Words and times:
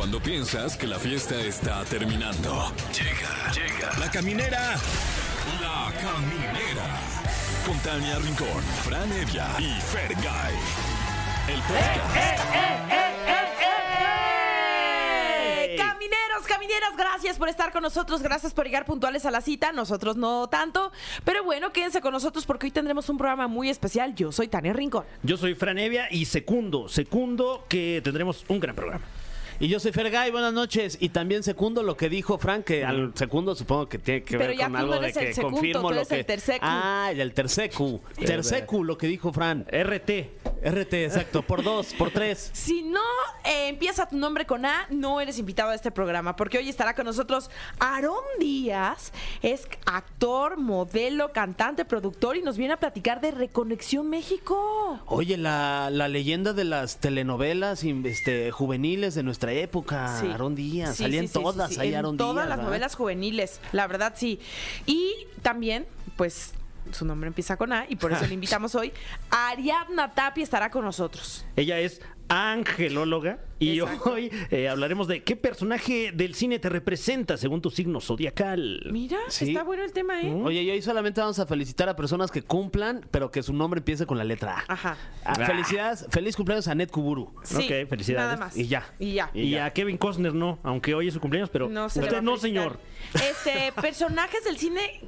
Cuando 0.00 0.16
piensas 0.18 0.78
que 0.78 0.86
la 0.86 0.98
fiesta 0.98 1.38
está 1.42 1.84
terminando. 1.84 2.72
Llega, 2.90 3.52
llega. 3.52 3.92
La 3.98 4.10
caminera. 4.10 4.76
La 5.60 5.92
caminera. 6.00 6.98
Con 7.66 7.78
Tania 7.80 8.18
Rincón, 8.18 8.62
Fran 8.82 9.12
Evia 9.12 9.46
y 9.58 9.78
Fergay. 9.78 10.54
El 11.48 11.60
podcast. 11.60 12.16
¡Eh! 12.16 12.36
Camineros, 15.76 16.46
camineras, 16.48 16.96
gracias 16.96 17.36
por 17.36 17.50
estar 17.50 17.70
con 17.70 17.82
nosotros, 17.82 18.22
gracias 18.22 18.54
por 18.54 18.64
llegar 18.64 18.86
puntuales 18.86 19.26
a 19.26 19.30
la 19.30 19.42
cita, 19.42 19.70
nosotros 19.70 20.16
no 20.16 20.48
tanto, 20.48 20.92
pero 21.24 21.44
bueno, 21.44 21.74
quédense 21.74 22.00
con 22.00 22.12
nosotros 22.12 22.46
porque 22.46 22.68
hoy 22.68 22.70
tendremos 22.70 23.10
un 23.10 23.18
programa 23.18 23.48
muy 23.48 23.68
especial. 23.68 24.14
Yo 24.14 24.32
soy 24.32 24.48
Tania 24.48 24.72
Rincón. 24.72 25.04
Yo 25.22 25.36
soy 25.36 25.54
Franevia 25.54 26.08
y 26.10 26.24
secundo, 26.24 26.88
secundo 26.88 27.66
que 27.68 28.00
tendremos 28.02 28.46
un 28.48 28.60
gran 28.60 28.74
programa. 28.74 29.04
Y 29.62 29.68
yo 29.68 29.78
soy 29.78 29.92
Fergay, 29.92 30.30
buenas 30.30 30.54
noches. 30.54 30.96
Y 31.00 31.10
también 31.10 31.42
secundo 31.42 31.82
lo 31.82 31.94
que 31.94 32.08
dijo 32.08 32.38
Frank, 32.38 32.64
que 32.64 32.82
al 32.82 33.12
segundo 33.14 33.54
supongo 33.54 33.90
que 33.90 33.98
tiene 33.98 34.22
que 34.22 34.38
Pero 34.38 34.56
ver 34.56 34.58
con 34.58 34.74
algo 34.74 34.94
no 34.94 35.00
de 35.02 35.12
que 35.12 35.34
confirmo 35.34 35.82
tú 35.82 35.94
lo 35.96 36.00
eres 36.00 36.08
que. 36.08 36.54
el. 36.54 36.58
Ah, 36.62 37.12
el 37.14 37.34
tercecu. 37.34 38.00
tercecu, 38.16 38.82
lo 38.84 38.96
que 38.96 39.06
dijo 39.06 39.34
Fran. 39.34 39.66
RT. 39.70 40.30
RT, 40.64 40.94
exacto. 40.94 41.42
Por 41.42 41.62
dos, 41.62 41.92
por 41.92 42.10
tres. 42.10 42.50
Si 42.70 42.82
no 42.82 43.00
eh, 43.44 43.68
empieza 43.68 44.08
tu 44.08 44.16
nombre 44.16 44.46
con 44.46 44.64
A, 44.64 44.86
no 44.90 45.20
eres 45.20 45.38
invitado 45.38 45.70
a 45.70 45.74
este 45.74 45.90
programa, 45.90 46.36
porque 46.36 46.58
hoy 46.58 46.68
estará 46.68 46.94
con 46.94 47.04
nosotros 47.04 47.50
Aarón 47.78 48.22
Díaz, 48.38 49.12
es 49.42 49.66
actor, 49.86 50.56
modelo, 50.56 51.32
cantante, 51.32 51.84
productor 51.84 52.36
y 52.36 52.42
nos 52.42 52.56
viene 52.56 52.74
a 52.74 52.76
platicar 52.78 53.20
de 53.20 53.30
Reconexión 53.32 54.08
México. 54.08 55.00
Oye, 55.06 55.36
la, 55.36 55.90
la 55.90 56.08
leyenda 56.08 56.52
de 56.52 56.64
las 56.64 56.98
telenovelas 56.98 57.82
este, 57.84 58.50
juveniles 58.50 59.14
de 59.14 59.22
nuestra 59.22 59.49
época, 59.52 60.18
Sí. 60.20 60.26
Aarón 60.26 60.54
Díaz. 60.54 60.96
Sí, 60.96 61.02
Salían 61.04 61.28
sí, 61.28 61.34
todas 61.34 61.78
ahí, 61.78 61.88
En 61.90 61.94
Aarón 61.96 62.16
Todas 62.16 62.34
Díaz, 62.36 62.48
las 62.48 62.58
¿verdad? 62.58 62.64
novelas 62.70 62.94
juveniles, 62.94 63.60
la 63.72 63.86
verdad 63.86 64.12
sí. 64.16 64.40
Y 64.86 65.12
también, 65.42 65.86
pues, 66.16 66.52
su 66.94 67.04
nombre 67.04 67.28
empieza 67.28 67.56
con 67.56 67.72
A 67.72 67.86
y 67.88 67.96
por 67.96 68.12
eso 68.12 68.26
le 68.26 68.34
invitamos 68.34 68.74
hoy. 68.74 68.92
Ariadna 69.30 70.12
Tapia 70.12 70.44
estará 70.44 70.70
con 70.70 70.84
nosotros. 70.84 71.44
Ella 71.56 71.78
es 71.80 72.00
angelóloga 72.28 73.40
y 73.58 73.80
Exacto. 73.80 74.12
hoy 74.12 74.30
eh, 74.50 74.68
hablaremos 74.68 75.08
de 75.08 75.24
qué 75.24 75.34
personaje 75.34 76.12
del 76.14 76.34
cine 76.36 76.60
te 76.60 76.68
representa 76.68 77.36
según 77.36 77.60
tu 77.60 77.70
signo 77.70 78.00
zodiacal. 78.00 78.82
Mira, 78.92 79.18
Sí. 79.28 79.48
está 79.48 79.64
bueno 79.64 79.82
el 79.82 79.92
tema, 79.92 80.22
¿eh? 80.22 80.32
Oye, 80.32 80.62
y 80.62 80.70
hoy 80.70 80.80
solamente 80.80 81.20
vamos 81.20 81.40
a 81.40 81.46
felicitar 81.46 81.88
a 81.88 81.96
personas 81.96 82.30
que 82.30 82.42
cumplan, 82.42 83.04
pero 83.10 83.32
que 83.32 83.42
su 83.42 83.52
nombre 83.52 83.78
empiece 83.78 84.06
con 84.06 84.16
la 84.16 84.22
letra 84.24 84.58
A. 84.68 84.72
Ajá. 84.72 84.96
Ah, 85.24 85.32
Ah. 85.40 85.44
Felicidades, 85.46 86.06
feliz 86.10 86.36
cumpleaños 86.36 86.68
a 86.68 86.74
Net 86.76 86.90
Kuburu. 86.90 87.34
Sí, 87.42 87.56
ok, 87.56 87.88
felicidades. 87.88 88.26
Nada 88.32 88.36
más. 88.36 88.56
Y 88.56 88.66
ya. 88.68 88.84
Y 89.00 89.14
ya. 89.14 89.30
Y, 89.34 89.50
ya. 89.50 89.64
a 89.66 89.70
Kevin 89.72 89.96
Costner 89.98 90.32
no, 90.34 90.58
aunque 90.62 90.94
hoy 90.94 91.08
es 91.08 91.14
su 91.14 91.20
cumpleaños, 91.20 91.50
pero 91.50 91.68
No 91.68 91.88
se 91.88 91.98
le 92.00 92.04
usted 92.06 92.14
va 92.16 92.18
a 92.20 92.22
no, 92.22 92.36
felicitar. 92.36 92.78
señor. 93.12 93.30
Este, 93.30 93.72
personajes 93.80 94.44
del 94.44 94.56
cine 94.56 95.02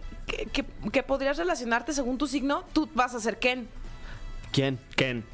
que, 0.47 0.65
que- 0.93 1.03
podrías 1.03 1.37
relacionarte 1.37 1.93
según 1.93 2.19
tu 2.19 2.27
signo, 2.27 2.65
tú 2.73 2.89
vas 2.95 3.15
a 3.15 3.21
ser 3.21 3.39
Ken. 3.39 3.69
¿Quién? 4.53 4.79
Ken. 4.97 5.25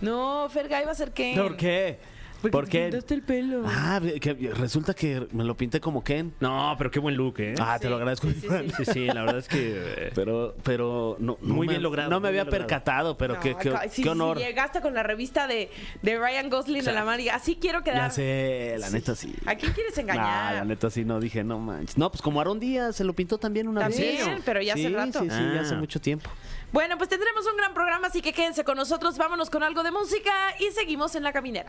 No, 0.00 0.48
Fergay 0.50 0.84
va 0.84 0.92
a 0.92 0.94
ser 0.94 1.12
Ken. 1.12 1.36
¿Por 1.36 1.56
qué? 1.56 1.98
Porque 2.42 2.50
¿Por 2.52 2.64
te 2.66 2.70
qué? 2.72 2.82
pintaste 2.86 3.14
el 3.14 3.22
pelo. 3.22 3.62
Ah, 3.66 4.00
que 4.20 4.34
resulta 4.54 4.92
que 4.94 5.26
me 5.32 5.44
lo 5.44 5.56
pinté 5.56 5.80
como 5.80 6.02
Ken. 6.04 6.34
No, 6.40 6.74
pero 6.76 6.90
qué 6.90 6.98
buen 6.98 7.16
look, 7.16 7.36
¿eh? 7.38 7.54
Ah, 7.58 7.78
te 7.80 7.88
lo 7.88 7.96
agradezco. 7.96 8.28
sí, 8.28 8.34
sí, 8.40 8.48
sí. 8.48 8.72
Sí, 8.84 8.92
sí, 8.92 9.06
la 9.06 9.22
verdad 9.22 9.38
es 9.38 9.48
que... 9.48 9.72
eh, 10.06 10.12
Pero, 10.14 10.54
pero 10.64 11.16
no, 11.20 11.38
no 11.40 11.54
Muy 11.54 11.66
me- 11.66 11.74
bien 11.74 11.82
logrado, 11.82 12.10
No 12.10 12.20
me 12.20 12.28
había 12.28 12.44
logrado. 12.44 12.58
percatado, 12.66 13.16
pero 13.16 13.34
No, 13.34 13.40
qué, 13.40 13.54
qué, 13.60 13.68
acá- 13.70 13.88
sí, 13.88 14.02
qué 14.02 14.08
honor. 14.10 14.38
sí, 14.38 14.44
llegaste 14.44 14.80
con 14.80 14.92
la 14.92 15.02
revista 15.02 15.46
de, 15.46 15.70
de 16.02 16.18
Ryan 16.18 16.50
Gosling 16.50 16.86
en 16.88 16.94
la 16.94 17.04
mano 17.04 17.22
y 17.22 17.28
así 17.28 17.56
quiero 17.56 17.82
quedar. 17.82 18.08
ya 18.08 18.10
sé, 18.10 18.76
la 18.78 18.90
neta 18.90 19.14
sí. 19.14 19.34
¿A 19.46 19.54
quién 19.54 19.72
quieres 19.72 19.94
Nah, 19.96 20.02
engañar? 20.02 20.54
la 20.54 20.64
neta 20.64 20.90
sí, 20.90 21.04
no 21.04 21.20
dije, 21.20 21.44
no 21.44 21.58
manches. 21.60 21.96
No, 21.96 22.10
pues 22.10 22.20
como 22.22 22.40
Aarón 22.40 22.58
Díaz 22.58 22.96
se 22.96 23.04
lo 23.04 23.12
pintó 23.12 23.38
también 23.38 23.68
una 23.68 23.82
También, 23.82 24.16
vez. 24.34 24.42
pero 24.44 24.60
ya 24.60 24.74
hace 24.74 24.88
rato. 24.88 25.20
Sí, 25.20 25.30
sí, 25.30 25.36
ya 25.54 25.60
hace 25.60 25.74
Ah. 25.74 25.78
mucho 25.78 26.00
tiempo. 26.00 26.28
Bueno, 26.72 26.96
pues 26.96 27.08
tendremos 27.10 27.46
un 27.46 27.56
gran 27.56 27.74
programa, 27.74 28.06
así 28.08 28.22
que 28.22 28.32
quédense 28.32 28.64
con 28.64 28.76
nosotros. 28.78 29.18
Vámonos 29.18 29.50
con 29.50 29.62
algo 29.62 29.82
de 29.82 29.90
música 29.90 30.32
y 30.58 30.72
seguimos 30.72 31.14
en 31.14 31.22
la 31.22 31.32
caminera. 31.32 31.66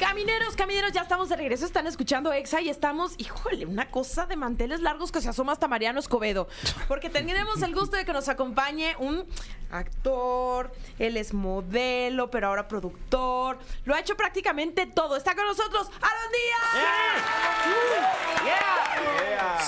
Camineros, 0.00 0.56
camineros, 0.56 0.92
ya 0.92 1.02
estamos 1.02 1.28
de 1.28 1.36
regreso. 1.36 1.66
Están 1.66 1.86
escuchando 1.86 2.32
Exa 2.32 2.62
y 2.62 2.70
estamos, 2.70 3.12
híjole, 3.18 3.66
una 3.66 3.90
cosa 3.90 4.24
de 4.24 4.34
manteles 4.34 4.80
largos 4.80 5.12
que 5.12 5.20
se 5.20 5.28
asoma 5.28 5.52
hasta 5.52 5.68
Mariano 5.68 6.00
Escobedo. 6.00 6.48
Porque 6.88 7.10
tenemos 7.10 7.60
el 7.60 7.74
gusto 7.74 7.98
de 7.98 8.06
que 8.06 8.14
nos 8.14 8.30
acompañe 8.30 8.96
un 8.98 9.26
actor, 9.70 10.72
él 10.98 11.18
es 11.18 11.34
modelo, 11.34 12.30
pero 12.30 12.46
ahora 12.48 12.66
productor. 12.66 13.58
Lo 13.84 13.94
ha 13.94 14.00
hecho 14.00 14.16
prácticamente 14.16 14.86
todo. 14.86 15.16
Está 15.16 15.34
con 15.34 15.44
nosotros, 15.44 15.88
Aaron 16.00 16.32
Díaz. 16.32 16.86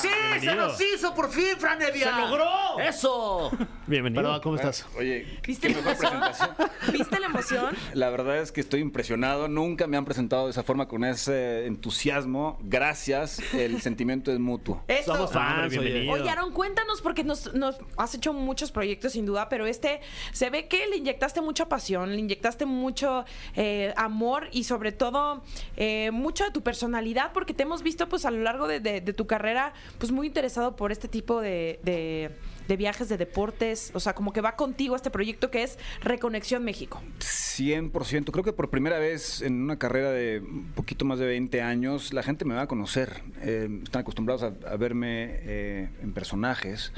¡Sí! 0.00 0.09
¡Se 0.41 0.54
nos 0.54 0.81
hizo 0.81 1.14
por 1.14 1.31
fin, 1.31 1.56
Fran 1.59 1.81
Evia! 1.82 2.10
¡Se 2.14 2.20
logró! 2.20 2.81
¡Eso! 2.81 3.50
Bienvenido. 3.87 4.41
¿cómo 4.41 4.56
estás? 4.56 4.87
Oye, 4.97 5.38
¿Viste 5.47 5.69
la 5.69 5.78
emoción? 5.78 6.20
presentación. 6.20 6.70
¿Viste 6.93 7.20
la 7.20 7.26
emoción? 7.26 7.76
La 7.93 8.10
verdad 8.10 8.38
es 8.38 8.50
que 8.50 8.60
estoy 8.60 8.81
impresionado. 8.81 9.47
Nunca 9.47 9.87
me 9.87 9.97
han 9.97 10.04
presentado 10.04 10.22
de 10.28 10.50
esa 10.50 10.62
forma 10.62 10.88
con 10.88 11.05
ese 11.05 11.66
entusiasmo. 11.66 12.59
Gracias. 12.62 13.41
El 13.55 13.81
sentimiento 13.81 14.33
es 14.33 14.38
mutuo. 14.38 14.83
Eso. 14.88 15.15
Somos 15.15 15.33
fans, 15.33 15.77
oye. 15.77 16.10
Aaron, 16.31 16.53
cuéntanos 16.53 17.00
porque 17.03 17.25
nos, 17.25 17.53
nos 17.55 17.77
has 17.97 18.15
hecho 18.15 18.32
muchos 18.32 18.71
proyectos 18.72 19.12
sin 19.12 19.27
duda, 19.27 19.49
pero 19.49 19.66
este 19.66 20.00
se 20.32 20.50
ve 20.50 20.69
que 20.69 20.87
le 20.87 20.97
inyectaste 20.97 21.41
mucha 21.41 21.69
pasión, 21.69 22.11
le 22.11 22.19
inyectaste 22.19 22.66
mucho 22.66 23.25
eh, 23.55 23.93
amor 23.97 24.49
y 24.53 24.65
sobre 24.65 24.93
todo 24.93 25.43
eh, 25.77 26.11
mucho 26.12 26.44
de 26.44 26.50
tu 26.50 26.62
personalidad 26.62 27.32
porque 27.32 27.55
te 27.55 27.62
hemos 27.65 27.82
visto 27.82 28.09
pues 28.09 28.25
a 28.25 28.31
lo 28.31 28.43
largo 28.43 28.66
de, 28.69 28.81
de- 28.81 29.00
de 29.00 29.12
tu 29.12 29.27
carrera 29.27 29.72
pues 29.99 30.12
muy 30.12 30.27
interesado 30.27 30.77
por 30.77 30.93
este 30.93 31.09
tipo 31.09 31.41
de, 31.41 31.81
de- 31.82 32.31
de 32.72 32.77
viajes, 32.78 33.10
de 33.10 33.19
deportes, 33.19 33.91
o 33.93 34.00
sea, 34.00 34.15
como 34.15 34.33
que 34.33 34.41
va 34.41 34.56
contigo 34.56 34.97
este 34.97 35.10
proyecto 35.10 35.50
que 35.50 35.62
es 35.62 35.78
Reconexión 36.00 36.65
México. 36.65 37.03
100%. 37.21 38.31
Creo 38.31 38.43
que 38.43 38.55
por 38.55 38.71
primera 38.71 38.99
vez 38.99 39.43
en 39.43 39.60
una 39.62 39.78
carrera 39.78 40.10
de 40.10 40.41
un 40.41 40.72
poquito 40.75 41.05
más 41.05 41.19
de 41.19 41.27
20 41.27 41.61
años, 41.61 42.15
la 42.15 42.22
gente 42.22 42.47
me 42.47 42.55
va 42.55 42.62
a 42.62 42.66
conocer. 42.66 43.22
Eh, 43.43 43.69
están 43.84 44.00
acostumbrados 44.00 44.43
a, 44.43 44.71
a 44.71 44.77
verme 44.78 45.27
eh, 45.43 45.88
en 46.03 46.15
personajes 46.15 46.93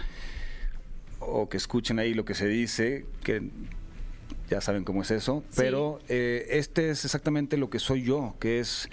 o 1.18 1.48
que 1.48 1.56
escuchen 1.56 1.98
ahí 1.98 2.14
lo 2.14 2.24
que 2.24 2.34
se 2.36 2.46
dice, 2.46 3.04
que 3.24 3.42
ya 4.48 4.60
saben 4.60 4.84
cómo 4.84 5.02
es 5.02 5.10
eso. 5.10 5.42
Sí. 5.50 5.56
Pero 5.56 5.98
eh, 6.08 6.46
este 6.50 6.90
es 6.90 7.04
exactamente 7.04 7.56
lo 7.56 7.68
que 7.68 7.80
soy 7.80 8.04
yo, 8.04 8.36
que 8.38 8.60
es 8.60 8.88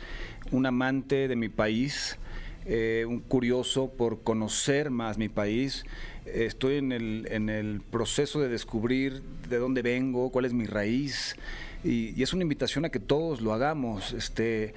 un 0.50 0.66
amante 0.66 1.28
de 1.28 1.36
mi 1.36 1.50
país. 1.50 2.18
eh, 2.66 3.06
un 3.08 3.20
curioso 3.22 3.90
por 3.90 4.22
conocer 4.22 4.91
más 4.91 5.18
mi 5.18 5.30
país. 5.30 5.84
Estoy 6.26 6.76
en 6.76 6.92
el, 6.92 7.28
en 7.32 7.50
el 7.50 7.82
proceso 7.82 8.40
de 8.40 8.50
descubrir 8.50 9.22
de 9.50 9.58
dónde 9.58 9.82
vengo, 9.82 10.32
cuál 10.32 10.46
es 10.46 10.54
mi 10.54 10.66
raíz. 10.66 11.36
Y, 11.84 12.14
y 12.20 12.24
es 12.24 12.34
una 12.34 12.44
invitación 12.44 12.86
a 12.86 12.90
que 12.90 13.00
todos 13.00 13.42
lo 13.42 13.54
hagamos. 13.54 14.14
Este, 14.14 14.74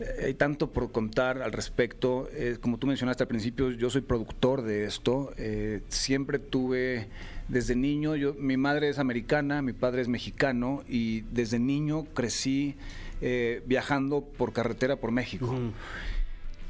eh, 0.00 0.24
hay 0.26 0.34
tanto 0.34 0.70
por 0.70 0.90
contar 0.90 1.42
al 1.42 1.52
respecto. 1.52 2.28
Eh, 2.32 2.56
como 2.60 2.78
tú 2.78 2.86
mencionaste 2.86 3.22
al 3.22 3.28
principio, 3.28 3.70
yo 3.70 3.90
soy 3.90 4.00
productor 4.00 4.62
de 4.62 4.84
esto. 4.84 5.32
Eh, 5.36 5.82
siempre 5.88 6.38
tuve, 6.38 7.08
desde 7.48 7.76
niño, 7.76 8.16
yo, 8.16 8.34
mi 8.34 8.56
madre 8.56 8.88
es 8.88 8.98
americana, 8.98 9.60
mi 9.62 9.72
padre 9.72 10.02
es 10.02 10.08
mexicano 10.08 10.82
y 10.88 11.20
desde 11.32 11.58
niño 11.58 12.04
crecí 12.14 12.74
eh, 13.20 13.62
viajando 13.66 14.22
por 14.22 14.52
carretera 14.52 14.96
por 14.96 15.12
México. 15.12 15.54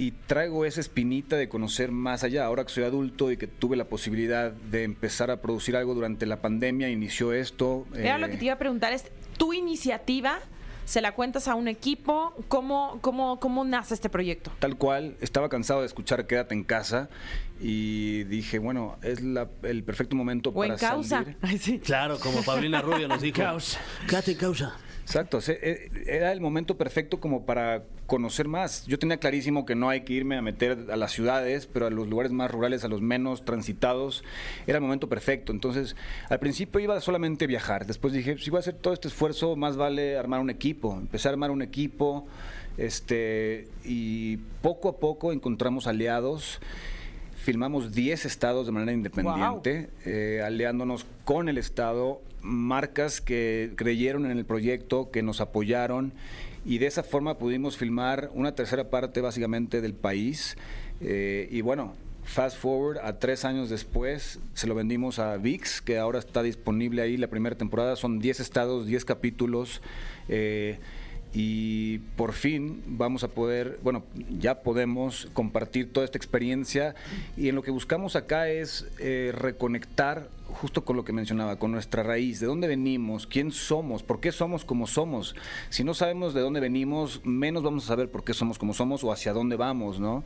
Y 0.01 0.13
traigo 0.13 0.65
esa 0.65 0.81
espinita 0.81 1.37
de 1.37 1.51
conocer 1.51 1.93
más 1.93 2.25
allá. 2.25 2.47
Ahora 2.47 2.65
que 2.65 2.71
soy 2.71 2.85
adulto 2.85 3.31
y 3.31 3.37
que 3.37 3.47
tuve 3.47 3.77
la 3.77 3.85
posibilidad 3.85 4.51
de 4.51 4.85
empezar 4.85 5.31
a 5.31 5.43
producir 5.43 5.77
algo 5.77 5.95
durante 5.95 6.25
la 6.25 6.41
pandemia, 6.41 6.89
inició 6.89 7.35
esto. 7.35 7.87
Era 7.95 8.17
eh, 8.17 8.19
lo 8.19 8.29
que 8.31 8.39
te 8.39 8.47
iba 8.47 8.55
a 8.55 8.59
preguntar, 8.59 8.95
es 8.95 9.05
tu 9.37 9.53
iniciativa, 9.53 10.39
¿se 10.87 11.03
la 11.03 11.13
cuentas 11.13 11.49
a 11.49 11.55
un 11.55 11.69
equipo? 11.69 12.35
¿Cómo, 12.49 12.99
cómo, 13.03 13.39
cómo 13.41 13.63
nace 13.65 13.93
este 13.93 14.09
proyecto? 14.09 14.51
Tal 14.59 14.77
cual, 14.79 15.17
estaba 15.21 15.51
cansado 15.51 15.81
de 15.81 15.87
escuchar 15.87 16.27
Quédate 16.27 16.55
en 16.55 16.65
casa 16.65 17.11
y 17.61 18.25
dije, 18.25 18.59
bueno, 18.59 18.97
es 19.03 19.21
la- 19.21 19.51
el 19.65 19.85
perfecto 19.85 20.17
momento 20.17 20.49
O 20.49 20.55
para 20.55 20.73
en 20.73 20.79
causa. 20.79 21.19
salir. 21.25 21.37
Ay, 21.43 21.59
sí. 21.59 21.79
Claro, 21.79 22.19
como 22.21 22.43
Paulina 22.43 22.81
Rubio 22.81 23.07
nos 23.07 23.21
dijo. 23.21 23.37
Causa. 23.43 23.79
Quédate 24.09 24.33
en 24.33 24.39
causa. 24.39 24.75
Exacto, 25.11 25.41
eh, 25.49 25.91
era 26.07 26.31
el 26.31 26.41
momento 26.41 26.77
perfecto 26.77 27.19
como 27.19 27.45
para 27.45 27.83
conocer 28.07 28.47
más. 28.47 28.87
Yo 28.87 28.97
tenía 28.97 29.17
clarísimo 29.17 29.67
que 29.67 29.75
no 29.75 29.89
hay 29.89 30.03
que 30.03 30.13
irme 30.13 30.37
a 30.37 30.43
meter 30.43 30.87
a 30.89 30.97
las 30.97 31.11
ciudades, 31.11 31.67
pero 31.67 31.89
a 31.89 31.91
los 31.91 32.07
lugares 32.07 32.31
más 32.31 32.49
rurales, 32.49 32.85
a 32.85 32.89
los 32.89 33.01
menos 33.01 33.45
transitados, 33.45 34.23
era 34.69 34.79
el 34.79 34.83
momento 34.83 35.09
perfecto. 35.09 35.51
Entonces, 35.51 35.97
al 36.29 36.39
principio 36.39 36.79
iba 36.79 37.01
solamente 37.01 37.47
a 37.47 37.49
viajar. 37.49 37.87
Después 37.87 38.13
dije, 38.13 38.39
si 38.39 38.51
voy 38.51 38.59
a 38.59 38.61
hacer 38.61 38.75
todo 38.75 38.95
este 38.95 39.09
esfuerzo, 39.09 39.57
más 39.57 39.77
vale 39.77 40.17
armar 40.17 40.39
un 40.39 40.49
equipo. 40.49 40.97
Empecé 40.97 41.27
a 41.27 41.33
armar 41.33 41.51
un 41.51 41.63
equipo, 41.63 42.29
este, 42.79 43.67
y 43.85 44.37
poco 44.63 44.91
a 44.91 44.97
poco 44.99 45.33
encontramos 45.33 45.89
aliados. 45.89 46.61
Filmamos 47.35 47.91
10 47.91 48.27
estados 48.27 48.67
de 48.67 48.71
manera 48.71 48.93
independiente, 48.93 49.91
eh, 50.05 50.41
aliándonos 50.45 51.05
con 51.25 51.49
el 51.49 51.59
estado, 51.59 52.21
marcas 52.43 53.21
que 53.21 53.73
creyeron 53.77 54.27
en 54.27 54.37
el 54.37 54.45
proyecto, 54.45 55.11
que 55.11 55.23
nos 55.23 55.41
apoyaron 55.41 56.13
y 56.65 56.79
de 56.79 56.87
esa 56.87 57.03
forma 57.03 57.39
pudimos 57.39 57.77
filmar 57.77 58.31
una 58.35 58.55
tercera 58.55 58.91
parte 58.91 59.21
básicamente 59.21 59.81
del 59.81 59.95
país. 59.95 60.57
Eh, 61.01 61.49
y 61.51 61.63
bueno, 61.63 61.95
fast 62.25 62.59
forward 62.59 62.99
a 62.99 63.19
tres 63.19 63.45
años 63.45 63.71
después, 63.71 64.39
se 64.55 64.67
lo 64.67 64.75
vendimos 64.75 65.19
a 65.19 65.37
VIX, 65.37 65.81
que 65.81 65.99
ahora 65.99 66.19
está 66.19 66.43
disponible 66.43 67.03
ahí 67.03 67.17
la 67.17 67.29
primera 67.29 67.57
temporada. 67.57 67.97
Son 67.97 68.19
10 68.19 68.41
estados, 68.41 68.87
10 68.87 69.05
capítulos. 69.05 69.81
eh, 70.29 70.79
y 71.33 71.99
por 72.17 72.33
fin 72.33 72.83
vamos 72.87 73.23
a 73.23 73.29
poder, 73.29 73.79
bueno, 73.85 74.03
ya 74.41 74.63
podemos 74.63 75.29
compartir 75.33 75.93
toda 75.93 76.05
esta 76.05 76.19
experiencia 76.19 76.97
y 77.37 77.49
en 77.49 77.55
lo 77.55 77.63
que 77.63 77.71
buscamos 77.71 78.17
acá 78.17 78.49
es 78.49 78.87
eh, 78.99 79.33
reconectar 79.33 80.29
justo 80.55 80.85
con 80.85 80.97
lo 80.97 81.05
que 81.05 81.13
mencionaba, 81.13 81.59
con 81.59 81.73
nuestra 81.73 82.03
raíz, 82.03 82.41
de 82.41 82.47
dónde 82.47 82.69
venimos, 82.69 83.27
quién 83.27 83.53
somos, 83.53 84.03
por 84.03 84.21
qué 84.21 84.33
somos 84.33 84.65
como 84.65 84.87
somos. 84.87 85.35
Si 85.69 85.85
no 85.85 85.95
sabemos 85.95 86.35
de 86.35 86.41
dónde 86.41 86.61
venimos, 86.61 87.21
menos 87.25 87.63
vamos 87.63 87.85
a 87.85 87.89
saber 87.89 88.11
por 88.11 88.25
qué 88.25 88.35
somos 88.35 88.59
como 88.59 88.75
somos 88.75 89.05
o 89.05 89.13
hacia 89.13 89.33
dónde 89.33 89.57
vamos, 89.57 90.01
¿no? 90.01 90.25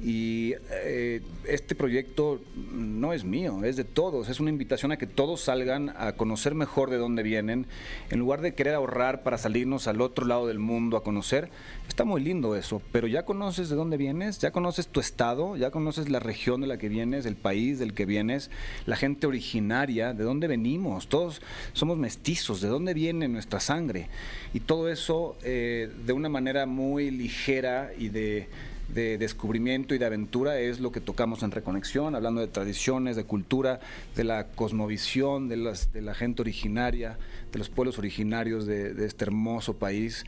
Y 0.00 0.54
eh, 0.70 1.22
este 1.46 1.74
proyecto 1.74 2.40
no 2.72 3.12
es 3.12 3.24
mío, 3.24 3.64
es 3.64 3.76
de 3.76 3.84
todos, 3.84 4.28
es 4.28 4.40
una 4.40 4.50
invitación 4.50 4.92
a 4.92 4.96
que 4.96 5.06
todos 5.06 5.42
salgan 5.42 5.90
a 5.96 6.12
conocer 6.12 6.54
mejor 6.54 6.90
de 6.90 6.96
dónde 6.96 7.22
vienen, 7.22 7.66
en 8.10 8.18
lugar 8.18 8.40
de 8.40 8.54
querer 8.54 8.74
ahorrar 8.74 9.22
para 9.22 9.38
salirnos 9.38 9.86
al 9.88 10.00
otro 10.00 10.26
lado 10.26 10.46
del 10.46 10.58
mundo 10.58 10.96
a 10.96 11.02
conocer. 11.02 11.50
Está 11.86 12.04
muy 12.04 12.22
lindo 12.22 12.56
eso, 12.56 12.80
pero 12.92 13.08
ya 13.08 13.24
conoces 13.24 13.68
de 13.68 13.76
dónde 13.76 13.96
vienes, 13.96 14.38
ya 14.38 14.52
conoces 14.52 14.88
tu 14.88 15.00
estado, 15.00 15.56
ya 15.56 15.70
conoces 15.70 16.08
la 16.08 16.20
región 16.20 16.60
de 16.60 16.66
la 16.66 16.78
que 16.78 16.88
vienes, 16.88 17.26
el 17.26 17.36
país 17.36 17.78
del 17.78 17.94
que 17.94 18.06
vienes, 18.06 18.50
la 18.86 18.96
gente 18.96 19.26
originaria, 19.60 20.14
de 20.14 20.24
dónde 20.24 20.48
venimos, 20.48 21.06
todos 21.06 21.40
somos 21.72 21.98
mestizos, 21.98 22.60
de 22.60 22.68
dónde 22.68 22.94
viene 22.94 23.28
nuestra 23.28 23.60
sangre. 23.60 24.08
Y 24.54 24.60
todo 24.60 24.88
eso 24.88 25.36
eh, 25.42 25.90
de 26.06 26.12
una 26.12 26.28
manera 26.28 26.66
muy 26.66 27.10
ligera 27.10 27.90
y 27.96 28.08
de 28.08 28.48
de 28.94 29.18
descubrimiento 29.18 29.94
y 29.94 29.98
de 29.98 30.06
aventura 30.06 30.58
es 30.58 30.80
lo 30.80 30.90
que 30.90 31.00
tocamos 31.00 31.42
en 31.42 31.50
Reconexión, 31.50 32.14
hablando 32.14 32.40
de 32.40 32.48
tradiciones, 32.48 33.16
de 33.16 33.24
cultura, 33.24 33.80
de 34.16 34.24
la 34.24 34.48
cosmovisión, 34.48 35.48
de, 35.48 35.56
la 35.56 36.14
gente 36.14 36.42
originaria, 36.42 37.18
de 37.52 37.58
los 37.58 37.68
pueblos 37.68 37.98
originarios 37.98 38.66
de, 38.66 39.04
este 39.04 39.24
hermoso 39.24 39.76
país. 39.76 40.24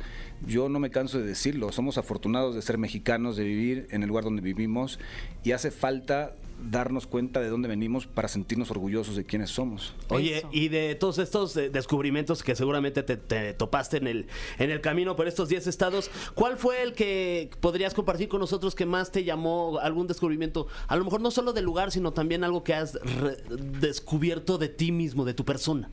Yo 0.46 0.69
no 0.69 0.78
me 0.78 0.90
canso 0.90 1.19
de 1.19 1.25
decirlo, 1.25 1.73
somos 1.73 1.99
afortunados 1.99 2.55
de 2.55 2.62
ser 2.62 2.78
mexicanos, 2.78 3.37
de 3.37 3.44
vivir 3.44 3.88
en 3.90 4.02
el 4.02 4.08
lugar 4.08 4.25
donde 4.25 4.43
vivimos 4.43 4.99
y 5.43 5.52
hace 5.52 5.70
falta 5.70 6.35
darnos 6.70 7.06
cuenta 7.06 7.41
de 7.41 7.49
dónde 7.49 7.69
venimos 7.69 8.06
para 8.06 8.29
sentirnos 8.29 8.70
orgullosos 8.70 9.17
de 9.17 9.25
quiénes 9.25 9.50
somos. 9.50 9.94
Oye, 10.09 10.38
Eso. 10.38 10.49
y 10.53 10.69
de 10.69 10.94
todos 10.94 11.19
estos 11.19 11.56
eh, 11.56 11.70
descubrimientos 11.70 12.43
que 12.43 12.55
seguramente 12.55 13.03
te, 13.03 13.17
te 13.17 13.53
topaste 13.55 13.97
en 13.99 14.06
el, 14.06 14.26
en 14.59 14.70
el 14.70 14.81
camino 14.81 15.17
por 15.17 15.29
estos 15.29 15.49
10 15.49 15.67
estados, 15.67 16.11
¿cuál 16.35 16.56
fue 16.56 16.82
el 16.82 16.93
que 16.94 17.50
podrías 17.61 17.94
compartir 17.94 18.29
con 18.29 18.41
nosotros 18.41 18.75
que 18.75 18.87
más 18.87 19.11
te 19.12 19.25
llamó 19.25 19.79
algún 19.81 20.06
descubrimiento? 20.06 20.67
A 20.88 20.97
lo 20.97 21.05
mejor 21.05 21.20
no 21.20 21.31
solo 21.31 21.53
del 21.53 21.64
lugar, 21.64 21.91
sino 21.93 22.12
también 22.12 22.44
algo 22.44 22.62
que 22.64 22.75
has 22.75 22.94
re- 22.94 23.37
descubierto 23.81 24.59
de 24.59 24.69
ti 24.69 24.93
mismo, 24.93 25.25
de 25.25 25.35
tu 25.35 25.44
persona. 25.44 25.91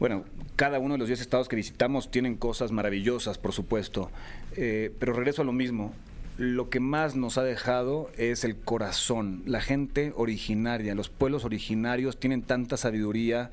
Bueno, 0.00 0.24
cada 0.56 0.78
uno 0.80 0.94
de 0.94 0.98
los 0.98 1.08
10 1.08 1.20
estados 1.20 1.48
que 1.48 1.56
visitamos 1.56 2.10
tienen 2.10 2.36
cosas 2.36 2.72
maravillosas, 2.72 3.38
por 3.38 3.52
supuesto, 3.52 4.10
Eh, 4.56 4.92
pero 5.00 5.12
regreso 5.12 5.42
a 5.42 5.44
lo 5.44 5.52
mismo. 5.52 5.92
Lo 6.36 6.68
que 6.68 6.80
más 6.80 7.14
nos 7.14 7.38
ha 7.38 7.44
dejado 7.44 8.10
es 8.16 8.42
el 8.44 8.56
corazón, 8.56 9.42
la 9.46 9.60
gente 9.60 10.12
originaria, 10.16 10.96
los 10.96 11.08
pueblos 11.08 11.44
originarios 11.44 12.18
tienen 12.18 12.42
tanta 12.42 12.76
sabiduría 12.76 13.50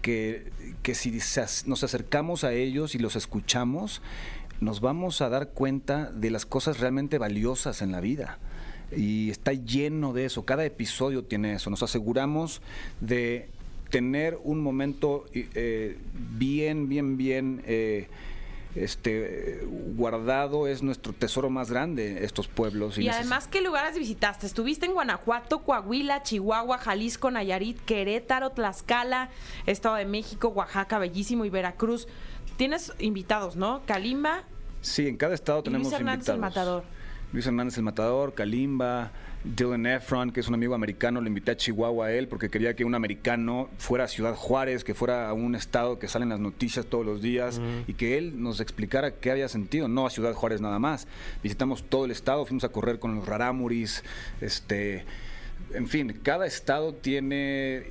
que, 0.00 0.50
que 0.82 0.94
si 0.94 1.18
nos 1.66 1.84
acercamos 1.84 2.44
a 2.44 2.52
ellos 2.52 2.94
y 2.94 2.98
los 2.98 3.16
escuchamos, 3.16 4.00
nos 4.60 4.80
vamos 4.80 5.20
a 5.20 5.28
dar 5.28 5.50
cuenta 5.50 6.10
de 6.12 6.30
las 6.30 6.46
cosas 6.46 6.80
realmente 6.80 7.18
valiosas 7.18 7.82
en 7.82 7.92
la 7.92 8.00
vida. 8.00 8.38
Y 8.96 9.30
está 9.30 9.52
lleno 9.52 10.12
de 10.12 10.24
eso, 10.24 10.44
cada 10.44 10.64
episodio 10.64 11.24
tiene 11.24 11.54
eso. 11.54 11.68
Nos 11.68 11.82
aseguramos 11.82 12.62
de 13.00 13.48
tener 13.90 14.38
un 14.42 14.60
momento 14.60 15.26
eh, 15.34 15.98
bien, 16.38 16.88
bien, 16.88 17.16
bien 17.16 17.62
eh, 17.66 18.08
este, 18.74 19.60
guardado. 19.96 20.66
Es 20.66 20.82
nuestro 20.82 21.12
tesoro 21.12 21.50
más 21.50 21.70
grande, 21.70 22.24
estos 22.24 22.48
pueblos. 22.48 22.98
Y 22.98 23.08
además, 23.08 23.48
¿qué 23.48 23.60
lugares 23.60 23.98
visitaste? 23.98 24.46
Estuviste 24.46 24.86
en 24.86 24.92
Guanajuato, 24.92 25.62
Coahuila, 25.62 26.22
Chihuahua, 26.22 26.78
Jalisco, 26.78 27.30
Nayarit, 27.30 27.80
Querétaro, 27.84 28.50
Tlaxcala, 28.50 29.30
Estado 29.66 29.96
de 29.96 30.06
México, 30.06 30.48
Oaxaca, 30.48 30.98
Bellísimo 30.98 31.44
y 31.44 31.50
Veracruz. 31.50 32.08
Tienes 32.56 32.92
invitados, 32.98 33.56
¿no? 33.56 33.82
Kalimba, 33.86 34.44
Sí, 34.84 35.08
en 35.08 35.16
cada 35.16 35.34
estado 35.34 35.62
tenemos 35.62 35.86
Luis 35.86 35.94
Hernández, 35.94 36.28
el 36.28 36.34
invitados. 36.34 36.40
Matador. 36.40 36.84
Luis 37.34 37.46
Hernández 37.46 37.76
el 37.78 37.82
Matador, 37.82 38.32
Kalimba, 38.34 39.10
Dylan 39.42 39.86
Efron, 39.86 40.30
que 40.30 40.38
es 40.38 40.46
un 40.46 40.54
amigo 40.54 40.72
americano, 40.72 41.20
lo 41.20 41.26
invité 41.26 41.50
a 41.50 41.56
Chihuahua 41.56 42.06
a 42.06 42.12
él 42.12 42.28
porque 42.28 42.48
quería 42.48 42.76
que 42.76 42.84
un 42.84 42.94
americano 42.94 43.70
fuera 43.76 44.04
a 44.04 44.08
Ciudad 44.08 44.36
Juárez, 44.36 44.84
que 44.84 44.94
fuera 44.94 45.28
a 45.28 45.32
un 45.32 45.56
estado 45.56 45.98
que 45.98 46.06
sale 46.06 46.22
en 46.22 46.28
las 46.28 46.38
noticias 46.38 46.86
todos 46.86 47.04
los 47.04 47.20
días 47.20 47.60
y 47.88 47.94
que 47.94 48.18
él 48.18 48.40
nos 48.40 48.60
explicara 48.60 49.16
qué 49.16 49.32
había 49.32 49.48
sentido, 49.48 49.88
no 49.88 50.06
a 50.06 50.10
Ciudad 50.10 50.32
Juárez 50.32 50.60
nada 50.60 50.78
más. 50.78 51.08
Visitamos 51.42 51.82
todo 51.82 52.04
el 52.04 52.12
estado, 52.12 52.46
fuimos 52.46 52.62
a 52.62 52.68
correr 52.68 53.00
con 53.00 53.16
los 53.16 53.26
Raramuris, 53.26 54.04
este, 54.40 55.04
en 55.72 55.88
fin, 55.88 56.16
cada 56.22 56.46
estado 56.46 56.94
tiene 56.94 57.82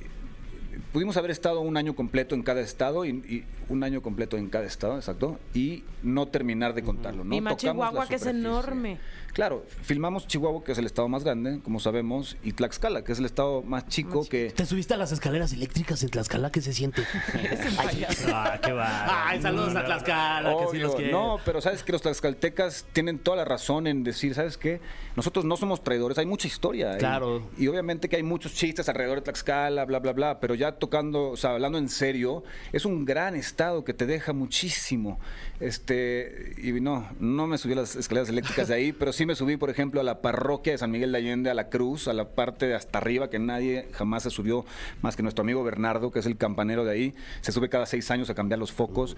pudimos 0.92 1.16
haber 1.16 1.30
estado 1.30 1.60
un 1.60 1.76
año 1.76 1.94
completo 1.94 2.34
en 2.34 2.42
cada 2.42 2.60
estado 2.60 3.04
y, 3.04 3.10
y 3.10 3.44
un 3.68 3.82
año 3.82 4.02
completo 4.02 4.36
en 4.36 4.48
cada 4.48 4.66
estado, 4.66 4.96
exacto, 4.96 5.38
y 5.52 5.84
no 6.02 6.28
terminar 6.28 6.74
de 6.74 6.82
contarlo. 6.82 7.24
¿no? 7.24 7.34
Y 7.34 7.40
más 7.40 7.56
Chihuahua, 7.56 8.06
que 8.06 8.16
es 8.16 8.26
enorme. 8.26 8.98
Claro, 9.34 9.64
filmamos 9.82 10.26
Chihuahua, 10.28 10.62
que 10.62 10.70
es 10.72 10.78
el 10.78 10.86
estado 10.86 11.08
más 11.08 11.24
grande, 11.24 11.58
como 11.62 11.80
sabemos, 11.80 12.36
y 12.44 12.52
Tlaxcala, 12.52 13.02
que 13.02 13.10
es 13.12 13.18
el 13.18 13.24
estado 13.24 13.62
más 13.62 13.88
chico 13.88 14.24
que... 14.28 14.50
¿Te 14.52 14.64
subiste 14.64 14.94
a 14.94 14.96
las 14.96 15.10
escaleras 15.10 15.52
eléctricas 15.52 16.02
en 16.04 16.10
Tlaxcala? 16.10 16.52
¿Qué 16.52 16.60
se 16.60 16.72
siente? 16.72 17.02
Ah, 18.32 18.58
qué 18.62 18.72
va. 18.72 19.28
Ay, 19.28 19.42
saludos 19.42 19.74
a 19.74 19.84
Tlaxcala, 19.84 20.56
que 20.56 20.66
sí 20.70 20.78
los 20.78 20.90
Obvio, 20.92 20.96
quiere. 20.96 21.12
no, 21.12 21.38
pero 21.44 21.60
sabes 21.60 21.82
que 21.82 21.92
los 21.92 22.02
tlaxcaltecas 22.02 22.86
tienen 22.92 23.18
toda 23.18 23.36
la 23.38 23.44
razón 23.44 23.86
en 23.86 24.04
decir, 24.04 24.34
¿sabes 24.34 24.56
qué? 24.56 24.80
Nosotros 25.16 25.44
no 25.44 25.56
somos 25.56 25.82
traidores, 25.82 26.16
hay 26.18 26.26
mucha 26.26 26.46
historia. 26.46 26.94
y- 26.94 26.98
Claro. 26.98 27.48
Y, 27.58 27.66
obviamente 27.68 28.08
que 28.08 28.16
hay 28.16 28.22
muchos 28.22 28.54
chistes 28.54 28.88
alrededor 28.88 29.16
de 29.18 29.22
Tlaxcala, 29.22 29.84
bla, 29.84 29.98
bla, 29.98 30.12
bla, 30.12 30.40
pero 30.40 30.54
ya 30.54 30.72
tocando, 30.72 31.30
o 31.30 31.36
sea, 31.36 31.50
hablando 31.50 31.78
en 31.78 31.88
serio, 31.88 32.44
es 32.72 32.84
un 32.84 33.04
gran 33.04 33.34
estado 33.34 33.84
que 33.84 33.94
te 33.94 34.06
deja 34.06 34.32
muchísimo. 34.32 35.18
Este, 35.60 36.54
y 36.58 36.72
no, 36.80 37.08
no 37.20 37.46
me 37.46 37.58
subí 37.58 37.72
a 37.72 37.76
las 37.76 37.96
escaleras 37.96 38.28
eléctricas 38.28 38.68
de 38.68 38.74
ahí, 38.74 38.92
pero 38.92 39.12
sí 39.12 39.23
me 39.26 39.34
subí, 39.34 39.56
por 39.56 39.70
ejemplo, 39.70 40.00
a 40.00 40.04
la 40.04 40.20
parroquia 40.22 40.72
de 40.72 40.78
San 40.78 40.90
Miguel 40.90 41.12
de 41.12 41.18
Allende, 41.18 41.50
a 41.50 41.54
la 41.54 41.68
cruz, 41.68 42.08
a 42.08 42.12
la 42.12 42.28
parte 42.30 42.66
de 42.66 42.74
hasta 42.74 42.98
arriba, 42.98 43.30
que 43.30 43.38
nadie 43.38 43.88
jamás 43.92 44.22
se 44.24 44.30
subió, 44.30 44.64
más 45.02 45.16
que 45.16 45.22
nuestro 45.22 45.42
amigo 45.42 45.62
Bernardo, 45.64 46.10
que 46.10 46.18
es 46.20 46.26
el 46.26 46.36
campanero 46.36 46.84
de 46.84 46.92
ahí, 46.92 47.14
se 47.40 47.52
sube 47.52 47.68
cada 47.68 47.86
seis 47.86 48.10
años 48.10 48.30
a 48.30 48.34
cambiar 48.34 48.58
los 48.58 48.72
focos. 48.72 49.16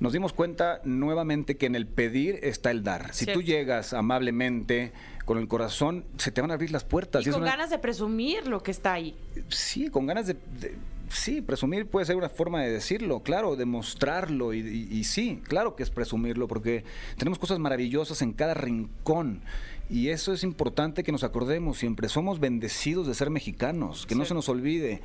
Nos 0.00 0.12
dimos 0.12 0.32
cuenta 0.32 0.80
nuevamente 0.84 1.56
que 1.56 1.66
en 1.66 1.74
el 1.76 1.86
pedir 1.86 2.40
está 2.42 2.70
el 2.70 2.82
dar. 2.82 3.14
Si 3.14 3.26
tú 3.26 3.40
llegas 3.42 3.92
amablemente, 3.92 4.92
con 5.24 5.38
el 5.38 5.46
corazón, 5.46 6.04
se 6.16 6.32
te 6.32 6.40
van 6.40 6.50
a 6.50 6.54
abrir 6.54 6.72
las 6.72 6.82
puertas. 6.84 7.24
Y 7.24 7.30
con 7.30 7.42
una- 7.42 7.52
ganas 7.52 7.70
de 7.70 7.78
presumir 7.78 8.48
lo 8.48 8.62
que 8.64 8.72
está 8.72 8.94
ahí. 8.94 9.14
Sí, 9.48 9.88
con 9.88 10.06
ganas 10.06 10.26
de, 10.26 10.34
de- 10.34 10.74
Sí, 11.12 11.40
presumir 11.42 11.86
puede 11.86 12.06
ser 12.06 12.14
una 12.16 12.28
forma 12.28 12.62
de 12.62 12.70
decirlo, 12.70 13.20
claro, 13.24 13.56
de 13.56 13.64
mostrarlo. 13.66 14.54
Y, 14.54 14.60
y- 14.60 14.88
y 14.98 15.04
sí, 15.04 15.40
claro 15.42 15.74
que 15.74 15.82
es 15.82 15.90
presumirlo, 15.90 16.46
porque 16.46 16.84
tenemos 17.18 17.38
cosas 17.38 17.58
maravillosas 17.58 18.22
en 18.22 18.32
cada 18.32 18.54
rincón. 18.54 19.42
Y 19.88 20.08
eso 20.10 20.32
es 20.32 20.44
importante 20.44 21.02
que 21.02 21.10
nos 21.10 21.24
acordemos 21.24 21.78
siempre. 21.78 22.08
Somos 22.08 22.38
bendecidos 22.38 23.08
de 23.08 23.14
ser 23.14 23.28
mexicanos, 23.28 24.06
que 24.06 24.14
no 24.14 24.24
se 24.24 24.34
nos 24.34 24.48
olvide. 24.48 25.00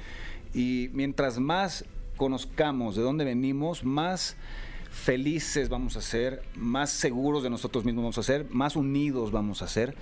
Y 0.54 0.90
mientras 0.94 1.40
más 1.40 1.86
conozcamos 2.18 2.96
de 2.96 3.02
dónde 3.02 3.26
venimos, 3.26 3.84
más 3.84 4.38
felices 4.92 5.70
vamos 5.70 5.98
a 5.98 6.02
ser, 6.02 6.44
más 6.56 6.92
seguros 6.92 7.42
de 7.44 7.50
nosotros 7.50 7.84
mismos 7.84 8.04
vamos 8.04 8.18
a 8.20 8.24
ser, 8.24 8.46
más 8.52 8.76
unidos 8.76 9.32
vamos 9.32 9.62
a 9.64 9.68
ser. 9.68 9.96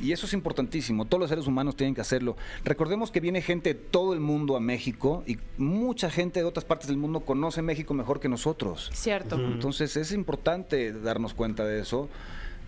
Y 0.00 0.12
eso 0.12 0.26
es 0.26 0.32
importantísimo, 0.32 1.04
todos 1.06 1.20
los 1.20 1.28
seres 1.30 1.46
humanos 1.46 1.76
tienen 1.76 1.94
que 1.94 2.00
hacerlo. 2.00 2.36
Recordemos 2.64 3.10
que 3.10 3.20
viene 3.20 3.40
gente 3.40 3.74
de 3.74 3.80
todo 3.80 4.12
el 4.12 4.20
mundo 4.20 4.56
a 4.56 4.60
México 4.60 5.24
y 5.26 5.38
mucha 5.56 6.10
gente 6.10 6.40
de 6.40 6.46
otras 6.46 6.64
partes 6.64 6.88
del 6.88 6.98
mundo 6.98 7.20
conoce 7.20 7.62
México 7.62 7.94
mejor 7.94 8.20
que 8.20 8.28
nosotros. 8.28 8.90
Cierto. 8.92 9.36
Entonces 9.36 9.96
es 9.96 10.12
importante 10.12 10.92
darnos 10.92 11.34
cuenta 11.34 11.64
de 11.64 11.80
eso. 11.80 12.08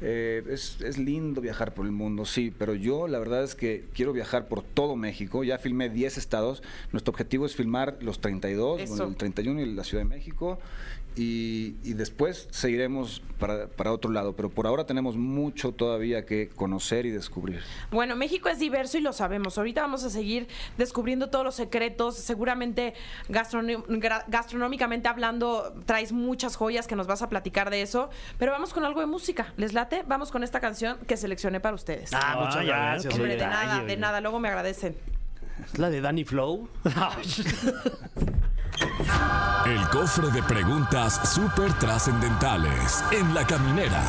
Eh, 0.00 0.44
es, 0.48 0.80
es 0.80 0.96
lindo 0.96 1.40
viajar 1.40 1.74
por 1.74 1.84
el 1.84 1.90
mundo, 1.90 2.24
sí, 2.24 2.52
pero 2.56 2.74
yo 2.76 3.08
la 3.08 3.18
verdad 3.18 3.42
es 3.42 3.56
que 3.56 3.84
quiero 3.94 4.12
viajar 4.12 4.46
por 4.46 4.62
todo 4.62 4.94
México. 4.94 5.42
Ya 5.42 5.58
filmé 5.58 5.88
10 5.88 6.18
estados. 6.18 6.62
Nuestro 6.92 7.10
objetivo 7.10 7.46
es 7.46 7.56
filmar 7.56 7.98
los 8.00 8.20
32, 8.20 8.80
Eso. 8.80 8.90
bueno, 8.90 9.10
el 9.10 9.16
31 9.16 9.60
y 9.60 9.74
la 9.74 9.84
Ciudad 9.84 10.04
de 10.04 10.08
México. 10.08 10.58
Y, 11.18 11.76
y 11.82 11.94
después 11.94 12.46
seguiremos 12.50 13.22
para, 13.40 13.66
para 13.66 13.92
otro 13.92 14.10
lado. 14.10 14.36
Pero 14.36 14.50
por 14.50 14.66
ahora 14.66 14.86
tenemos 14.86 15.16
mucho 15.16 15.72
todavía 15.72 16.24
que 16.24 16.48
conocer 16.48 17.06
y 17.06 17.10
descubrir. 17.10 17.60
Bueno, 17.90 18.14
México 18.14 18.48
es 18.48 18.60
diverso 18.60 18.98
y 18.98 19.00
lo 19.00 19.12
sabemos. 19.12 19.58
Ahorita 19.58 19.80
vamos 19.80 20.04
a 20.04 20.10
seguir 20.10 20.46
descubriendo 20.76 21.28
todos 21.28 21.44
los 21.44 21.54
secretos. 21.56 22.16
Seguramente 22.16 22.94
gastronómicamente 23.28 25.08
hablando 25.08 25.74
traes 25.86 26.12
muchas 26.12 26.54
joyas 26.54 26.86
que 26.86 26.94
nos 26.94 27.08
vas 27.08 27.22
a 27.22 27.28
platicar 27.28 27.70
de 27.70 27.82
eso. 27.82 28.10
Pero 28.38 28.52
vamos 28.52 28.72
con 28.72 28.84
algo 28.84 29.00
de 29.00 29.06
música. 29.06 29.52
¿Les 29.56 29.72
late? 29.72 30.04
Vamos 30.06 30.30
con 30.30 30.44
esta 30.44 30.60
canción 30.60 30.98
que 31.06 31.16
seleccioné 31.16 31.58
para 31.58 31.74
ustedes. 31.74 32.12
Ah, 32.12 32.36
muchas 32.38 32.56
Ay, 32.56 32.70
a 32.70 32.74
ver, 32.74 32.82
gracias. 32.90 33.14
Hombre, 33.14 33.36
de 33.36 33.46
nada, 33.46 33.84
de 33.84 33.96
nada. 33.96 34.20
Luego 34.20 34.38
me 34.38 34.48
agradecen. 34.48 34.96
¿Es 35.64 35.78
la 35.78 35.90
de 35.90 36.00
Danny 36.00 36.24
Flow? 36.24 36.68
El 39.66 39.88
cofre 39.88 40.30
de 40.30 40.42
preguntas 40.42 41.20
súper 41.34 41.72
trascendentales 41.74 43.04
en 43.12 43.34
la 43.34 43.46
caminera. 43.46 44.02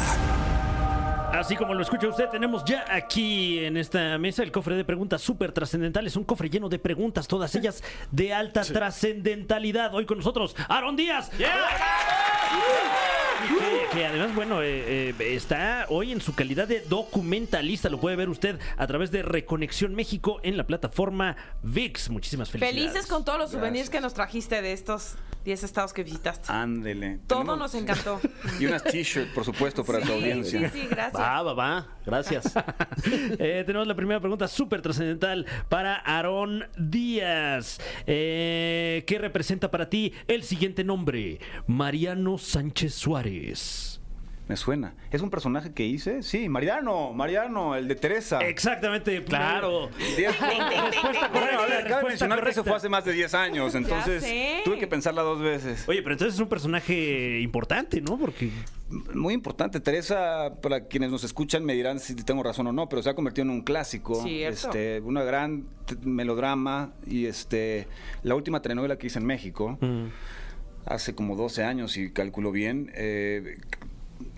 Así 1.33 1.55
como 1.55 1.73
lo 1.73 1.81
escucha 1.81 2.07
usted, 2.07 2.27
tenemos 2.29 2.65
ya 2.65 2.85
aquí 2.89 3.63
en 3.63 3.77
esta 3.77 4.17
mesa 4.17 4.41
el 4.43 4.51
cofre 4.51 4.75
de 4.75 4.83
preguntas 4.83 5.21
súper 5.21 5.51
trascendentales. 5.51 6.15
Un 6.15 6.23
cofre 6.23 6.49
lleno 6.49 6.69
de 6.69 6.79
preguntas, 6.79 7.27
todas 7.27 7.53
ellas 7.55 7.83
de 8.11 8.33
alta 8.33 8.61
trascendentalidad. 8.63 9.93
Hoy 9.93 10.05
con 10.05 10.17
nosotros, 10.17 10.55
Aaron 10.67 10.95
Díaz. 10.95 11.31
Que, 13.47 13.97
que 13.97 14.05
además, 14.05 14.35
bueno, 14.35 14.61
eh, 14.61 15.09
eh, 15.09 15.13
está 15.35 15.85
hoy 15.89 16.11
en 16.11 16.21
su 16.21 16.35
calidad 16.35 16.67
de 16.67 16.81
documentalista. 16.81 17.89
Lo 17.89 17.99
puede 17.99 18.15
ver 18.15 18.29
usted 18.29 18.59
a 18.77 18.87
través 18.87 19.11
de 19.11 19.23
Reconexión 19.23 19.95
México 19.95 20.39
en 20.43 20.57
la 20.57 20.65
plataforma 20.67 21.35
VIX. 21.63 22.09
Muchísimas 22.09 22.49
felicidades. 22.49 22.91
Felices 22.91 23.07
con 23.07 23.23
todos 23.25 23.39
los 23.39 23.51
souvenirs 23.51 23.85
Gracias. 23.85 23.89
que 23.89 24.01
nos 24.01 24.13
trajiste 24.13 24.61
de 24.61 24.73
estos 24.73 25.15
10 25.45 25.63
estados 25.63 25.93
que 25.93 26.03
visitaste. 26.03 26.51
Ándele. 26.51 27.19
Todo 27.27 27.39
Tenemos- 27.39 27.57
nos 27.59 27.75
encantó. 27.75 28.19
Y 28.59 28.65
unas 28.65 28.83
t-shirts, 28.83 29.31
por 29.33 29.45
supuesto, 29.45 29.85
para 29.85 30.01
su 30.01 30.07
Sí, 30.07 30.11
audiencia. 30.13 30.69
Sí, 30.71 30.81
sí, 30.81 30.87
gracias. 30.89 31.21
Va, 31.21 31.41
va, 31.41 31.53
va. 31.53 31.87
Gracias. 32.05 32.53
Eh, 33.41 33.63
tenemos 33.65 33.87
la 33.87 33.95
primera 33.95 34.19
pregunta 34.19 34.47
súper 34.47 34.81
trascendental 34.81 35.45
para 35.69 35.95
Aarón 35.95 36.65
Díaz. 36.77 37.79
Eh, 38.05 39.03
¿Qué 39.07 39.17
representa 39.17 39.71
para 39.71 39.89
ti 39.89 40.13
el 40.27 40.43
siguiente 40.43 40.83
nombre? 40.83 41.39
Mariano 41.67 42.37
Sánchez 42.37 42.93
Suárez. 42.93 43.28
Me 44.47 44.55
suena. 44.57 44.95
¿Es 45.11 45.21
un 45.21 45.29
personaje 45.29 45.73
que 45.73 45.85
hice? 45.85 46.23
Sí, 46.23 46.49
Mariano, 46.49 47.13
Mariano, 47.13 47.75
el 47.75 47.87
de 47.87 47.93
Teresa. 47.93 48.39
Exactamente, 48.39 49.23
Claro. 49.23 49.91
Diez- 50.17 50.35
Respuesta 50.89 51.29
correcta, 51.31 51.59
a 51.59 51.67
ver, 51.67 51.69
cabe 51.69 51.77
respuesta 51.77 52.07
mencionar 52.07 52.43
que 52.43 52.49
eso 52.49 52.63
fue 52.63 52.75
hace 52.75 52.89
más 52.89 53.05
de 53.05 53.13
10 53.13 53.31
años, 53.35 53.75
entonces 53.75 54.25
tuve 54.65 54.79
que 54.79 54.87
pensarla 54.87 55.21
dos 55.21 55.39
veces. 55.39 55.87
Oye, 55.87 56.01
pero 56.01 56.13
entonces 56.13 56.33
es 56.33 56.41
un 56.41 56.49
personaje 56.49 57.39
importante, 57.41 58.01
¿no? 58.01 58.17
Porque 58.17 58.49
Muy 59.13 59.35
importante, 59.35 59.79
Teresa, 59.81 60.55
para 60.63 60.85
quienes 60.87 61.11
nos 61.11 61.23
escuchan 61.23 61.63
me 61.63 61.73
dirán 61.75 61.99
si 61.99 62.15
tengo 62.15 62.41
razón 62.41 62.65
o 62.65 62.71
no, 62.71 62.89
pero 62.89 63.03
se 63.03 63.09
ha 63.11 63.13
convertido 63.13 63.43
en 63.43 63.51
un 63.51 63.61
clásico, 63.61 64.15
Cierto. 64.23 64.69
este, 64.69 64.99
una 65.01 65.21
gran 65.21 65.67
melodrama 66.01 66.93
y 67.05 67.27
este 67.27 67.87
la 68.23 68.33
última 68.33 68.63
telenovela 68.63 68.97
que 68.97 69.05
hice 69.05 69.19
en 69.19 69.25
México 69.27 69.77
hace 70.85 71.15
como 71.15 71.35
12 71.35 71.63
años 71.63 71.97
y 71.97 72.11
calculo 72.11 72.51
bien. 72.51 72.91
eh, 72.95 73.57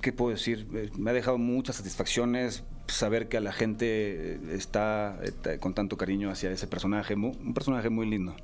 ¿Qué 0.01 0.11
puedo 0.13 0.31
decir? 0.31 0.67
Eh, 0.73 0.89
Me 0.97 1.11
ha 1.11 1.13
dejado 1.13 1.37
muchas 1.37 1.75
satisfacciones 1.77 2.63
saber 2.87 3.29
que 3.29 3.37
a 3.37 3.41
la 3.41 3.51
gente 3.53 4.33
eh, 4.33 4.39
está 4.53 5.17
con 5.59 5.73
tanto 5.73 5.97
cariño 5.97 6.29
hacia 6.29 6.51
ese 6.51 6.67
personaje, 6.67 7.15
un 7.15 7.53
personaje 7.53 7.89
muy 7.89 8.07
lindo. 8.09 8.35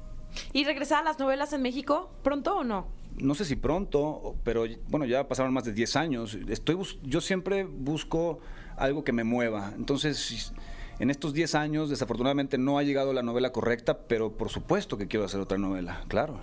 ¿Y 0.54 0.64
regresar 0.66 1.02
a 1.02 1.04
las 1.04 1.20
novelas 1.20 1.52
en 1.54 1.62
México 1.62 2.12
pronto 2.24 2.58
o 2.58 2.64
no? 2.64 2.88
no 3.20 3.34
sé 3.34 3.46
si 3.46 3.56
pronto, 3.56 4.36
pero 4.44 4.64
bueno, 4.90 5.08
ya 5.08 5.28
pasaron 5.28 5.52
más 5.52 5.64
de 5.64 5.74
10 5.74 5.96
años. 5.96 6.38
Estoy 6.50 6.76
bus- 6.76 7.00
yo 7.02 7.20
siempre 7.20 7.64
busco 7.64 8.40
algo 8.78 9.04
que 9.04 9.12
me 9.12 9.24
mueva. 9.24 9.74
Entonces, 9.76 10.18
si- 10.20 10.52
en 11.00 11.10
estos 11.10 11.34
10 11.34 11.56
años, 11.56 11.90
desafortunadamente 11.90 12.60
no 12.60 12.78
ha 12.78 12.84
llegado 12.84 13.14
la 13.14 13.24
novela 13.24 13.52
correcta, 13.52 13.98
pero 14.08 14.34
por 14.38 14.50
supuesto 14.50 15.00
que 15.00 15.08
quiero 15.08 15.26
hacer 15.26 15.40
otra 15.40 15.58
novela, 15.58 16.04
claro. 16.10 16.42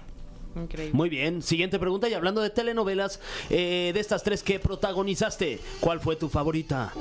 Increíble. 0.56 0.94
Muy 0.94 1.08
bien. 1.08 1.42
Siguiente 1.42 1.78
pregunta. 1.78 2.08
Y 2.08 2.14
hablando 2.14 2.40
de 2.40 2.50
telenovelas, 2.50 3.20
eh, 3.50 3.90
de 3.92 4.00
estas 4.00 4.22
tres 4.22 4.42
que 4.42 4.58
protagonizaste, 4.58 5.60
¿cuál 5.80 6.00
fue 6.00 6.16
tu 6.16 6.28
favorita? 6.28 6.92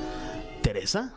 ¿Teresa? 0.62 1.12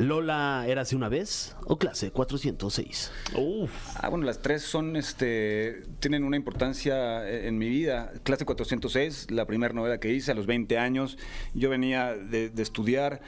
¿Lola 0.00 0.64
Érase 0.66 0.96
una 0.96 1.10
vez? 1.10 1.54
¿O 1.66 1.76
Clase 1.78 2.10
406? 2.10 3.12
Uf. 3.36 3.70
Ah, 3.96 4.08
bueno, 4.08 4.24
las 4.24 4.40
tres 4.40 4.62
son, 4.62 4.96
este, 4.96 5.82
tienen 5.98 6.24
una 6.24 6.36
importancia 6.36 7.28
eh, 7.28 7.48
en 7.48 7.58
mi 7.58 7.68
vida. 7.68 8.12
Clase 8.22 8.46
406, 8.46 9.30
la 9.30 9.46
primera 9.46 9.74
novela 9.74 10.00
que 10.00 10.10
hice 10.10 10.32
a 10.32 10.34
los 10.34 10.46
20 10.46 10.78
años. 10.78 11.18
Yo 11.52 11.68
venía 11.68 12.14
de, 12.14 12.48
de 12.48 12.62
estudiar 12.62 13.20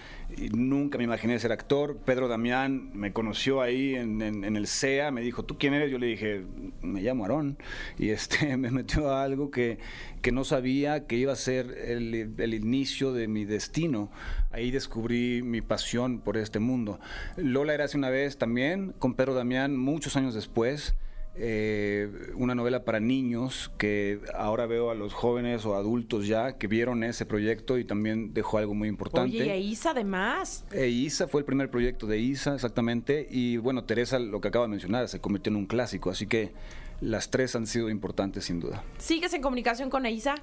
nunca 0.52 0.98
me 0.98 1.04
imaginé 1.04 1.38
ser 1.38 1.52
actor. 1.52 1.96
Pedro 1.98 2.28
Damián 2.28 2.90
me 2.94 3.12
conoció 3.12 3.60
ahí 3.60 3.94
en, 3.94 4.20
el 4.22 4.66
CEA, 4.66 5.10
me 5.10 5.20
dijo, 5.20 5.44
¿tú 5.44 5.58
quién 5.58 5.74
eres? 5.74 5.90
Yo 5.90 5.98
le 5.98 6.06
dije, 6.06 6.44
me 6.82 7.02
llamo 7.02 7.24
Aarón. 7.24 7.58
Y 7.98 8.10
este, 8.10 8.56
me 8.58 8.70
metió 8.70 9.10
a 9.10 9.22
algo 9.22 9.50
que, 9.50 9.78
que 10.20 10.32
no 10.32 10.44
sabía 10.44 11.06
que 11.06 11.16
iba 11.16 11.32
a 11.32 11.36
ser 11.36 11.66
el, 11.86 12.34
el 12.38 12.54
inicio 12.54 13.12
de 13.12 13.28
mi 13.28 13.44
destino. 13.44 14.10
Ahí 14.50 14.70
descubrí 14.70 15.42
mi 15.42 15.60
pasión 15.60 16.20
por 16.20 16.36
este 16.36 16.58
mundo. 16.58 17.00
Lola 17.36 17.74
era 17.74 17.84
hace 17.84 17.96
una 17.96 18.10
vez 18.10 18.38
también, 18.38 18.94
con 18.98 19.14
Pedro 19.14 19.34
Damián, 19.34 19.76
muchos 19.76 20.16
años 20.16 20.34
después. 20.34 20.94
Eh, 21.34 22.10
una 22.34 22.54
novela 22.54 22.84
para 22.84 23.00
niños 23.00 23.72
que 23.78 24.20
ahora 24.34 24.66
veo 24.66 24.90
a 24.90 24.94
los 24.94 25.14
jóvenes 25.14 25.64
o 25.64 25.76
adultos 25.76 26.26
ya 26.26 26.58
que 26.58 26.66
vieron 26.66 27.04
ese 27.04 27.24
proyecto 27.24 27.78
y 27.78 27.84
también 27.84 28.34
dejó 28.34 28.58
algo 28.58 28.74
muy 28.74 28.88
importante. 28.88 29.36
Oye, 29.36 29.46
y 29.46 29.50
a 29.50 29.56
Isa 29.56 29.90
además. 29.90 30.64
E 30.72 30.88
Isa 30.88 31.28
fue 31.28 31.40
el 31.40 31.44
primer 31.46 31.70
proyecto 31.70 32.06
de 32.06 32.18
Isa, 32.18 32.54
exactamente. 32.54 33.26
Y 33.30 33.56
bueno, 33.56 33.84
Teresa, 33.84 34.18
lo 34.18 34.40
que 34.40 34.48
acaba 34.48 34.66
de 34.66 34.70
mencionar, 34.70 35.08
se 35.08 35.20
convirtió 35.20 35.50
en 35.50 35.56
un 35.56 35.66
clásico. 35.66 36.10
Así 36.10 36.26
que 36.26 36.52
las 37.00 37.30
tres 37.30 37.56
han 37.56 37.66
sido 37.66 37.88
importantes, 37.88 38.44
sin 38.44 38.60
duda. 38.60 38.84
¿Sigues 38.98 39.32
en 39.32 39.40
comunicación 39.42 39.88
con 39.88 40.04
Isa? 40.06 40.34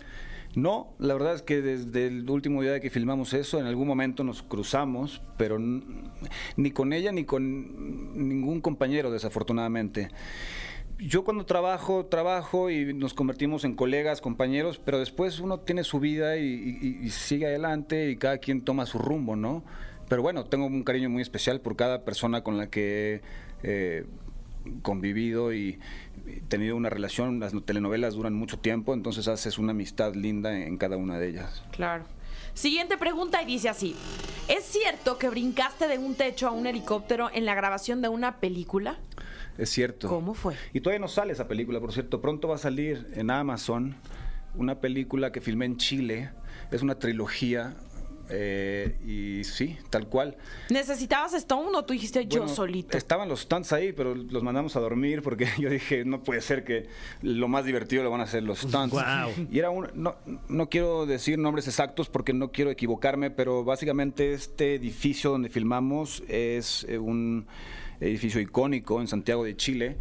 No, 0.56 0.94
la 0.98 1.14
verdad 1.14 1.36
es 1.36 1.44
que 1.44 1.62
desde 1.62 2.08
el 2.08 2.28
último 2.28 2.64
día 2.64 2.80
que 2.80 2.90
filmamos 2.90 3.34
eso, 3.34 3.60
en 3.60 3.68
algún 3.68 3.88
momento 3.88 4.24
nos 4.24 4.42
cruzamos, 4.42 5.22
pero 5.38 5.60
ni 5.60 6.72
con 6.72 6.92
ella 6.92 7.12
ni 7.12 7.24
con 7.24 8.28
ningún 8.28 8.60
compañero, 8.60 9.12
desafortunadamente. 9.12 10.10
Yo 11.00 11.24
cuando 11.24 11.46
trabajo, 11.46 12.06
trabajo 12.06 12.70
y 12.70 12.94
nos 12.94 13.14
convertimos 13.14 13.64
en 13.64 13.76
colegas, 13.76 14.22
compañeros, 14.22 14.80
pero 14.84 15.00
después 15.00 15.40
uno 15.40 15.60
tiene 15.60 15.84
su 15.84 16.00
vida 16.00 16.38
y, 16.38 17.10
sigue 17.10 17.48
adelante 17.48 18.12
y 18.12 18.18
cada 18.18 18.38
quien 18.38 18.62
toma 18.62 18.86
su 18.86 19.00
rumbo, 19.00 19.36
¿no? 19.36 19.64
Pero 20.10 20.22
bueno, 20.22 20.46
tengo 20.46 20.66
un 20.66 20.84
cariño 20.84 21.10
muy 21.10 21.22
especial 21.22 21.62
por 21.62 21.76
cada 21.76 22.04
persona 22.04 22.44
con 22.44 22.58
la 22.58 22.70
que 22.70 23.22
he 23.64 24.00
eh, 24.00 24.06
convivido 24.82 25.54
y 25.54 25.80
y 26.26 26.42
tenido 26.42 26.76
una 26.76 26.90
relación. 26.90 27.40
Las 27.40 27.54
telenovelas 27.66 28.14
duran 28.14 28.34
mucho 28.34 28.60
tiempo, 28.60 28.94
entonces 28.94 29.28
haces 29.28 29.58
una 29.58 29.72
amistad 29.72 30.14
linda 30.14 30.58
en 30.58 30.78
cada 30.78 30.98
una 30.98 31.20
de 31.20 31.30
ellas. 31.30 31.64
Claro. 31.72 32.06
Siguiente 32.54 32.98
pregunta 32.98 33.42
y 33.42 33.46
dice 33.46 33.70
así. 33.70 33.96
¿Es 34.48 34.66
cierto 34.66 35.18
que 35.18 35.30
brincaste 35.30 35.88
de 35.88 35.98
un 35.98 36.16
techo 36.16 36.48
a 36.48 36.52
un 36.52 36.68
helicóptero 36.68 37.30
en 37.32 37.46
la 37.46 37.56
grabación 37.56 38.02
de 38.02 38.10
una 38.10 38.38
película? 38.38 38.98
Es 39.60 39.70
cierto. 39.70 40.08
¿Cómo 40.08 40.34
fue? 40.34 40.56
Y 40.74 40.80
todavía 40.82 41.00
no 41.00 41.08
sale 41.08 41.34
esa 41.34 41.48
película, 41.48 41.80
por 41.80 41.92
cierto. 41.94 42.22
Pronto 42.22 42.48
va 42.48 42.56
a 42.56 42.60
salir 42.60 43.08
en 43.16 43.30
Amazon 43.30 43.96
una 44.56 44.80
película 44.80 45.32
que 45.32 45.42
filmé 45.42 45.66
en 45.66 45.78
Chile. 45.78 46.32
Es 46.72 46.82
una 46.82 46.96
trilogía. 46.96 47.76
eh, 48.32 48.96
y 49.06 49.44
sí, 49.44 49.76
tal 49.90 50.08
cual. 50.08 50.38
¿Necesitabas 50.70 51.34
Stone 51.34 51.76
o 51.76 51.84
tú 51.84 51.94
dijiste 51.94 52.28
yo 52.28 52.48
solito? 52.48 52.96
Estaban 52.96 53.28
los 53.28 53.42
stunts 53.42 53.74
ahí, 53.74 53.92
pero 53.92 54.14
los 54.14 54.44
mandamos 54.44 54.76
a 54.76 54.80
dormir 54.80 55.24
porque 55.24 55.48
yo 55.60 55.70
dije, 55.70 56.06
no 56.06 56.22
puede 56.24 56.42
ser 56.42 56.64
que 56.64 56.88
lo 57.24 57.48
más 57.48 57.66
divertido 57.66 58.04
lo 58.04 58.12
van 58.12 58.22
a 58.22 58.26
hacer 58.26 58.44
los 58.44 58.60
stunts. 58.60 58.92
Guau. 58.92 59.32
Y 59.52 59.58
era 59.58 59.72
un, 59.72 59.88
no, 59.96 60.16
no 60.48 60.70
quiero 60.70 61.08
decir 61.08 61.40
nombres 61.40 61.68
exactos 61.68 62.08
porque 62.08 62.34
no 62.34 62.52
quiero 62.52 62.70
equivocarme, 62.70 63.32
pero 63.32 63.64
básicamente 63.64 64.34
este 64.34 64.76
edificio 64.76 65.32
donde 65.32 65.50
filmamos 65.50 66.22
es 66.28 66.86
eh, 66.88 67.00
un 67.00 67.48
edificio 68.00 68.40
icónico 68.42 69.02
en 69.02 69.08
Santiago 69.08 69.44
de 69.44 69.56
Chile. 69.56 69.98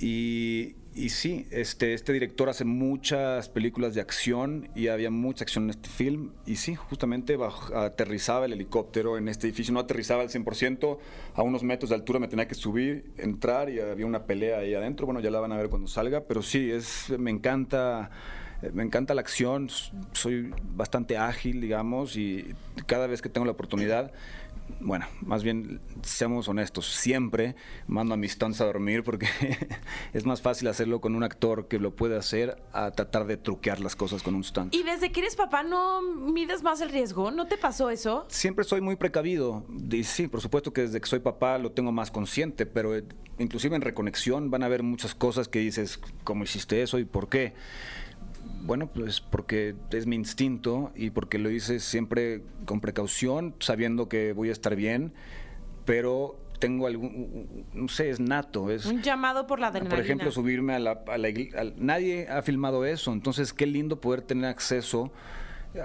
Y, 0.00 0.74
y 0.94 1.10
sí, 1.10 1.46
este, 1.50 1.94
este 1.94 2.12
director 2.12 2.48
hace 2.48 2.64
muchas 2.64 3.48
películas 3.48 3.94
de 3.94 4.00
acción 4.00 4.68
y 4.74 4.88
había 4.88 5.10
mucha 5.10 5.44
acción 5.44 5.64
en 5.64 5.70
este 5.70 5.88
film. 5.88 6.32
Y 6.46 6.56
sí, 6.56 6.74
justamente 6.74 7.38
baj- 7.38 7.74
aterrizaba 7.74 8.46
el 8.46 8.52
helicóptero 8.54 9.16
en 9.18 9.28
este 9.28 9.46
edificio. 9.46 9.72
No 9.72 9.80
aterrizaba 9.80 10.22
al 10.22 10.28
100%, 10.30 10.98
a 11.34 11.42
unos 11.42 11.62
metros 11.62 11.90
de 11.90 11.96
altura 11.96 12.18
me 12.18 12.28
tenía 12.28 12.48
que 12.48 12.54
subir, 12.54 13.12
entrar 13.16 13.70
y 13.70 13.78
había 13.80 14.06
una 14.06 14.24
pelea 14.24 14.58
ahí 14.58 14.74
adentro. 14.74 15.06
Bueno, 15.06 15.20
ya 15.20 15.30
la 15.30 15.40
van 15.40 15.52
a 15.52 15.56
ver 15.56 15.68
cuando 15.68 15.86
salga, 15.88 16.22
pero 16.22 16.42
sí, 16.42 16.70
es, 16.70 17.10
me 17.18 17.30
encanta. 17.30 18.10
Me 18.74 18.84
encanta 18.84 19.12
la 19.12 19.22
acción, 19.22 19.68
soy 20.12 20.52
bastante 20.62 21.16
ágil, 21.18 21.60
digamos, 21.60 22.16
y 22.16 22.54
cada 22.86 23.08
vez 23.08 23.20
que 23.20 23.28
tengo 23.28 23.44
la 23.44 23.50
oportunidad, 23.50 24.12
bueno, 24.80 25.06
más 25.20 25.42
bien 25.42 25.80
seamos 26.02 26.48
honestos, 26.48 26.86
siempre 26.86 27.54
mando 27.86 28.14
a 28.14 28.16
mis 28.16 28.32
stunts 28.32 28.60
a 28.60 28.64
dormir 28.64 29.04
porque 29.04 29.28
es 30.12 30.26
más 30.26 30.42
fácil 30.42 30.68
hacerlo 30.68 31.00
con 31.00 31.14
un 31.14 31.22
actor 31.22 31.68
que 31.68 31.78
lo 31.78 31.94
puede 31.94 32.16
hacer 32.16 32.62
a 32.72 32.90
tratar 32.90 33.26
de 33.26 33.36
truquear 33.36 33.80
las 33.80 33.96
cosas 33.96 34.22
con 34.22 34.34
un 34.34 34.44
stunt. 34.44 34.74
Y 34.74 34.82
desde 34.82 35.12
que 35.12 35.20
eres 35.20 35.36
papá, 35.36 35.62
¿no 35.62 36.02
mides 36.02 36.62
más 36.62 36.80
el 36.80 36.90
riesgo? 36.90 37.30
¿No 37.30 37.46
te 37.46 37.56
pasó 37.56 37.90
eso? 37.90 38.26
Siempre 38.28 38.64
soy 38.64 38.80
muy 38.80 38.96
precavido. 38.96 39.64
Y 39.90 40.04
sí, 40.04 40.28
por 40.28 40.40
supuesto 40.40 40.72
que 40.72 40.82
desde 40.82 41.00
que 41.00 41.06
soy 41.06 41.20
papá 41.20 41.58
lo 41.58 41.72
tengo 41.72 41.92
más 41.92 42.10
consciente, 42.10 42.66
pero 42.66 42.96
eh, 42.96 43.04
inclusive 43.38 43.76
en 43.76 43.82
reconexión 43.82 44.50
van 44.50 44.62
a 44.62 44.66
haber 44.66 44.82
muchas 44.82 45.14
cosas 45.14 45.48
que 45.48 45.60
dices, 45.60 46.00
¿cómo 46.24 46.44
hiciste 46.44 46.82
eso 46.82 46.98
y 46.98 47.04
por 47.04 47.28
qué? 47.28 47.54
Bueno, 48.64 48.86
pues 48.86 49.20
porque 49.20 49.74
es 49.90 50.06
mi 50.06 50.16
instinto 50.16 50.92
y 50.94 51.10
porque 51.10 51.38
lo 51.38 51.50
hice 51.50 51.80
siempre 51.80 52.42
con 52.64 52.80
precaución, 52.80 53.54
sabiendo 53.58 54.08
que 54.08 54.32
voy 54.32 54.50
a 54.50 54.52
estar 54.52 54.76
bien, 54.76 55.12
pero 55.84 56.38
tengo 56.60 56.86
algún, 56.86 57.66
no 57.74 57.88
sé, 57.88 58.10
es 58.10 58.20
nato. 58.20 58.70
Es, 58.70 58.86
Un 58.86 59.02
llamado 59.02 59.48
por 59.48 59.58
la 59.58 59.66
adrenalina. 59.68 59.96
por 59.96 60.04
ejemplo, 60.04 60.30
subirme 60.30 60.74
a 60.74 60.78
la, 60.78 61.02
a 61.08 61.18
la 61.18 61.28
igl- 61.28 61.54
al- 61.56 61.74
Nadie 61.76 62.28
ha 62.28 62.40
filmado 62.42 62.84
eso, 62.84 63.12
entonces 63.12 63.52
qué 63.52 63.66
lindo 63.66 64.00
poder 64.00 64.22
tener 64.22 64.44
acceso, 64.44 65.10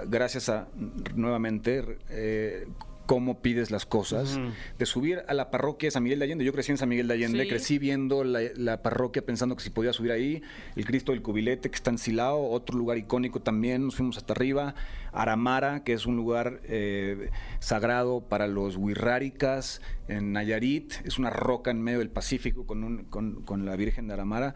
gracias 0.06 0.48
a, 0.48 0.68
nuevamente, 1.16 1.98
eh, 2.10 2.68
cómo 3.08 3.40
pides 3.40 3.70
las 3.70 3.86
cosas, 3.86 4.38
de 4.78 4.84
subir 4.84 5.22
a 5.28 5.32
la 5.32 5.50
parroquia 5.50 5.86
de 5.86 5.92
San 5.92 6.02
Miguel 6.02 6.18
de 6.18 6.26
Allende. 6.26 6.44
Yo 6.44 6.52
crecí 6.52 6.72
en 6.72 6.76
San 6.76 6.90
Miguel 6.90 7.08
de 7.08 7.14
Allende, 7.14 7.42
Sí. 7.44 7.48
crecí 7.48 7.78
viendo 7.78 8.22
la, 8.22 8.40
la 8.54 8.82
parroquia 8.82 9.24
pensando 9.24 9.56
que 9.56 9.62
si 9.62 9.70
podía 9.70 9.94
subir 9.94 10.12
ahí, 10.12 10.42
el 10.76 10.84
Cristo 10.84 11.12
del 11.12 11.22
Cubilete 11.22 11.70
que 11.70 11.74
está 11.74 11.88
en 11.90 11.96
Silao, 11.96 12.50
otro 12.50 12.76
lugar 12.76 12.98
icónico 12.98 13.40
también, 13.40 13.86
nos 13.86 13.96
fuimos 13.96 14.18
hasta 14.18 14.34
arriba, 14.34 14.74
Aramara, 15.10 15.84
que 15.84 15.94
es 15.94 16.04
un 16.04 16.16
lugar 16.16 16.60
eh, 16.64 17.30
sagrado 17.60 18.20
para 18.20 18.46
los 18.46 18.76
huirráricas, 18.76 19.80
en 20.06 20.32
Nayarit, 20.32 20.92
es 21.06 21.18
una 21.18 21.30
roca 21.30 21.70
en 21.70 21.80
medio 21.82 22.00
del 22.00 22.10
Pacífico 22.10 22.66
con, 22.66 22.84
un- 22.84 23.04
con, 23.04 23.42
con 23.42 23.64
la 23.64 23.74
Virgen 23.76 24.06
de 24.06 24.12
Aramara. 24.12 24.54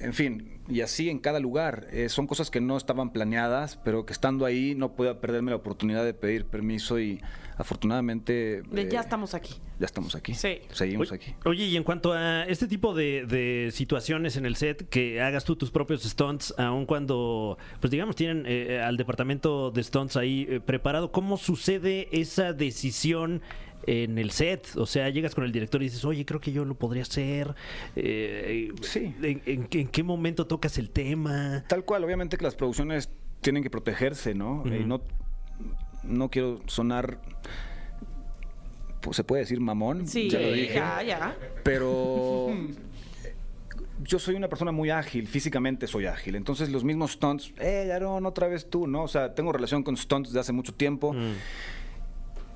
En 0.00 0.12
fin, 0.12 0.60
y 0.68 0.80
así 0.80 1.08
en 1.10 1.18
cada 1.18 1.40
lugar. 1.40 1.86
Eh, 1.90 2.08
son 2.08 2.26
cosas 2.26 2.50
que 2.50 2.60
no 2.60 2.76
estaban 2.76 3.12
planeadas, 3.12 3.76
pero 3.84 4.04
que 4.06 4.12
estando 4.12 4.44
ahí 4.44 4.74
no 4.74 4.94
podía 4.96 5.20
perderme 5.20 5.50
la 5.50 5.56
oportunidad 5.56 6.04
de 6.04 6.14
pedir 6.14 6.46
permiso 6.46 6.98
y 6.98 7.20
afortunadamente... 7.56 8.62
Ya 8.72 8.80
eh, 8.82 8.88
estamos 9.00 9.34
aquí. 9.34 9.54
Ya 9.78 9.86
estamos 9.86 10.14
aquí. 10.14 10.34
Sí. 10.34 10.58
Seguimos 10.70 11.10
Oye- 11.12 11.16
aquí. 11.22 11.34
Oye, 11.44 11.64
y 11.66 11.76
en 11.76 11.82
cuanto 11.84 12.12
a 12.12 12.44
este 12.44 12.66
tipo 12.66 12.94
de, 12.94 13.26
de 13.26 13.70
situaciones 13.72 14.36
en 14.36 14.46
el 14.46 14.56
set, 14.56 14.88
que 14.88 15.20
hagas 15.20 15.44
tú 15.44 15.56
tus 15.56 15.70
propios 15.70 16.02
stunts, 16.02 16.54
aun 16.58 16.86
cuando, 16.86 17.58
pues 17.80 17.90
digamos, 17.90 18.16
tienen 18.16 18.44
eh, 18.46 18.80
al 18.80 18.96
departamento 18.96 19.70
de 19.70 19.82
stunts 19.82 20.16
ahí 20.16 20.46
eh, 20.48 20.60
preparado, 20.60 21.12
¿cómo 21.12 21.36
sucede 21.36 22.08
esa 22.12 22.52
decisión? 22.52 23.42
En 23.86 24.18
el 24.18 24.30
set, 24.30 24.68
o 24.76 24.86
sea, 24.86 25.08
llegas 25.10 25.34
con 25.34 25.44
el 25.44 25.52
director 25.52 25.82
y 25.82 25.86
dices, 25.86 26.04
oye, 26.04 26.24
creo 26.24 26.40
que 26.40 26.52
yo 26.52 26.64
lo 26.64 26.74
podría 26.74 27.02
hacer. 27.02 27.54
Eh, 27.96 28.72
Sí. 28.82 29.14
¿en, 29.22 29.42
en- 29.46 29.68
en 29.70 29.88
qué 29.88 30.02
momento 30.02 30.46
tocas 30.46 30.78
el 30.78 30.90
tema? 30.90 31.64
Tal 31.68 31.84
cual, 31.84 32.02
obviamente 32.04 32.36
que 32.38 32.44
las 32.44 32.54
producciones 32.54 33.10
tienen 33.40 33.62
que 33.62 33.70
protegerse, 33.70 34.34
¿no? 34.34 34.64
No, 34.64 35.02
no 36.02 36.30
quiero 36.30 36.60
sonar, 36.66 37.18
pues, 39.00 39.16
se 39.16 39.24
puede 39.24 39.42
decir 39.42 39.60
mamón, 39.60 40.06
Sí, 40.06 40.30
ya 40.30 40.40
lo 40.40 40.52
dije, 40.52 40.74
ya, 40.74 41.02
ya. 41.02 41.36
pero 41.62 42.48
yo 44.02 44.18
soy 44.18 44.34
una 44.34 44.48
persona 44.48 44.72
muy 44.72 44.90
ágil, 44.90 45.28
físicamente 45.28 45.86
soy 45.86 46.06
ágil, 46.06 46.36
entonces 46.36 46.70
los 46.70 46.84
mismos 46.84 47.12
stunts, 47.12 47.52
eh, 47.58 47.90
Aaron, 47.92 48.24
otra 48.26 48.48
vez 48.48 48.68
tú, 48.68 48.86
¿no? 48.86 49.02
O 49.02 49.08
sea, 49.08 49.34
tengo 49.34 49.52
relación 49.52 49.82
con 49.82 49.96
stunts 49.96 50.30
desde 50.30 50.40
hace 50.40 50.52
mucho 50.52 50.72
tiempo. 50.74 51.12
Mm. 51.12 51.32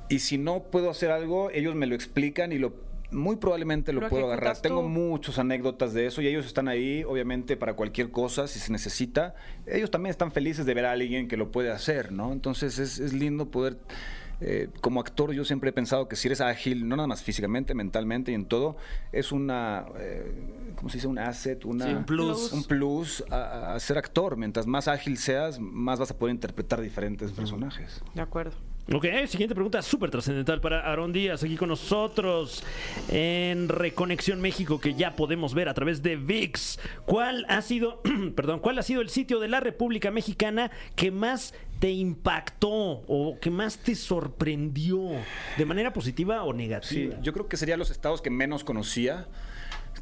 Y 0.08 0.20
si 0.20 0.38
no 0.38 0.62
puedo 0.64 0.90
hacer 0.90 1.10
algo, 1.10 1.50
ellos 1.50 1.74
me 1.74 1.86
lo 1.86 1.94
explican 1.94 2.52
y 2.52 2.58
lo 2.58 2.86
muy 3.10 3.36
probablemente 3.36 3.92
lo, 3.94 4.02
Lo 4.02 4.08
puedo 4.10 4.26
agarrar. 4.26 4.58
Tengo 4.60 4.82
muchas 4.82 5.38
anécdotas 5.38 5.94
de 5.94 6.06
eso 6.06 6.20
y 6.20 6.26
ellos 6.26 6.44
están 6.44 6.68
ahí, 6.68 7.04
obviamente, 7.04 7.56
para 7.56 7.72
cualquier 7.74 8.10
cosa, 8.10 8.46
si 8.46 8.58
se 8.58 8.70
necesita. 8.70 9.34
Ellos 9.66 9.90
también 9.90 10.10
están 10.10 10.30
felices 10.30 10.66
de 10.66 10.74
ver 10.74 10.84
a 10.84 10.92
alguien 10.92 11.26
que 11.26 11.38
lo 11.38 11.50
puede 11.50 11.70
hacer, 11.70 12.12
¿no? 12.12 12.32
Entonces 12.32 12.78
es, 12.78 12.98
es 12.98 13.14
lindo 13.14 13.50
poder... 13.50 13.78
eh, 14.42 14.68
como 14.82 15.00
actor 15.00 15.32
yo 15.32 15.44
siempre 15.46 15.70
he 15.70 15.72
pensado 15.72 16.06
que 16.06 16.16
si 16.16 16.28
eres 16.28 16.40
ágil, 16.42 16.86
no 16.86 16.96
nada 16.96 17.06
más 17.06 17.22
físicamente, 17.22 17.74
mentalmente 17.74 18.30
y 18.30 18.34
en 18.34 18.44
todo, 18.44 18.76
es 19.10 19.32
una, 19.32 19.86
eh, 19.98 20.30
¿cómo 20.76 20.90
se 20.90 20.98
dice? 20.98 21.08
Un 21.08 21.18
asset, 21.18 21.64
una, 21.64 21.86
Sí, 21.86 21.92
un 21.94 22.04
plus. 22.04 22.52
un 22.52 22.64
plus 22.64 23.24
a, 23.30 23.74
a 23.74 23.80
ser 23.80 23.96
actor. 23.96 24.36
Mientras 24.36 24.66
más 24.66 24.86
ágil 24.86 25.16
seas, 25.16 25.58
más 25.58 25.98
vas 25.98 26.10
a 26.10 26.18
poder 26.18 26.34
interpretar 26.34 26.82
diferentes 26.82 27.32
personajes. 27.32 28.02
De 28.14 28.20
acuerdo. 28.20 28.54
Ok, 28.90 29.04
siguiente 29.26 29.54
pregunta 29.54 29.82
súper 29.82 30.10
trascendental 30.10 30.62
para 30.62 30.80
Aaron 30.80 31.12
Díaz, 31.12 31.42
aquí 31.44 31.56
con 31.56 31.68
nosotros 31.68 32.64
en 33.10 33.68
Reconexión 33.68 34.40
México, 34.40 34.80
que 34.80 34.94
ya 34.94 35.14
podemos 35.14 35.52
ver 35.52 35.68
a 35.68 35.74
través 35.74 36.02
de 36.02 36.16
VIX. 36.16 36.78
¿Cuál 37.04 37.44
ha 37.50 37.60
sido, 37.60 38.00
perdón, 38.34 38.60
cuál 38.60 38.78
ha 38.78 38.82
sido 38.82 39.02
el 39.02 39.10
sitio 39.10 39.40
de 39.40 39.48
la 39.48 39.60
República 39.60 40.10
Mexicana 40.10 40.70
que 40.96 41.10
más 41.10 41.52
te 41.80 41.90
impactó 41.90 42.70
o 42.70 43.36
que 43.42 43.50
más 43.50 43.76
te 43.76 43.94
sorprendió 43.94 44.98
de 45.58 45.66
manera 45.66 45.92
positiva 45.92 46.42
o 46.44 46.52
Sí, 46.52 46.56
negativa? 46.58 47.16
yo 47.20 47.34
creo 47.34 47.46
que 47.46 47.58
serían 47.58 47.78
los 47.78 47.90
estados 47.90 48.22
que 48.22 48.30
menos 48.30 48.64
conocía. 48.64 49.26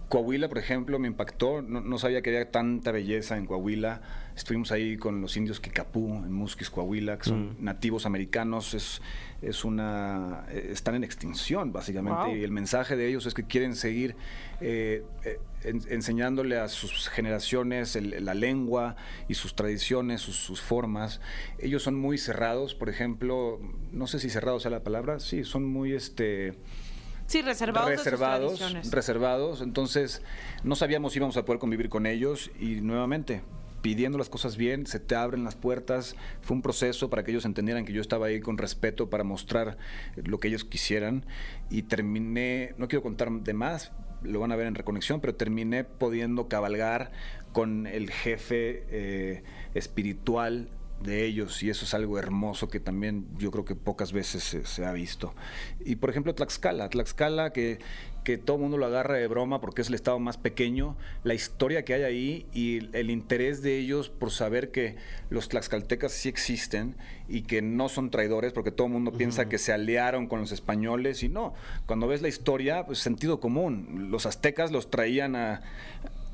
Coahuila, 0.09 0.49
por 0.49 0.59
ejemplo, 0.59 0.99
me 1.01 1.09
impactó. 1.09 1.62
No, 1.62 1.81
no 1.81 1.99
sabía 1.99 2.23
que 2.23 2.31
había 2.31 2.51
tanta 2.53 2.92
belleza 2.92 3.37
en 3.37 3.47
Coahuila. 3.47 4.03
Estuvimos 4.37 4.71
ahí 4.71 4.97
con 4.97 5.21
los 5.21 5.37
indios 5.37 5.59
Kikapú, 5.61 6.07
en 6.14 6.31
Musquis, 6.33 6.71
Coahuila, 6.71 7.19
que 7.19 7.25
son 7.25 7.57
nativos 7.59 8.07
americanos. 8.07 8.75
Es, 8.75 9.03
es 9.42 9.64
una, 9.64 10.45
eh, 10.51 10.69
están 10.73 10.95
en 10.95 11.03
extinción, 11.05 11.73
básicamente. 11.73 12.21
Wow. 12.27 12.37
Y 12.37 12.45
el 12.45 12.53
mensaje 12.53 12.95
de 12.97 13.09
ellos 13.09 13.27
es 13.27 13.35
que 13.35 13.45
quieren 13.45 13.75
seguir 13.75 14.14
eh, 14.61 15.03
eh, 15.25 15.38
en- 15.64 15.83
enseñándole 15.88 16.57
a 16.59 16.69
sus 16.69 17.09
generaciones 17.09 17.97
el- 17.97 18.25
la 18.25 18.35
lengua 18.35 18.95
y 19.29 19.35
sus 19.35 19.57
tradiciones, 19.57 20.21
sus, 20.21 20.37
sus 20.37 20.61
formas. 20.61 21.21
Ellos 21.59 21.83
son 21.83 21.97
muy 21.97 22.16
cerrados, 22.19 22.75
por 22.77 22.88
ejemplo. 22.90 23.59
No 23.90 24.07
sé 24.07 24.21
si 24.21 24.31
cerrados 24.31 24.62
sea 24.62 24.71
la 24.71 24.85
palabra. 24.85 25.19
Sí, 25.19 25.42
son 25.45 25.64
muy... 25.64 25.95
este 25.95 26.55
Sí, 27.27 27.43
reservados. 27.43 27.91
de 27.91 27.97
sus 27.97 28.05
reservados, 28.05 28.59
tradiciones. 28.59 28.91
reservados. 28.91 29.61
Entonces, 29.61 30.23
no 30.62 30.77
sabíamos 30.77 31.12
si 31.12 31.19
íbamos 31.19 31.37
a 31.37 31.45
poder 31.45 31.59
convivir 31.59 31.89
con 31.89 32.07
ellos 32.07 32.51
y 32.59 32.81
nuevamente 32.81 33.43
pidiendo 33.83 34.19
las 34.19 34.29
cosas 34.29 34.57
bien, 34.57 34.87
se 34.87 34.99
te 34.99 35.15
abren 35.15 35.45
las 35.45 35.55
puertas. 35.55 36.17
Fue 36.41 36.57
un 36.57 36.62
proceso 36.62 37.09
para 37.11 37.23
que 37.23 37.31
ellos 37.31 37.45
entendieran 37.45 37.85
que 37.85 37.93
yo 37.93 38.01
estaba 38.01 38.27
ahí 38.27 38.41
con 38.41 38.59
respeto 38.59 39.11
para 39.11 39.23
mostrar 39.23 39.79
lo 40.17 40.41
que 40.41 40.49
ellos 40.49 40.65
quisieran 40.65 41.25
y 41.71 41.83
terminé, 41.83 42.75
no 42.79 42.89
quiero 42.89 43.03
contar 43.03 43.31
de 43.31 43.55
más, 43.55 43.93
lo 44.23 44.41
van 44.41 44.51
a 44.51 44.57
ver 44.57 44.67
en 44.67 44.75
Reconexión, 44.75 45.21
pero 45.21 45.35
terminé 45.35 45.85
pudiendo 45.85 46.49
cabalgar 46.49 47.12
con 47.53 47.87
el 47.87 48.11
jefe 48.11 48.85
eh, 48.91 49.43
espiritual 49.75 50.69
de 51.01 51.25
ellos 51.25 51.63
y 51.63 51.71
eso 51.71 51.85
es 51.85 51.95
algo 51.95 52.19
hermoso 52.19 52.69
que 52.69 52.81
también 52.81 53.27
yo 53.39 53.51
creo 53.51 53.65
que 53.65 53.75
pocas 53.75 54.13
veces 54.13 54.43
se, 54.43 54.67
se 54.67 54.85
ha 54.85 54.93
visto. 54.93 55.35
Y 55.85 55.97
por 55.97 56.11
ejemplo 56.11 56.35
Tlaxcala, 56.35 56.89
Tlaxcala 56.89 57.53
que, 57.53 57.79
que 58.27 58.39
todo 58.39 58.57
el 58.57 58.63
mundo 58.63 58.77
lo 58.77 58.87
agarra 58.87 59.15
de 59.15 59.29
broma 59.29 59.61
porque 59.61 59.83
es 59.83 59.89
el 59.89 59.95
estado 59.95 60.19
más 60.19 60.37
pequeño, 60.37 60.97
la 61.23 61.35
historia 61.35 61.85
que 61.85 61.95
hay 61.95 62.03
ahí 62.03 62.47
y 62.53 62.97
el 62.97 63.11
interés 63.11 63.63
de 63.63 63.79
ellos 63.79 64.09
por 64.09 64.33
saber 64.33 64.73
que 64.73 64.97
los 65.31 65.49
tlaxcaltecas 65.49 66.11
sí 66.11 66.29
existen 66.29 66.97
y 67.29 67.43
que 67.43 67.63
no 67.63 67.89
son 67.89 68.11
traidores 68.11 68.53
porque 68.53 68.73
todo 68.73 68.89
el 68.89 68.93
mundo 68.95 69.13
piensa 69.13 69.49
que 69.49 69.59
se 69.59 69.73
aliaron 69.73 70.27
con 70.27 70.41
los 70.41 70.51
españoles 70.51 71.23
y 71.23 71.29
no, 71.29 71.55
cuando 71.87 72.09
ves 72.09 72.21
la 72.21 72.27
historia, 72.27 72.85
pues 72.85 72.99
sentido 72.99 73.39
común, 73.39 74.09
los 74.11 74.27
aztecas 74.27 74.73
los 74.73 74.91
traían 74.91 75.37
a 75.37 75.63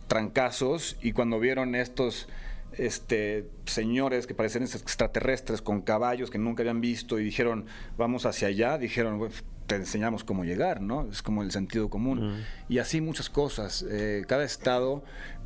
trancazos 0.07 0.96
y 1.03 1.12
cuando 1.12 1.40
vieron 1.40 1.75
estos 1.75 2.27
este, 2.76 3.48
señores 3.66 4.26
que 4.26 4.35
parecían 4.35 4.64
extraterrestres 4.64 5.62
con 5.62 5.82
caballos 5.82 6.30
que 6.30 6.38
nunca 6.38 6.62
habían 6.62 6.80
visto 6.80 7.18
y 7.18 7.24
dijeron, 7.24 7.66
vamos 7.96 8.26
hacia 8.26 8.48
allá, 8.48 8.78
dijeron, 8.78 9.18
"Bueno, 9.18 9.35
te 9.66 9.76
enseñamos 9.76 10.24
cómo 10.24 10.44
llegar, 10.44 10.80
¿no? 10.80 11.08
Es 11.11 11.22
como 11.22 11.42
el 11.42 11.50
sentido 11.50 11.88
común. 11.88 12.44
Y 12.68 12.78
así 12.78 13.00
muchas 13.00 13.30
cosas. 13.30 13.85
Eh, 13.88 14.24
cada 14.26 14.44
estado, 14.44 15.02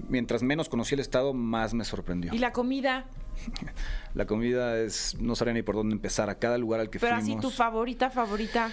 mientras 0.09 0.43
menos 0.43 0.69
conocí 0.69 0.95
el 0.95 1.01
estado, 1.01 1.33
más 1.33 1.75
me 1.75 1.85
sorprendió. 1.85 2.35
Y 2.35 2.39
la 2.39 2.53
comida. 2.53 3.07
La 4.15 4.27
comida 4.27 4.79
es, 4.79 5.17
no 5.21 5.37
sabría 5.37 5.55
ni 5.55 5.63
por 5.63 5.75
dónde 5.75 5.95
empezar. 5.95 6.31
A 6.31 6.39
cada 6.39 6.57
lugar 6.57 6.81
al 6.81 6.89
que 6.89 6.99
Pero 6.99 7.17
fuimos. 7.17 7.39
así 7.39 7.41
tu 7.41 7.51
favorita, 7.51 8.11
favorita. 8.11 8.71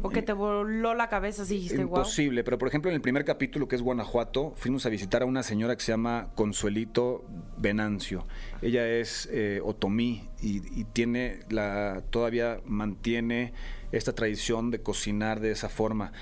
O 0.00 0.08
que 0.08 0.22
te 0.22 0.32
voló 0.32 0.94
la 0.94 1.08
cabeza 1.08 1.42
así 1.42 1.54
dijiste, 1.56 1.84
wow. 1.84 1.98
Imposible, 1.98 2.42
pero 2.42 2.56
por 2.58 2.68
ejemplo 2.68 2.90
en 2.90 2.94
el 2.94 3.02
primer 3.02 3.24
capítulo 3.24 3.68
que 3.68 3.76
es 3.76 3.82
Guanajuato, 3.82 4.54
fuimos 4.56 4.86
a 4.86 4.88
visitar 4.88 5.22
a 5.22 5.26
una 5.26 5.42
señora 5.42 5.76
que 5.76 5.82
se 5.82 5.92
llama 5.92 6.30
Consuelito 6.34 7.26
Venancio. 7.58 8.26
Ella 8.62 8.88
es 8.88 9.28
eh, 9.30 9.60
otomí 9.62 10.28
y, 10.40 10.80
y 10.80 10.84
tiene 10.84 11.40
la, 11.50 12.02
todavía 12.10 12.60
mantiene 12.64 13.52
esta 13.92 14.14
tradición 14.14 14.70
de 14.70 14.82
cocinar 14.82 15.40
de 15.40 15.50
esa 15.50 15.68
forma. 15.68 16.12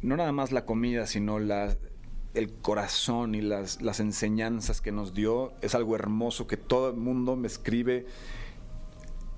No 0.00 0.16
nada 0.16 0.32
más 0.32 0.52
la 0.52 0.64
comida, 0.64 1.06
sino 1.06 1.38
la, 1.38 1.76
el 2.36 2.52
corazón 2.52 3.34
y 3.34 3.40
las, 3.40 3.82
las 3.82 4.00
enseñanzas 4.00 4.80
que 4.80 4.92
nos 4.92 5.14
dio. 5.14 5.52
Es 5.62 5.74
algo 5.74 5.94
hermoso 5.94 6.46
que 6.46 6.56
todo 6.56 6.90
el 6.90 6.96
mundo 6.96 7.36
me 7.36 7.46
escribe 7.46 8.06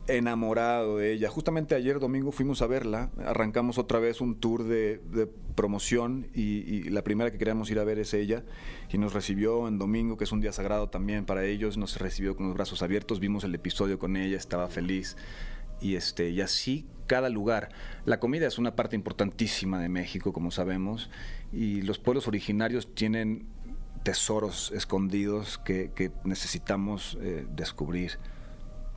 enamorado 0.09 0.97
de 0.99 1.13
ella. 1.13 1.29
Justamente 1.29 1.75
ayer 1.75 2.01
domingo 2.01 2.33
fuimos 2.33 2.63
a 2.63 2.67
verla, 2.67 3.11
arrancamos 3.25 3.79
otra 3.79 3.99
vez 3.99 4.21
un 4.21 4.41
tour 4.41 4.65
de, 4.65 4.99
de 4.99 5.27
promoción 5.27 6.29
y, 6.35 6.43
y 6.43 6.83
la 6.85 7.05
primera 7.05 7.31
que 7.31 7.39
queríamos 7.39 7.71
ir 7.71 7.79
a 7.79 7.85
ver 7.85 7.99
es 7.99 8.15
ella 8.15 8.45
y 8.91 8.99
nos 8.99 9.13
recibió 9.13 9.69
en 9.69 9.79
domingo, 9.79 10.17
que 10.17 10.25
es 10.25 10.33
un 10.33 10.41
día 10.41 10.53
sagrado 10.53 10.89
también 10.89 11.27
para 11.27 11.45
ellos, 11.45 11.77
nos 11.77 11.99
recibió 11.99 12.37
con 12.37 12.47
los 12.47 12.55
brazos 12.55 12.83
abiertos, 12.83 13.21
vimos 13.21 13.45
el 13.45 13.55
episodio 13.55 13.99
con 13.99 14.17
ella, 14.17 14.37
estaba 14.37 14.69
feliz 14.69 15.17
y 15.81 15.97
este 15.97 16.31
y 16.31 16.41
así 16.41 16.87
cada 17.07 17.29
lugar. 17.31 17.71
La 18.05 18.21
comida 18.21 18.47
es 18.47 18.59
una 18.59 18.77
parte 18.77 18.95
importantísima 18.97 19.81
de 19.81 19.89
México, 19.89 20.33
como 20.33 20.51
sabemos, 20.51 21.09
y 21.53 21.83
los 21.83 21.99
pueblos 21.99 22.29
originarios 22.29 22.95
tienen 22.95 23.47
tesoros 24.03 24.71
escondidos 24.73 25.59
que, 25.59 25.91
que 25.95 26.11
necesitamos 26.25 27.17
eh, 27.21 27.47
descubrir. 27.51 28.19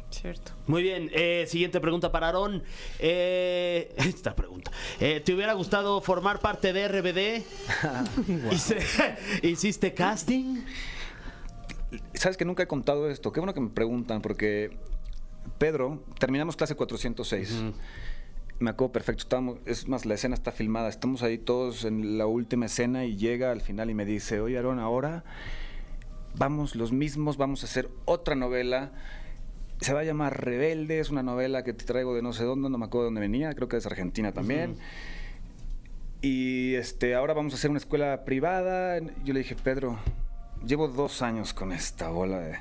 Cierto. 0.09 0.51
Muy 0.67 0.83
bien, 0.83 1.09
eh, 1.13 1.45
siguiente 1.47 1.79
pregunta 1.79 2.11
para 2.11 2.27
Aarón. 2.27 2.63
Eh, 2.99 3.93
esta 3.97 4.35
pregunta. 4.35 4.69
Eh, 4.99 5.21
¿Te 5.23 5.33
hubiera 5.33 5.53
gustado 5.53 6.01
formar 6.01 6.39
parte 6.41 6.73
de 6.73 6.87
RBD? 6.89 7.43
Hice- 8.51 9.17
¿Hiciste 9.41 9.93
casting? 9.93 10.63
Sabes 12.13 12.35
que 12.37 12.43
nunca 12.45 12.63
he 12.63 12.67
contado 12.67 13.09
esto. 13.09 13.31
Qué 13.31 13.39
bueno 13.39 13.53
que 13.53 13.61
me 13.61 13.69
preguntan, 13.69 14.21
porque 14.21 14.77
Pedro, 15.57 16.03
terminamos 16.19 16.55
clase 16.55 16.75
406. 16.75 17.63
Me 18.59 18.69
acuerdo 18.69 18.91
perfecto. 18.91 19.23
Estábamos, 19.23 19.57
es 19.65 19.87
más, 19.87 20.05
la 20.05 20.13
escena 20.13 20.35
está 20.35 20.51
filmada. 20.51 20.89
Estamos 20.89 21.23
ahí 21.23 21.37
todos 21.37 21.83
en 21.83 22.17
la 22.17 22.27
última 22.27 22.67
escena 22.67 23.05
y 23.05 23.15
llega 23.15 23.51
al 23.51 23.61
final 23.61 23.89
y 23.89 23.93
me 23.93 24.05
dice: 24.05 24.39
Oye, 24.39 24.57
Aaron, 24.57 24.79
ahora 24.79 25.23
vamos 26.35 26.75
los 26.75 26.91
mismos, 26.91 27.37
vamos 27.37 27.63
a 27.63 27.65
hacer 27.65 27.89
otra 28.05 28.35
novela. 28.35 28.91
Se 29.79 29.93
va 29.93 30.01
a 30.01 30.03
llamar 30.03 30.45
Rebelde, 30.45 30.99
es 30.99 31.09
una 31.09 31.23
novela 31.23 31.63
que 31.63 31.73
te 31.73 31.85
traigo 31.85 32.13
de 32.13 32.21
no 32.21 32.33
sé 32.33 32.43
dónde, 32.43 32.69
no 32.69 32.77
me 32.77 32.85
acuerdo 32.85 33.05
de 33.05 33.07
dónde 33.07 33.21
venía, 33.21 33.53
creo 33.55 33.67
que 33.67 33.77
es 33.77 33.85
Argentina 33.87 34.31
también. 34.31 34.77
Y 36.21 36.75
este, 36.75 37.15
ahora 37.15 37.33
vamos 37.33 37.53
a 37.53 37.55
hacer 37.55 37.71
una 37.71 37.79
escuela 37.79 38.23
privada. 38.23 38.99
Yo 39.23 39.33
le 39.33 39.39
dije, 39.39 39.55
Pedro, 39.55 39.97
llevo 40.65 40.87
dos 40.87 41.23
años 41.23 41.53
con 41.53 41.71
esta 41.71 42.09
bola 42.09 42.39
de... 42.39 42.57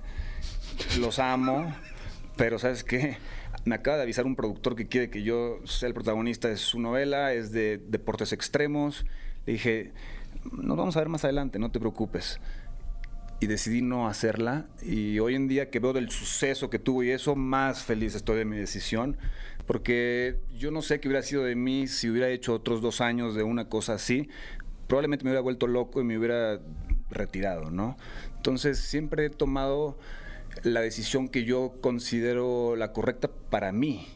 Los 0.98 1.18
amo, 1.18 1.70
pero 2.36 2.58
¿sabes 2.58 2.84
qué? 2.84 3.16
Me 3.64 3.74
acaba 3.74 3.96
de 3.96 4.04
avisar 4.04 4.26
un 4.26 4.36
productor 4.36 4.76
que 4.76 4.86
quiere 4.86 5.10
que 5.10 5.22
yo 5.22 5.58
sea 5.64 5.88
el 5.88 5.94
protagonista 5.94 6.48
de 6.48 6.56
su 6.56 6.80
novela, 6.80 7.32
es 7.32 7.52
de 7.52 7.78
deportes 7.78 8.32
extremos. 8.32 9.04
Le 9.46 9.54
dije, 9.54 9.92
nos 10.50 10.76
vamos 10.76 10.96
a 10.96 11.00
ver 11.00 11.08
más 11.08 11.24
adelante, 11.24 11.58
no 11.58 11.70
te 11.70 11.80
preocupes 11.80 12.40
y 13.40 13.46
decidí 13.46 13.82
no 13.82 14.06
hacerla. 14.06 14.66
Y 14.82 15.18
hoy 15.18 15.34
en 15.34 15.48
día 15.48 15.70
que 15.70 15.80
veo 15.80 15.94
del 15.94 16.10
suceso 16.10 16.68
que 16.68 16.78
tuvo 16.78 17.02
y 17.02 17.10
eso, 17.10 17.34
más 17.34 17.82
feliz 17.82 18.14
estoy 18.14 18.38
de 18.38 18.44
mi 18.44 18.56
decisión. 18.56 19.16
Porque 19.66 20.40
yo 20.56 20.70
no 20.70 20.82
sé 20.82 21.00
qué 21.00 21.08
hubiera 21.08 21.22
sido 21.22 21.44
de 21.44 21.56
mí 21.56 21.86
si 21.86 22.10
hubiera 22.10 22.28
hecho 22.28 22.54
otros 22.54 22.82
dos 22.82 23.00
años 23.00 23.34
de 23.34 23.42
una 23.42 23.68
cosa 23.68 23.94
así. 23.94 24.28
Probablemente 24.86 25.24
me 25.24 25.30
hubiera 25.30 25.40
vuelto 25.40 25.66
loco 25.66 26.00
y 26.00 26.04
me 26.04 26.18
hubiera 26.18 26.60
retirado, 27.10 27.70
¿no? 27.70 27.96
Entonces 28.36 28.78
siempre 28.78 29.26
he 29.26 29.30
tomado 29.30 29.98
la 30.62 30.80
decisión 30.80 31.28
que 31.28 31.44
yo 31.44 31.74
considero 31.80 32.76
la 32.76 32.92
correcta 32.92 33.30
para 33.50 33.72
mí. 33.72 34.06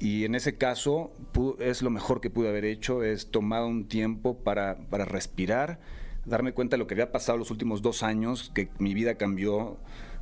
Y 0.00 0.24
en 0.24 0.34
ese 0.34 0.56
caso 0.56 1.12
es 1.58 1.82
lo 1.82 1.90
mejor 1.90 2.20
que 2.20 2.30
pude 2.30 2.48
haber 2.48 2.64
hecho, 2.64 3.02
es 3.02 3.30
tomar 3.30 3.64
un 3.64 3.88
tiempo 3.88 4.38
para, 4.38 4.78
para 4.90 5.04
respirar, 5.04 5.80
darme 6.24 6.52
cuenta 6.52 6.76
de 6.76 6.78
lo 6.78 6.86
que 6.86 6.94
había 6.94 7.10
pasado 7.10 7.36
los 7.38 7.50
últimos 7.50 7.82
dos 7.82 8.02
años, 8.02 8.52
que 8.54 8.68
mi 8.78 8.94
vida 8.94 9.16
cambió 9.16 9.78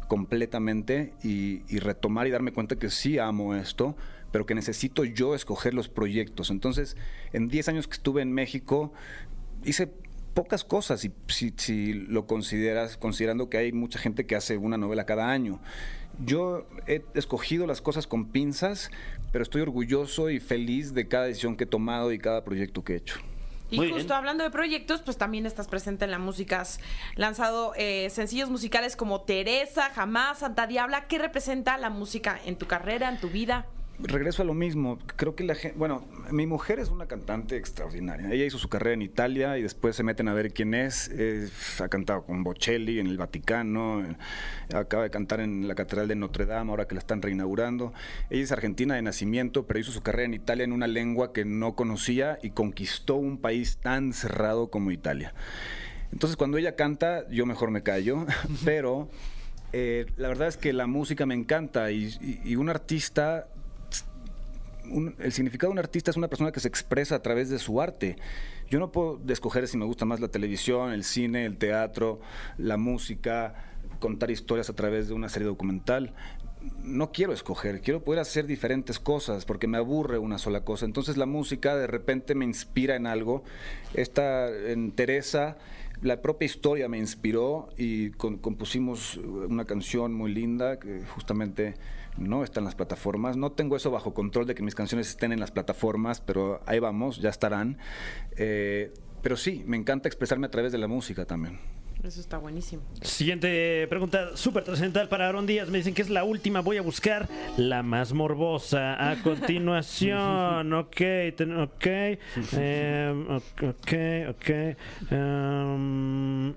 completamente 0.09 1.12
y, 1.23 1.62
y 1.69 1.79
retomar 1.79 2.27
y 2.27 2.31
darme 2.31 2.53
cuenta 2.53 2.77
que 2.77 2.88
sí 2.90 3.19
amo 3.19 3.55
esto, 3.55 3.97
pero 4.33 4.47
que 4.47 4.55
necesito 4.55 5.05
yo 5.05 5.35
escoger 5.35 5.75
los 5.75 5.88
proyectos. 5.88 6.51
Entonces, 6.51 6.97
en 7.33 7.49
10 7.49 7.69
años 7.69 7.87
que 7.87 7.95
estuve 7.95 8.23
en 8.23 8.33
México, 8.33 8.92
hice 9.64 9.92
pocas 10.37 10.64
cosas, 10.64 11.01
si, 11.01 11.12
si, 11.29 11.55
si 11.57 11.94
lo 11.94 12.27
consideras, 12.27 12.99
considerando 12.99 13.49
que 13.49 13.57
hay 13.57 13.72
mucha 13.72 13.99
gente 13.99 14.27
que 14.27 14.37
hace 14.37 14.59
una 14.59 14.77
novela 14.77 15.07
cada 15.07 15.31
año. 15.31 15.61
Yo 16.22 16.66
he 16.87 17.03
escogido 17.14 17.66
las 17.66 17.81
cosas 17.81 18.07
con 18.07 18.27
pinzas, 18.27 18.90
pero 19.33 19.42
estoy 19.42 19.62
orgulloso 19.62 20.29
y 20.29 20.38
feliz 20.38 20.92
de 20.92 21.09
cada 21.09 21.25
decisión 21.25 21.57
que 21.57 21.64
he 21.64 21.66
tomado 21.66 22.12
y 22.12 22.18
cada 22.18 22.44
proyecto 22.44 22.85
que 22.85 22.92
he 22.92 22.96
hecho. 22.96 23.18
Y 23.70 23.79
Muy 23.79 23.88
justo 23.88 24.09
bien. 24.09 24.18
hablando 24.18 24.44
de 24.44 24.51
proyectos, 24.51 25.01
pues 25.01 25.16
también 25.16 25.46
estás 25.46 25.68
presente 25.68 26.05
en 26.05 26.11
la 26.11 26.18
música. 26.18 26.61
Has 26.61 26.81
lanzado 27.16 27.72
eh, 27.75 28.11
sencillos 28.11 28.51
musicales 28.51 28.94
como 28.94 29.22
Teresa, 29.22 29.90
Jamás, 29.94 30.40
Santa 30.40 30.66
Diabla. 30.66 31.07
¿Qué 31.09 31.16
representa 31.16 31.79
la 31.79 31.88
música 31.88 32.38
en 32.44 32.57
tu 32.57 32.66
carrera, 32.66 33.09
en 33.09 33.18
tu 33.18 33.31
vida? 33.31 33.66
Regreso 33.99 34.43
a 34.43 34.45
lo 34.45 34.53
mismo. 34.53 34.99
Creo 35.17 35.35
que 35.35 35.43
la 35.43 35.55
gente. 35.55 35.77
Bueno, 35.79 36.05
mi 36.31 36.47
mujer 36.47 36.79
es 36.81 36.91
una 36.91 37.07
cantante 37.07 37.57
extraordinaria. 37.57 38.31
Ella 38.31 38.45
hizo 38.45 38.59
su 38.59 38.69
carrera 38.69 38.93
en 38.93 39.01
Italia 39.01 39.57
y 39.57 39.63
después 39.63 39.97
se 39.97 40.03
meten 40.03 40.29
a 40.29 40.35
ver 40.35 40.53
quién 40.53 40.75
es. 40.75 41.11
Ha 41.81 41.89
cantado 41.89 42.25
con 42.25 42.45
Bocelli 42.45 42.99
en 43.01 43.07
el 43.07 43.17
Vaticano. 43.17 44.05
acaba 44.75 45.05
de 45.05 45.11
cantar 45.11 45.41
en 45.41 45.67
la 45.67 45.75
Catedral 45.75 46.09
de 46.09 46.15
Notre 46.15 46.45
Dame, 46.45 46.71
ahora 46.71 46.87
que 46.87 46.95
la 46.95 46.99
están 46.99 47.23
reinaugurando. 47.23 47.95
Ella 48.29 48.43
es 48.43 48.53
argentina 48.53 48.97
de 48.97 49.03
nacimiento, 49.03 49.67
pero 49.67 49.81
hizo 49.81 49.93
su 49.93 50.03
carrera 50.03 50.27
en 50.27 50.35
Italia 50.35 50.65
en 50.65 50.73
una 50.73 50.87
lengua 50.89 51.33
que 51.33 51.47
no 51.47 51.75
conocía 51.75 52.39
y 52.43 52.51
conquistó 52.51 53.15
un 53.17 53.39
país 53.39 53.79
tan 53.79 54.13
cerrado 54.13 54.69
como 54.71 54.91
Italia. 54.91 55.33
Entonces, 56.13 56.37
cuando 56.37 56.59
ella 56.59 56.77
canta, 56.77 57.27
yo 57.31 57.47
mejor 57.47 57.71
me 57.71 57.83
callo, 57.83 58.27
pero. 58.65 59.09
eh, 59.73 60.07
la 60.17 60.29
verdad 60.29 60.49
es 60.49 60.57
que 60.57 60.73
la 60.73 60.87
música 60.87 61.27
me 61.27 61.35
encanta 61.35 61.91
y- 61.91 62.15
y- 62.21 62.41
y 62.45 62.57
un 62.57 62.69
artista 62.69 63.49
el 65.18 65.33
significado 65.33 65.70
de 65.70 65.72
un 65.72 65.79
artista 65.79 66.11
es 66.11 66.16
una 66.16 66.29
persona 66.29 66.53
que 66.53 66.61
se 66.61 66.68
expresa 66.68 67.16
a 67.16 67.22
través 67.22 67.51
de 67.51 67.59
su 67.59 67.81
arte. 67.81 68.16
Yo 68.70 68.79
no 68.79 68.92
puedo 68.92 69.20
escoger 69.29 69.66
si 69.68 69.77
me 69.77 69.85
gusta 69.85 70.05
más 70.05 70.20
la 70.20 70.29
televisión, 70.29 70.92
el 70.92 71.05
cine, 71.05 71.44
el 71.44 71.57
teatro, 71.57 72.20
la 72.59 72.77
música, 72.77 73.55
contar 74.01 74.31
historias 74.31 74.70
a 74.70 74.75
través 74.75 75.09
de 75.09 75.14
una 75.14 75.29
serie 75.29 75.46
documental. 75.46 76.14
No 76.83 77.12
quiero 77.12 77.33
escoger, 77.33 77.81
quiero 77.81 78.03
poder 78.03 78.20
hacer 78.20 78.46
diferentes 78.46 78.99
cosas 78.99 79.44
porque 79.44 79.68
me 79.68 79.79
aburre 79.79 80.18
una 80.18 80.38
sola 80.38 80.64
cosa. 80.64 80.85
Entonces 80.85 81.16
la 81.16 81.27
música 81.27 81.77
de 81.77 81.87
repente 81.87 82.35
me 82.35 82.44
inspira 82.44 82.96
en 82.96 83.07
algo. 83.07 83.44
Esta 83.94 84.49
en 84.49 84.92
Teresa, 84.92 85.59
la 86.03 86.20
propia 86.20 86.46
historia 86.46 86.88
me 86.88 86.99
inspiró 86.99 87.68
y 87.77 88.11
compusimos 88.11 89.16
una 89.16 89.64
canción 89.64 90.12
muy 90.12 90.33
linda 90.33 90.79
que 90.79 91.05
justamente 91.14 91.75
no 92.18 92.44
está 92.44 92.61
en 92.61 92.64
las 92.64 92.74
plataformas. 92.74 93.37
No 93.37 93.52
tengo 93.52 93.76
eso 93.76 93.90
bajo 93.90 94.14
control 94.14 94.46
de 94.46 94.55
que 94.55 94.62
mis 94.62 94.74
canciones 94.74 95.09
estén 95.09 95.33
en 95.33 95.40
las 95.40 95.50
plataformas, 95.50 96.20
pero 96.20 96.61
ahí 96.66 96.79
vamos, 96.79 97.18
ya 97.20 97.31
estarán. 97.31 97.79
Eh, 98.37 98.92
pero 99.22 99.37
sí, 99.37 99.62
me 99.66 99.76
encanta 99.76 100.09
expresarme 100.09 100.46
a 100.46 100.50
través 100.50 100.72
de 100.72 100.79
la 100.79 100.87
música 100.88 101.24
también. 101.24 101.59
Eso 102.05 102.20
está 102.20 102.38
buenísimo. 102.38 102.83
Siguiente 103.02 103.85
pregunta 103.88 104.37
súper 104.37 104.62
trascendental 104.62 105.09
para 105.09 105.26
Aaron 105.29 105.46
Díaz. 105.46 105.68
Me 105.70 105.79
dicen 105.79 105.92
que 105.94 106.02
es 106.02 106.11
la 106.11 106.22
última. 106.22 106.61
Voy 106.61 106.76
a 106.76 106.83
buscar 106.83 107.26
la 107.57 107.83
más 107.83 108.12
morbosa. 108.12 109.11
A 109.11 109.16
continuación. 109.22 110.72
ok, 110.72 110.96
ten- 111.37 111.59
ok. 111.59 111.87
em, 112.52 113.26
ok, 113.29 113.92
ok. 114.29 114.50
em, 115.11 116.55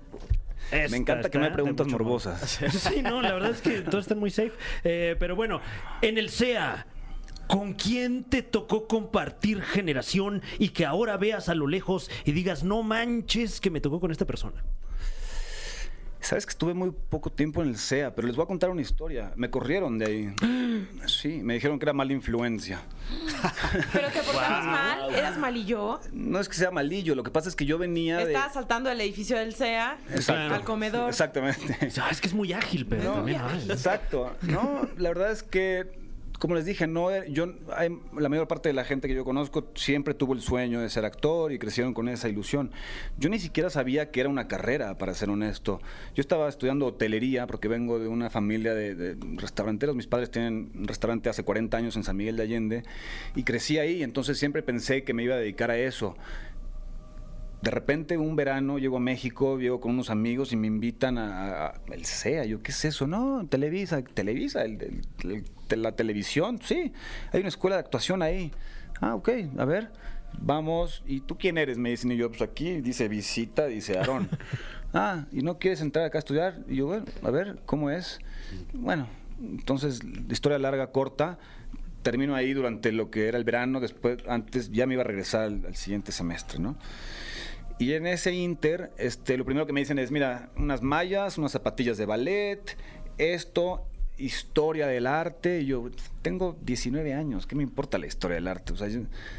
esta 0.70 0.88
me 0.90 0.96
encanta 0.96 1.30
que 1.30 1.38
me 1.38 1.50
preguntas 1.50 1.86
morbosas. 1.86 2.60
Sí, 2.70 3.02
no, 3.02 3.20
la 3.20 3.34
verdad 3.34 3.50
es 3.50 3.60
que 3.60 3.80
todos 3.82 4.04
están 4.04 4.18
muy 4.18 4.30
safe. 4.30 4.52
Eh, 4.84 5.16
pero 5.18 5.36
bueno, 5.36 5.60
en 6.02 6.18
el 6.18 6.30
SEA. 6.30 6.86
¿Con 7.46 7.74
quién 7.74 8.22
te 8.22 8.42
tocó 8.42 8.86
compartir 8.86 9.60
generación 9.60 10.40
y 10.60 10.68
que 10.68 10.86
ahora 10.86 11.16
veas 11.16 11.48
a 11.48 11.56
lo 11.56 11.66
lejos 11.66 12.08
y 12.24 12.30
digas, 12.30 12.62
no 12.62 12.84
manches 12.84 13.60
que 13.60 13.70
me 13.70 13.80
tocó 13.80 13.98
con 13.98 14.12
esta 14.12 14.24
persona? 14.24 14.62
Sabes 16.20 16.44
que 16.46 16.50
estuve 16.50 16.74
muy 16.74 16.90
poco 17.08 17.30
tiempo 17.30 17.62
en 17.62 17.68
el 17.70 17.76
SEA, 17.78 18.14
pero 18.14 18.26
les 18.28 18.36
voy 18.36 18.44
a 18.44 18.46
contar 18.46 18.68
una 18.70 18.82
historia. 18.82 19.32
Me 19.36 19.50
corrieron 19.50 19.98
de 19.98 20.06
ahí. 20.06 20.34
Sí, 21.06 21.40
me 21.42 21.54
dijeron 21.54 21.78
que 21.78 21.84
era 21.84 21.92
mala 21.92 22.12
influencia. 22.12 22.80
Pero 23.92 24.08
te 24.08 24.20
portabas 24.22 24.64
mal, 24.64 25.14
eras 25.14 25.36
malillo. 25.38 26.00
No 26.12 26.38
es 26.40 26.48
que 26.48 26.54
sea 26.54 26.70
malillo, 26.70 27.14
lo 27.14 27.22
que 27.22 27.30
pasa 27.30 27.48
es 27.48 27.56
que 27.56 27.66
yo 27.66 27.76
venía 27.76 28.18
de... 28.18 28.32
Estabas 28.32 28.54
saltando 28.54 28.88
del 28.88 29.00
edificio 29.00 29.36
del 29.36 29.54
CEA 29.54 29.98
Exacto. 30.14 30.54
al 30.54 30.64
comedor. 30.64 31.08
Exactamente. 31.10 31.76
Es 32.10 32.20
que 32.20 32.28
es 32.28 32.34
muy 32.34 32.52
ágil, 32.52 32.86
pero 32.86 33.02
No, 33.04 33.12
también. 33.14 33.42
muy 33.42 33.50
ay. 33.52 33.66
Exacto. 33.70 34.34
No, 34.42 34.88
la 34.96 35.08
verdad 35.10 35.32
es 35.32 35.42
que, 35.42 35.90
como 36.40 36.54
les 36.54 36.64
dije, 36.64 36.86
no, 36.86 37.24
yo, 37.26 37.52
la 38.18 38.28
mayor 38.30 38.48
parte 38.48 38.70
de 38.70 38.72
la 38.72 38.84
gente 38.84 39.06
que 39.06 39.14
yo 39.14 39.24
conozco 39.24 39.70
siempre 39.74 40.14
tuvo 40.14 40.32
el 40.32 40.40
sueño 40.40 40.80
de 40.80 40.88
ser 40.88 41.04
actor 41.04 41.52
y 41.52 41.58
crecieron 41.58 41.92
con 41.92 42.08
esa 42.08 42.30
ilusión. 42.30 42.72
Yo 43.18 43.28
ni 43.28 43.38
siquiera 43.38 43.68
sabía 43.68 44.10
que 44.10 44.20
era 44.20 44.30
una 44.30 44.48
carrera, 44.48 44.96
para 44.96 45.12
ser 45.12 45.28
honesto. 45.28 45.80
Yo 46.14 46.22
estaba 46.22 46.48
estudiando 46.48 46.86
hotelería 46.86 47.46
porque 47.46 47.68
vengo 47.68 47.98
de 47.98 48.08
una 48.08 48.30
familia 48.30 48.74
de, 48.74 48.94
de 48.94 49.16
restauranteros. 49.36 49.94
Mis 49.94 50.06
padres 50.06 50.30
tienen 50.30 50.72
un 50.74 50.88
restaurante 50.88 51.28
hace 51.28 51.44
40 51.44 51.76
años 51.76 51.96
en 51.96 52.04
San 52.04 52.16
Miguel 52.16 52.38
de 52.38 52.42
Allende 52.42 52.82
y 53.36 53.42
crecí 53.42 53.78
ahí, 53.78 54.02
entonces 54.02 54.38
siempre 54.38 54.62
pensé 54.62 55.04
que 55.04 55.12
me 55.12 55.22
iba 55.22 55.34
a 55.34 55.38
dedicar 55.38 55.70
a 55.70 55.78
eso. 55.78 56.16
De 57.60 57.70
repente 57.70 58.16
un 58.16 58.36
verano 58.36 58.78
llego 58.78 58.96
a 58.96 59.00
México, 59.00 59.58
llego 59.58 59.80
con 59.80 59.92
unos 59.92 60.08
amigos 60.08 60.52
y 60.52 60.56
me 60.56 60.66
invitan 60.66 61.18
a, 61.18 61.74
el 61.92 62.06
CEA. 62.06 62.46
Yo, 62.46 62.62
¿qué 62.62 62.70
es 62.70 62.84
eso? 62.86 63.06
No, 63.06 63.46
Televisa, 63.46 64.02
Televisa, 64.02 64.64
el, 64.64 65.02
la 65.76 65.92
televisión, 65.92 66.60
sí, 66.62 66.92
hay 67.32 67.40
una 67.40 67.48
escuela 67.48 67.76
de 67.76 67.80
actuación 67.80 68.22
ahí. 68.22 68.50
Ah, 69.00 69.14
ok, 69.14 69.30
a 69.58 69.64
ver, 69.64 69.90
vamos. 70.38 71.02
¿Y 71.06 71.20
tú 71.20 71.36
quién 71.38 71.58
eres? 71.58 71.78
Me 71.78 71.90
dicen, 71.90 72.12
y 72.12 72.16
yo, 72.16 72.28
pues 72.28 72.42
aquí 72.42 72.80
dice 72.80 73.08
visita, 73.08 73.66
dice 73.66 73.98
Aarón. 73.98 74.28
ah, 74.94 75.26
¿y 75.32 75.42
no 75.42 75.58
quieres 75.58 75.80
entrar 75.80 76.04
acá 76.04 76.18
a 76.18 76.20
estudiar? 76.20 76.60
Y 76.68 76.76
yo, 76.76 76.86
bueno, 76.86 77.04
a 77.22 77.30
ver, 77.30 77.58
¿cómo 77.66 77.90
es? 77.90 78.20
Bueno, 78.72 79.08
entonces, 79.40 80.00
historia 80.28 80.58
larga, 80.58 80.88
corta. 80.88 81.38
Termino 82.02 82.34
ahí 82.34 82.54
durante 82.54 82.92
lo 82.92 83.10
que 83.10 83.28
era 83.28 83.36
el 83.36 83.44
verano, 83.44 83.78
después, 83.78 84.18
antes 84.26 84.70
ya 84.70 84.86
me 84.86 84.94
iba 84.94 85.02
a 85.02 85.06
regresar 85.06 85.42
al, 85.42 85.66
al 85.66 85.76
siguiente 85.76 86.12
semestre, 86.12 86.58
¿no? 86.58 86.76
Y 87.80 87.94
en 87.94 88.06
ese 88.06 88.34
inter, 88.34 88.92
este, 88.98 89.38
lo 89.38 89.46
primero 89.46 89.66
que 89.66 89.72
me 89.72 89.80
dicen 89.80 89.98
es, 89.98 90.10
mira, 90.10 90.50
unas 90.56 90.82
mallas, 90.82 91.38
unas 91.38 91.52
zapatillas 91.52 91.96
de 91.96 92.04
ballet, 92.04 92.76
esto, 93.16 93.86
historia 94.20 94.86
del 94.86 95.06
arte. 95.06 95.64
Yo 95.64 95.90
tengo 96.22 96.56
19 96.62 97.14
años, 97.14 97.46
¿qué 97.46 97.56
me 97.56 97.62
importa 97.62 97.98
la 97.98 98.06
historia 98.06 98.36
del 98.36 98.48
arte? 98.48 98.72
O 98.72 98.76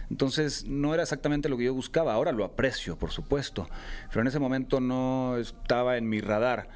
entonces 0.10 0.66
no 0.66 0.94
era 0.94 1.04
exactamente 1.04 1.50
lo 1.50 1.58
que 1.58 1.66
yo 1.66 1.74
buscaba. 1.74 2.14
Ahora 2.14 2.32
lo 2.32 2.44
aprecio, 2.44 2.98
por 2.98 3.12
supuesto, 3.12 3.68
pero 4.10 4.22
en 4.22 4.28
ese 4.28 4.40
momento 4.40 4.80
no 4.80 5.38
estaba 5.38 5.98
en 5.98 6.10
mi 6.10 6.22
radar. 6.22 6.70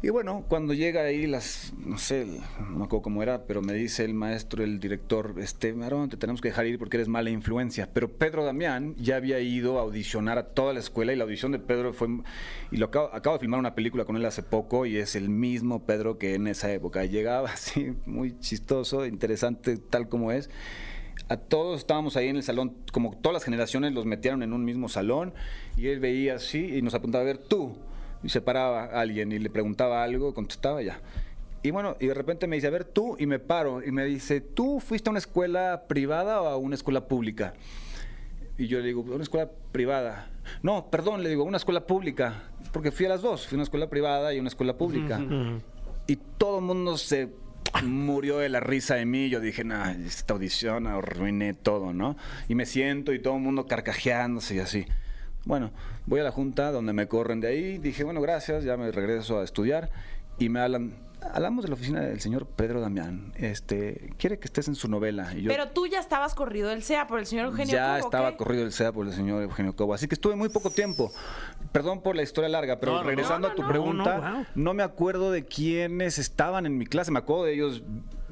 Y 0.00 0.10
bueno, 0.10 0.44
cuando 0.46 0.74
llega 0.74 1.02
ahí 1.02 1.26
las, 1.26 1.72
no 1.76 1.98
sé, 1.98 2.24
no 2.24 2.78
me 2.78 2.84
acuerdo 2.84 3.02
cómo 3.02 3.20
era, 3.20 3.46
pero 3.46 3.62
me 3.62 3.72
dice 3.72 4.04
el 4.04 4.14
maestro, 4.14 4.62
el 4.62 4.78
director, 4.78 5.34
este, 5.38 5.72
Marón, 5.72 6.08
te 6.08 6.16
tenemos 6.16 6.40
que 6.40 6.50
dejar 6.50 6.68
ir 6.68 6.78
porque 6.78 6.98
eres 6.98 7.08
mala 7.08 7.30
influencia. 7.30 7.88
Pero 7.92 8.08
Pedro 8.12 8.44
Damián 8.44 8.94
ya 8.96 9.16
había 9.16 9.40
ido 9.40 9.76
a 9.76 9.82
audicionar 9.82 10.38
a 10.38 10.50
toda 10.50 10.72
la 10.72 10.78
escuela 10.78 11.12
y 11.12 11.16
la 11.16 11.24
audición 11.24 11.50
de 11.50 11.58
Pedro 11.58 11.92
fue, 11.92 12.06
y 12.70 12.76
lo 12.76 12.86
acabo, 12.86 13.12
acabo 13.12 13.34
de 13.34 13.40
filmar 13.40 13.58
una 13.58 13.74
película 13.74 14.04
con 14.04 14.14
él 14.14 14.24
hace 14.24 14.44
poco 14.44 14.86
y 14.86 14.98
es 14.98 15.16
el 15.16 15.30
mismo 15.30 15.84
Pedro 15.84 16.16
que 16.16 16.36
en 16.36 16.46
esa 16.46 16.72
época 16.72 17.04
llegaba 17.04 17.50
así, 17.52 17.96
muy 18.06 18.38
chistoso, 18.38 19.04
interesante, 19.04 19.78
tal 19.78 20.08
como 20.08 20.30
es. 20.30 20.48
A 21.28 21.38
todos 21.38 21.80
estábamos 21.80 22.16
ahí 22.16 22.28
en 22.28 22.36
el 22.36 22.44
salón, 22.44 22.76
como 22.92 23.16
todas 23.16 23.34
las 23.34 23.42
generaciones 23.42 23.92
los 23.94 24.06
metieron 24.06 24.44
en 24.44 24.52
un 24.52 24.64
mismo 24.64 24.88
salón 24.88 25.34
y 25.76 25.88
él 25.88 25.98
veía 25.98 26.36
así 26.36 26.76
y 26.76 26.82
nos 26.82 26.94
apuntaba 26.94 27.22
a 27.22 27.26
ver 27.26 27.38
tú. 27.38 27.76
Y 28.22 28.28
se 28.30 28.40
paraba 28.40 28.84
alguien 28.84 29.32
y 29.32 29.38
le 29.38 29.50
preguntaba 29.50 30.02
algo, 30.02 30.34
contestaba 30.34 30.82
ya. 30.82 31.00
Y 31.62 31.70
bueno, 31.70 31.96
y 32.00 32.06
de 32.06 32.14
repente 32.14 32.46
me 32.46 32.56
dice, 32.56 32.68
a 32.68 32.70
ver 32.70 32.84
tú, 32.84 33.16
y 33.18 33.26
me 33.26 33.38
paro, 33.38 33.82
y 33.84 33.90
me 33.90 34.04
dice, 34.04 34.40
¿tú 34.40 34.80
fuiste 34.80 35.08
a 35.08 35.12
una 35.12 35.18
escuela 35.18 35.84
privada 35.88 36.40
o 36.40 36.46
a 36.46 36.56
una 36.56 36.76
escuela 36.76 37.08
pública? 37.08 37.54
Y 38.56 38.66
yo 38.66 38.80
le 38.80 38.86
digo, 38.86 39.02
una 39.02 39.22
escuela 39.22 39.50
privada. 39.72 40.30
No, 40.62 40.90
perdón, 40.90 41.22
le 41.22 41.28
digo, 41.28 41.44
una 41.44 41.56
escuela 41.56 41.86
pública. 41.86 42.42
Porque 42.72 42.90
fui 42.90 43.06
a 43.06 43.10
las 43.10 43.22
dos, 43.22 43.46
fui 43.46 43.54
a 43.54 43.58
una 43.58 43.62
escuela 43.64 43.88
privada 43.88 44.34
y 44.34 44.40
una 44.40 44.48
escuela 44.48 44.76
pública. 44.76 45.20
Y 46.06 46.16
todo 46.16 46.58
el 46.58 46.64
mundo 46.64 46.96
se 46.96 47.28
murió 47.84 48.38
de 48.38 48.48
la 48.48 48.60
risa 48.60 48.96
de 48.96 49.06
mí. 49.06 49.28
Yo 49.28 49.40
dije, 49.40 49.62
nah, 49.62 49.92
esta 49.92 50.34
audición 50.34 50.86
arruiné 50.86 51.54
todo, 51.54 51.92
¿no? 51.92 52.16
Y 52.48 52.54
me 52.54 52.66
siento 52.66 53.12
y 53.12 53.20
todo 53.20 53.36
el 53.36 53.42
mundo 53.42 53.66
carcajeándose 53.66 54.56
y 54.56 54.58
así. 54.58 54.86
Bueno, 55.44 55.70
voy 56.06 56.20
a 56.20 56.24
la 56.24 56.30
junta 56.30 56.70
donde 56.72 56.92
me 56.92 57.08
corren 57.08 57.40
de 57.40 57.48
ahí. 57.48 57.78
Dije, 57.78 58.04
bueno, 58.04 58.20
gracias, 58.20 58.64
ya 58.64 58.76
me 58.76 58.90
regreso 58.90 59.40
a 59.40 59.44
estudiar. 59.44 59.90
Y 60.38 60.48
me 60.50 60.60
hablan, 60.60 60.94
hablamos 61.32 61.64
de 61.64 61.68
la 61.68 61.74
oficina 61.74 62.00
del 62.00 62.20
señor 62.20 62.46
Pedro 62.46 62.80
Damián. 62.80 63.32
Este, 63.36 64.10
quiere 64.18 64.38
que 64.38 64.44
estés 64.44 64.68
en 64.68 64.74
su 64.76 64.88
novela. 64.88 65.32
Y 65.34 65.42
yo, 65.42 65.48
Pero 65.48 65.68
tú 65.70 65.86
ya 65.86 65.98
estabas 66.00 66.34
corrido 66.34 66.68
del 66.68 66.82
SEA 66.82 67.06
por 67.08 67.18
el 67.18 67.26
señor 67.26 67.46
Eugenio 67.46 67.72
ya 67.74 67.96
Cobo, 67.96 68.06
estaba 68.08 68.30
¿qué? 68.32 68.36
corrido 68.36 68.62
el 68.64 68.72
SEA 68.72 68.92
por 68.92 69.06
el 69.06 69.12
señor 69.12 69.42
Eugenio 69.42 69.74
Cobo. 69.74 69.94
Así 69.94 70.06
que 70.06 70.14
estuve 70.14 70.36
muy 70.36 70.48
poco 70.48 70.70
tiempo. 70.70 71.10
Perdón 71.72 72.02
por 72.02 72.14
la 72.14 72.22
historia 72.22 72.48
larga, 72.48 72.78
pero 72.78 72.92
No, 72.92 73.02
regresando 73.02 73.48
no, 73.48 73.52
a 73.52 73.56
tu 73.56 73.62
no, 73.62 73.68
pregunta, 73.68 74.18
no, 74.18 74.34
wow. 74.36 74.46
no 74.54 74.74
me 74.74 74.82
acuerdo 74.84 75.32
de 75.32 75.44
quiénes 75.44 76.18
estaban 76.18 76.66
en 76.66 76.78
mi 76.78 76.86
clase. 76.86 77.10
Me 77.10 77.18
acuerdo 77.18 77.44
de 77.44 77.54
ellos 77.54 77.82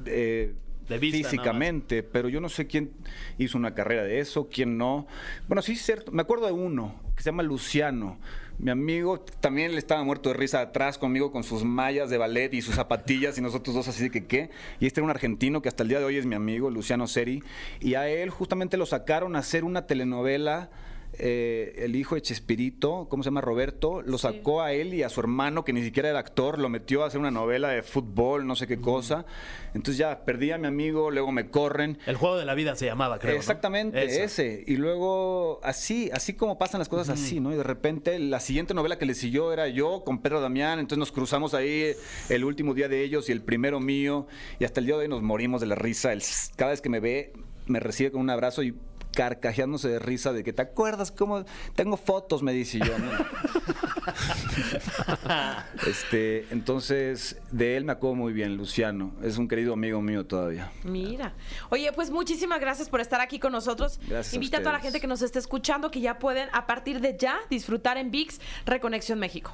eh, 0.05 0.55
De 0.87 0.97
vista, 0.97 1.29
físicamente, 1.29 2.03
pero 2.03 2.29
yo 2.29 2.39
no 2.39 2.49
sé 2.49 2.67
quién 2.67 2.91
hizo 3.37 3.57
una 3.57 3.73
carrera 3.73 4.03
de 4.03 4.19
eso, 4.19 4.47
quién 4.49 4.77
no. 4.77 5.07
Bueno, 5.47 5.61
sí, 5.61 5.75
cierto. 5.75 6.11
Me 6.11 6.21
acuerdo 6.21 6.45
de 6.45 6.53
uno 6.53 6.95
que 7.15 7.23
se 7.23 7.29
llama 7.31 7.43
Luciano. 7.43 8.17
Mi 8.59 8.71
amigo 8.71 9.19
también 9.19 9.73
le 9.73 9.77
estaba 9.77 10.03
muerto 10.03 10.29
de 10.29 10.35
risa 10.35 10.61
atrás 10.61 10.97
conmigo 10.97 11.31
con 11.31 11.43
sus 11.43 11.63
mallas 11.63 12.09
de 12.09 12.17
ballet 12.17 12.53
y 12.53 12.61
sus 12.61 12.75
zapatillas 12.75 13.37
y 13.37 13.41
nosotros 13.41 13.75
dos 13.75 13.87
así 13.87 14.03
de 14.03 14.11
que 14.11 14.25
qué. 14.25 14.49
Y 14.79 14.87
este 14.87 14.99
era 14.99 15.05
un 15.05 15.11
argentino 15.11 15.61
que 15.61 15.69
hasta 15.69 15.83
el 15.83 15.89
día 15.89 15.99
de 15.99 16.05
hoy 16.05 16.17
es 16.17 16.25
mi 16.25 16.35
amigo, 16.35 16.71
Luciano 16.71 17.05
Seri. 17.05 17.43
Y 17.79 17.95
a 17.95 18.07
él 18.07 18.29
justamente 18.29 18.77
lo 18.77 18.85
sacaron 18.85 19.35
a 19.35 19.39
hacer 19.39 19.63
una 19.63 19.85
telenovela. 19.85 20.69
Eh, 21.19 21.73
el 21.77 21.95
hijo 21.95 22.15
de 22.15 22.21
Chespirito, 22.21 23.07
¿cómo 23.09 23.23
se 23.23 23.27
llama? 23.27 23.41
Roberto, 23.41 24.01
lo 24.01 24.17
sacó 24.17 24.61
a 24.61 24.73
él 24.73 24.93
y 24.93 25.03
a 25.03 25.09
su 25.09 25.19
hermano, 25.19 25.65
que 25.65 25.73
ni 25.73 25.83
siquiera 25.83 26.09
era 26.09 26.19
actor, 26.19 26.59
lo 26.59 26.69
metió 26.69 27.03
a 27.03 27.07
hacer 27.07 27.19
una 27.19 27.31
novela 27.31 27.69
de 27.69 27.83
fútbol, 27.83 28.45
no 28.45 28.55
sé 28.55 28.67
qué 28.67 28.79
cosa. 28.79 29.25
Entonces 29.73 29.97
ya 29.97 30.25
perdí 30.25 30.51
a 30.51 30.57
mi 30.57 30.67
amigo, 30.67 31.11
luego 31.11 31.31
me 31.31 31.49
corren. 31.49 31.97
El 32.05 32.15
juego 32.15 32.37
de 32.37 32.45
la 32.45 32.53
vida 32.53 32.75
se 32.75 32.85
llamaba, 32.85 33.19
creo. 33.19 33.35
Exactamente, 33.35 34.23
ese. 34.23 34.63
Y 34.67 34.77
luego 34.77 35.59
así, 35.63 36.09
así 36.13 36.33
como 36.33 36.57
pasan 36.57 36.79
las 36.79 36.89
cosas 36.89 37.09
así, 37.09 37.39
¿no? 37.39 37.51
Y 37.51 37.55
de 37.55 37.63
repente 37.63 38.19
la 38.19 38.39
siguiente 38.39 38.73
novela 38.73 38.97
que 38.97 39.05
le 39.05 39.13
siguió 39.13 39.51
era 39.53 39.67
yo 39.67 40.03
con 40.05 40.21
Pedro 40.21 40.41
Damián, 40.41 40.79
entonces 40.79 40.99
nos 40.99 41.11
cruzamos 41.11 41.53
ahí 41.53 41.93
el 42.29 42.43
último 42.43 42.73
día 42.73 42.87
de 42.87 43.03
ellos 43.03 43.29
y 43.29 43.31
el 43.31 43.41
primero 43.41 43.79
mío, 43.79 44.27
y 44.59 44.65
hasta 44.65 44.79
el 44.79 44.85
día 44.85 44.95
de 44.95 45.01
hoy 45.01 45.07
nos 45.07 45.21
morimos 45.21 45.61
de 45.61 45.67
la 45.67 45.75
risa. 45.75 46.13
Él, 46.13 46.21
cada 46.55 46.71
vez 46.71 46.81
que 46.81 46.89
me 46.89 46.99
ve, 46.99 47.33
me 47.65 47.79
recibe 47.79 48.11
con 48.11 48.21
un 48.21 48.29
abrazo 48.29 48.63
y 48.63 48.75
carcajeándose 49.17 49.89
de 49.89 49.97
risa 49.97 50.31
de 50.31 50.43
que 50.43 50.53
te 50.53 50.61
acuerdas 50.61 51.11
cómo 51.11 51.43
tengo 51.73 51.97
fotos 51.97 52.43
me 52.43 52.53
dice 52.53 52.77
yo 52.77 52.99
¿no? 52.99 53.07
este 55.87 56.45
entonces 56.51 57.41
de 57.51 57.77
él 57.77 57.83
me 57.83 57.93
acuerdo 57.93 58.13
muy 58.13 58.31
bien 58.31 58.57
Luciano 58.57 59.11
es 59.23 59.39
un 59.39 59.47
querido 59.47 59.73
amigo 59.73 60.03
mío 60.03 60.27
todavía 60.27 60.71
Mira. 60.83 61.33
Oye, 61.69 61.91
pues 61.93 62.11
muchísimas 62.11 62.59
gracias 62.59 62.89
por 62.89 63.01
estar 63.01 63.21
aquí 63.21 63.39
con 63.39 63.51
nosotros. 63.51 63.99
Gracias 64.07 64.33
Invita 64.33 64.57
a, 64.57 64.61
toda 64.61 64.73
la 64.73 64.79
gente 64.79 64.99
que 64.99 65.07
nos 65.07 65.21
esté 65.21 65.39
escuchando 65.39 65.89
que 65.89 65.99
ya 65.99 66.19
pueden 66.19 66.49
a 66.53 66.67
partir 66.67 67.01
de 67.01 67.17
ya 67.17 67.39
disfrutar 67.49 67.97
en 67.97 68.11
VIX 68.11 68.39
Reconexión 68.65 69.19
México. 69.19 69.51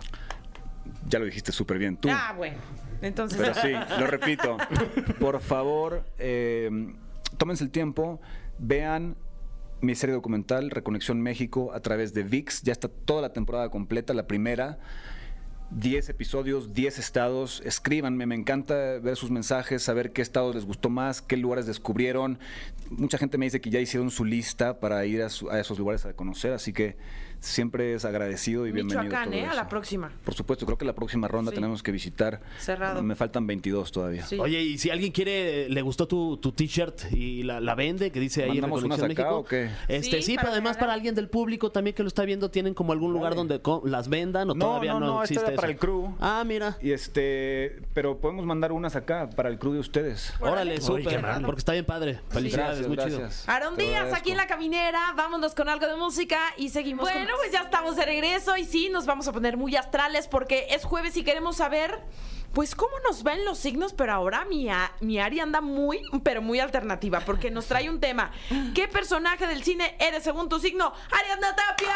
ya 1.08 1.20
lo 1.20 1.26
dijiste 1.26 1.52
súper 1.52 1.78
bien 1.78 1.98
tú 1.98 2.10
Ah, 2.12 2.34
bueno. 2.36 2.58
Entonces, 3.02 3.38
Pero 3.38 3.54
sí, 3.56 3.72
lo 4.00 4.08
repito. 4.08 4.58
Por 5.20 5.42
favor, 5.42 6.06
eh, 6.18 6.70
tómense 7.38 7.64
el 7.64 7.70
tiempo, 7.70 8.22
vean 8.58 9.16
mi 9.84 9.96
serie 9.96 10.16
documental 10.16 10.72
Reconexión 10.72 11.22
México 11.22 11.72
a 11.74 11.82
través 11.82 12.14
de 12.14 12.24
VIX. 12.24 12.64
Ya 12.64 12.72
está 12.72 12.88
toda 12.88 13.22
la 13.22 13.34
temporada 13.34 13.70
completa, 13.70 14.14
la 14.14 14.28
primera. 14.28 14.80
10 15.72 16.10
episodios, 16.10 16.74
10 16.74 17.00
estados. 17.00 17.62
Escríbanme, 17.66 18.26
me 18.26 18.36
encanta 18.36 19.00
ver 19.00 19.18
sus 19.18 19.30
mensajes, 19.30 19.84
saber 19.84 20.14
qué 20.14 20.22
estados 20.22 20.56
les 20.56 20.66
gustó 20.66 20.90
más, 20.90 21.22
qué 21.22 21.36
lugares 21.36 21.66
descubrieron. 21.66 22.40
Mucha 22.92 23.18
gente 23.18 23.38
me 23.38 23.46
dice 23.46 23.60
que 23.60 23.70
ya 23.70 23.80
hicieron 23.80 24.10
su 24.10 24.24
lista 24.24 24.80
para 24.80 25.06
ir 25.06 25.22
a, 25.22 25.28
esos 25.28 25.78
lugares 25.78 26.06
a 26.06 26.14
conocer, 26.14 26.54
así 26.54 26.72
que 26.72 26.96
siempre 27.44 27.94
es 27.94 28.06
agradecido 28.06 28.66
y 28.66 28.72
bienvenido. 28.72 29.04
Michoacán, 29.04 29.30
todo 29.32 29.40
¿eh? 29.40 29.46
A 29.48 29.54
la 29.54 29.68
próxima. 29.68 30.12
Por 30.24 30.34
supuesto, 30.34 30.66
creo 30.66 30.78
que 30.78 30.86
la 30.86 30.94
próxima 30.96 31.28
ronda 31.28 31.52
Sí. 31.52 31.56
tenemos 31.56 31.84
que 31.84 31.92
visitar. 31.92 32.42
Cerrado. 32.58 33.04
Me 33.04 33.16
faltan 33.16 33.46
22 33.46 33.92
todavía. 33.92 34.26
Sí. 34.26 34.40
Oye, 34.40 34.62
y 34.62 34.78
si 34.78 34.90
alguien 34.90 35.12
quiere, 35.12 35.68
le 35.70 35.82
gustó 35.82 36.08
tu, 36.08 36.38
tu 36.38 36.52
t-shirt 36.54 37.12
y 37.12 37.44
la, 37.44 37.60
la 37.60 37.76
vende, 37.76 38.12
que 38.12 38.20
dice 38.20 38.44
ahí 38.44 38.50
¿Mandamos 38.62 38.82
Reconexión 38.82 39.12
unas 39.12 39.20
acá 39.20 39.24
México. 39.30 39.40
o 39.40 39.46
qué? 39.46 39.70
Este, 39.88 40.18
Sí, 40.18 40.22
sí, 40.24 40.36
para 40.36 40.44
pero 40.44 40.54
además 40.54 40.78
para 40.78 40.94
alguien 40.94 41.16
del 41.16 41.28
público 41.30 41.72
también 41.72 41.96
que 41.96 42.04
lo 42.04 42.08
está 42.08 42.24
viendo, 42.24 42.50
¿tienen 42.50 42.74
como 42.74 42.94
algún 42.94 43.12
lugar 43.12 43.36
Vale. 43.36 43.48
donde 43.48 43.90
las 43.90 44.08
vendan 44.08 44.50
o 44.50 44.54
No, 44.54 44.66
todavía 44.66 44.94
no, 44.94 45.00
no, 45.02 45.06
no, 45.08 45.24
esta 45.24 45.34
existe 45.36 45.52
para 45.56 45.68
el 45.68 45.78
crew. 45.78 46.16
Ah, 46.22 46.44
mira. 46.46 46.78
Y 46.82 46.92
este, 46.92 47.82
pero 47.94 48.20
podemos 48.20 48.46
mandar 48.46 48.72
unas 48.72 48.96
acá 48.96 49.30
para 49.30 49.50
el 49.50 49.60
crew 49.60 49.74
de 49.74 49.80
ustedes. 49.80 50.34
Órale, 50.40 50.80
súper. 50.80 51.22
Porque 51.46 51.60
está 51.60 51.74
bien 51.74 51.86
padre. 51.86 52.22
Felicidades, 52.30 52.80
Gracias, 52.80 52.88
muy 52.88 52.98
chido. 52.98 53.20
gracias. 53.20 53.50
Aaron 53.50 53.76
Te 53.76 53.84
Díaz 53.84 54.14
aquí 54.14 54.32
en 54.32 54.38
la 54.38 54.48
caminera, 54.48 55.14
vámonos 55.16 55.54
con 55.56 55.68
algo 55.68 55.88
de 55.88 55.96
música 55.98 56.40
y 56.58 56.70
seguimos. 56.70 57.04
Bueno, 57.04 57.33
pues 57.38 57.52
ya 57.52 57.62
estamos 57.62 57.96
de 57.96 58.06
regreso 58.06 58.56
y 58.58 58.66
sí, 58.66 58.90
nos 58.90 59.06
vamos 59.06 59.28
a 59.28 59.32
poner 59.32 59.58
muy 59.58 59.76
astrales 59.76 60.28
porque 60.28 60.68
es 60.70 60.84
jueves 60.86 61.16
y 61.18 61.24
queremos 61.24 61.58
saber, 61.58 62.00
pues, 62.54 62.76
cómo 62.76 62.94
nos 63.08 63.24
ven 63.24 63.44
los 63.46 63.58
signos, 63.58 63.94
pero 63.94 64.14
ahora 64.14 64.46
mi, 64.46 64.70
a- 64.70 64.92
mi 65.02 65.20
Ari 65.20 65.40
anda 65.40 65.60
muy, 65.62 66.02
pero 66.24 66.42
muy 66.42 66.60
alternativa 66.60 67.20
porque 67.22 67.50
nos 67.52 67.66
trae 67.66 67.90
un 67.90 68.00
tema. 68.00 68.32
¿Qué 68.76 68.88
personaje 68.88 69.48
del 69.48 69.64
cine 69.64 69.96
eres 70.00 70.24
según 70.24 70.50
tu 70.50 70.60
signo? 70.60 70.94
Ariadna 71.12 71.56
Tapia. 71.56 71.96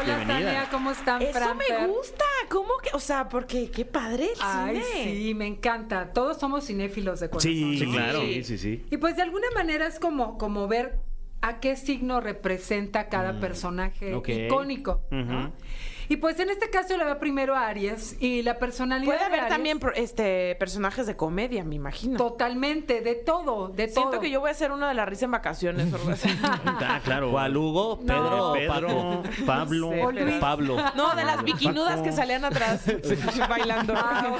Hola 0.00 0.16
Bienvenida. 0.16 0.46
Tania, 0.52 0.68
¿cómo 0.70 0.90
están? 0.92 1.22
Eso 1.22 1.32
Fran, 1.32 1.56
me 1.56 1.64
Fer? 1.64 1.88
gusta, 1.88 2.24
¿cómo 2.50 2.76
que? 2.82 2.90
O 2.92 3.00
sea, 3.00 3.28
porque 3.28 3.70
qué 3.70 3.84
padre 3.84 4.26
el 4.26 4.38
Ay, 4.40 4.82
cine. 4.82 5.04
sí, 5.04 5.34
me 5.34 5.46
encanta. 5.46 6.12
Todos 6.12 6.38
somos 6.38 6.66
cinéfilos 6.66 7.20
de 7.20 7.30
corazón. 7.30 7.50
Sí, 7.50 7.80
¿no? 7.86 7.92
claro. 7.92 8.20
Sí, 8.20 8.44
sí, 8.44 8.58
sí. 8.58 8.86
Y 8.90 8.96
pues 8.98 9.16
de 9.16 9.22
alguna 9.22 9.46
manera 9.54 9.86
es 9.86 9.98
como, 9.98 10.36
como 10.38 10.68
ver 10.68 11.00
a 11.40 11.60
qué 11.60 11.76
signo 11.76 12.20
representa 12.20 13.08
cada 13.08 13.38
personaje 13.40 14.14
ok. 14.14 14.28
icónico. 14.28 15.02
¿no? 15.10 15.52
Y 16.10 16.16
pues 16.16 16.40
en 16.40 16.48
este 16.48 16.70
caso 16.70 16.96
le 16.96 17.04
va 17.04 17.18
primero 17.18 17.54
a 17.54 17.68
Aries 17.68 18.16
y 18.18 18.42
la 18.42 18.58
personalidad 18.58 19.04
Puede 19.12 19.18
de 19.18 19.24
haber 19.26 19.40
Aries- 19.40 19.48
también 19.50 19.78
este 19.94 20.56
personajes 20.58 21.06
de 21.06 21.16
comedia, 21.16 21.64
me 21.64 21.74
imagino. 21.74 22.16
Totalmente, 22.16 23.02
de 23.02 23.14
todo, 23.14 23.68
de 23.68 23.88
Siento 23.88 24.12
todo. 24.12 24.20
que 24.22 24.30
yo 24.30 24.40
voy 24.40 24.48
a 24.50 24.54
ser 24.54 24.72
uno 24.72 24.88
de 24.88 24.94
la 24.94 25.04
risa 25.04 25.26
en 25.26 25.32
vacaciones 25.32 25.92
o 25.92 25.96
algo 25.96 26.10
así. 26.10 26.30
Ah, 26.42 27.00
claro. 27.04 27.30
¿Cuál 27.30 27.54
Hugo? 27.58 28.00
¿Pedro 28.00 28.54
Pedro? 28.54 29.22
Pablo. 29.44 29.90
Pablo. 30.40 30.76
No, 30.96 31.14
de 31.14 31.24
las 31.26 31.44
bikinudas 31.44 32.00
que 32.00 32.10
salían 32.10 32.42
atrás 32.46 32.84
bailando. 33.48 33.92
Ah. 33.94 34.38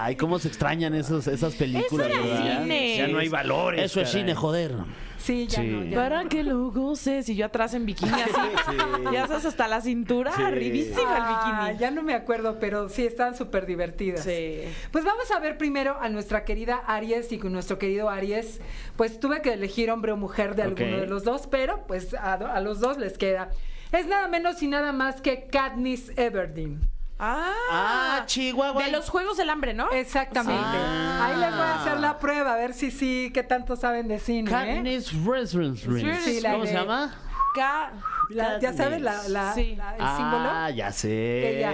Ay, 0.00 0.16
cómo 0.16 0.40
se 0.40 0.48
extrañan 0.48 0.92
esos, 0.94 1.28
esas 1.28 1.54
películas, 1.54 2.08
Eso 2.08 2.36
cine. 2.36 2.96
Ya 2.98 3.06
no 3.06 3.18
hay 3.18 3.28
valores. 3.28 3.84
Eso 3.84 4.00
es 4.00 4.10
cine, 4.10 4.34
joder. 4.34 4.72
Sí, 5.18 5.46
ya 5.46 5.60
Sí. 5.62 5.66
no. 5.68 5.84
ya 5.84 5.96
Para 5.96 6.22
no. 6.24 6.28
que 6.28 6.42
lo 6.42 6.70
goces. 6.70 7.28
Y 7.28 7.36
yo 7.36 7.46
atrás 7.46 7.74
en 7.74 7.86
bikini 7.86 8.12
así. 8.12 8.32
Ya 9.12 9.22
estás 9.24 9.44
hasta 9.44 9.68
la 9.68 9.80
cintura. 9.80 10.32
Sí. 10.32 10.42
Arribísima 10.42 11.00
el 11.00 11.22
Ah, 11.22 11.62
bikini. 11.66 11.78
ya 11.80 11.90
no 11.90 12.02
me 12.02 12.14
acuerdo, 12.14 12.58
pero 12.58 12.88
sí 12.88 13.04
están 13.06 13.36
súper 13.36 13.66
divertidas. 13.66 14.24
Sí. 14.24 14.60
Pues 14.92 15.04
vamos 15.04 15.30
a 15.30 15.38
ver 15.40 15.56
primero 15.58 15.96
a 16.00 16.08
nuestra 16.08 16.44
querida 16.44 16.76
Aries 16.86 17.32
y 17.32 17.38
con 17.38 17.52
nuestro 17.52 17.78
querido 17.78 18.10
Aries. 18.10 18.60
Pues 18.96 19.20
tuve 19.20 19.42
que 19.42 19.52
elegir 19.52 19.90
hombre 19.90 20.12
o 20.12 20.16
mujer 20.16 20.54
de 20.54 20.62
alguno 20.62 20.94
Ok. 20.96 21.00
de 21.02 21.06
los 21.06 21.24
dos, 21.24 21.46
pero 21.46 21.84
pues 21.86 22.14
a, 22.14 22.34
a 22.34 22.60
los 22.60 22.80
dos 22.80 22.98
les 22.98 23.16
queda. 23.18 23.50
Es 23.92 24.06
nada 24.06 24.26
menos 24.28 24.62
y 24.62 24.66
nada 24.68 24.92
más 24.92 25.20
que 25.20 25.46
Katniss 25.46 26.10
Everdeen. 26.16 26.80
Ah, 27.18 27.52
Ah, 27.70 28.22
Chihuahua. 28.26 28.82
De 28.84 28.90
los 28.92 29.08
Juegos 29.08 29.36
del 29.38 29.48
Hambre, 29.50 29.72
¿no? 29.74 29.90
Exactamente. 29.90 30.60
Ah. 30.62 31.26
Ahí 31.26 31.36
les 31.40 31.50
voy 31.50 31.60
a 31.64 31.80
hacer 31.80 31.98
la 32.00 32.18
prueba, 32.18 32.52
a 32.52 32.56
ver 32.56 32.74
si 32.74 32.90
sí, 32.90 33.30
qué 33.32 33.42
tanto 33.42 33.74
saben 33.76 34.06
de 34.08 34.18
cine. 34.18 34.50
¿eh? 34.50 34.52
Katniss 34.52 35.12
Residence. 35.24 36.20
Sí, 36.20 36.40
la 36.40 36.52
¿Cómo 36.52 36.64
de- 36.64 36.68
se 36.70 36.74
llama? 36.74 37.14
Ca- 37.54 37.92
La- 38.28 38.58
ya 38.60 38.72
sabes 38.74 39.00
la, 39.00 39.26
la- 39.28 39.54
Sí. 39.54 39.76
la- 39.76 39.94
el 39.96 40.00
ah, 40.02 40.16
símbolo. 40.16 40.76
ya 40.76 40.92
sé. 40.92 41.56
Ella. 41.58 41.72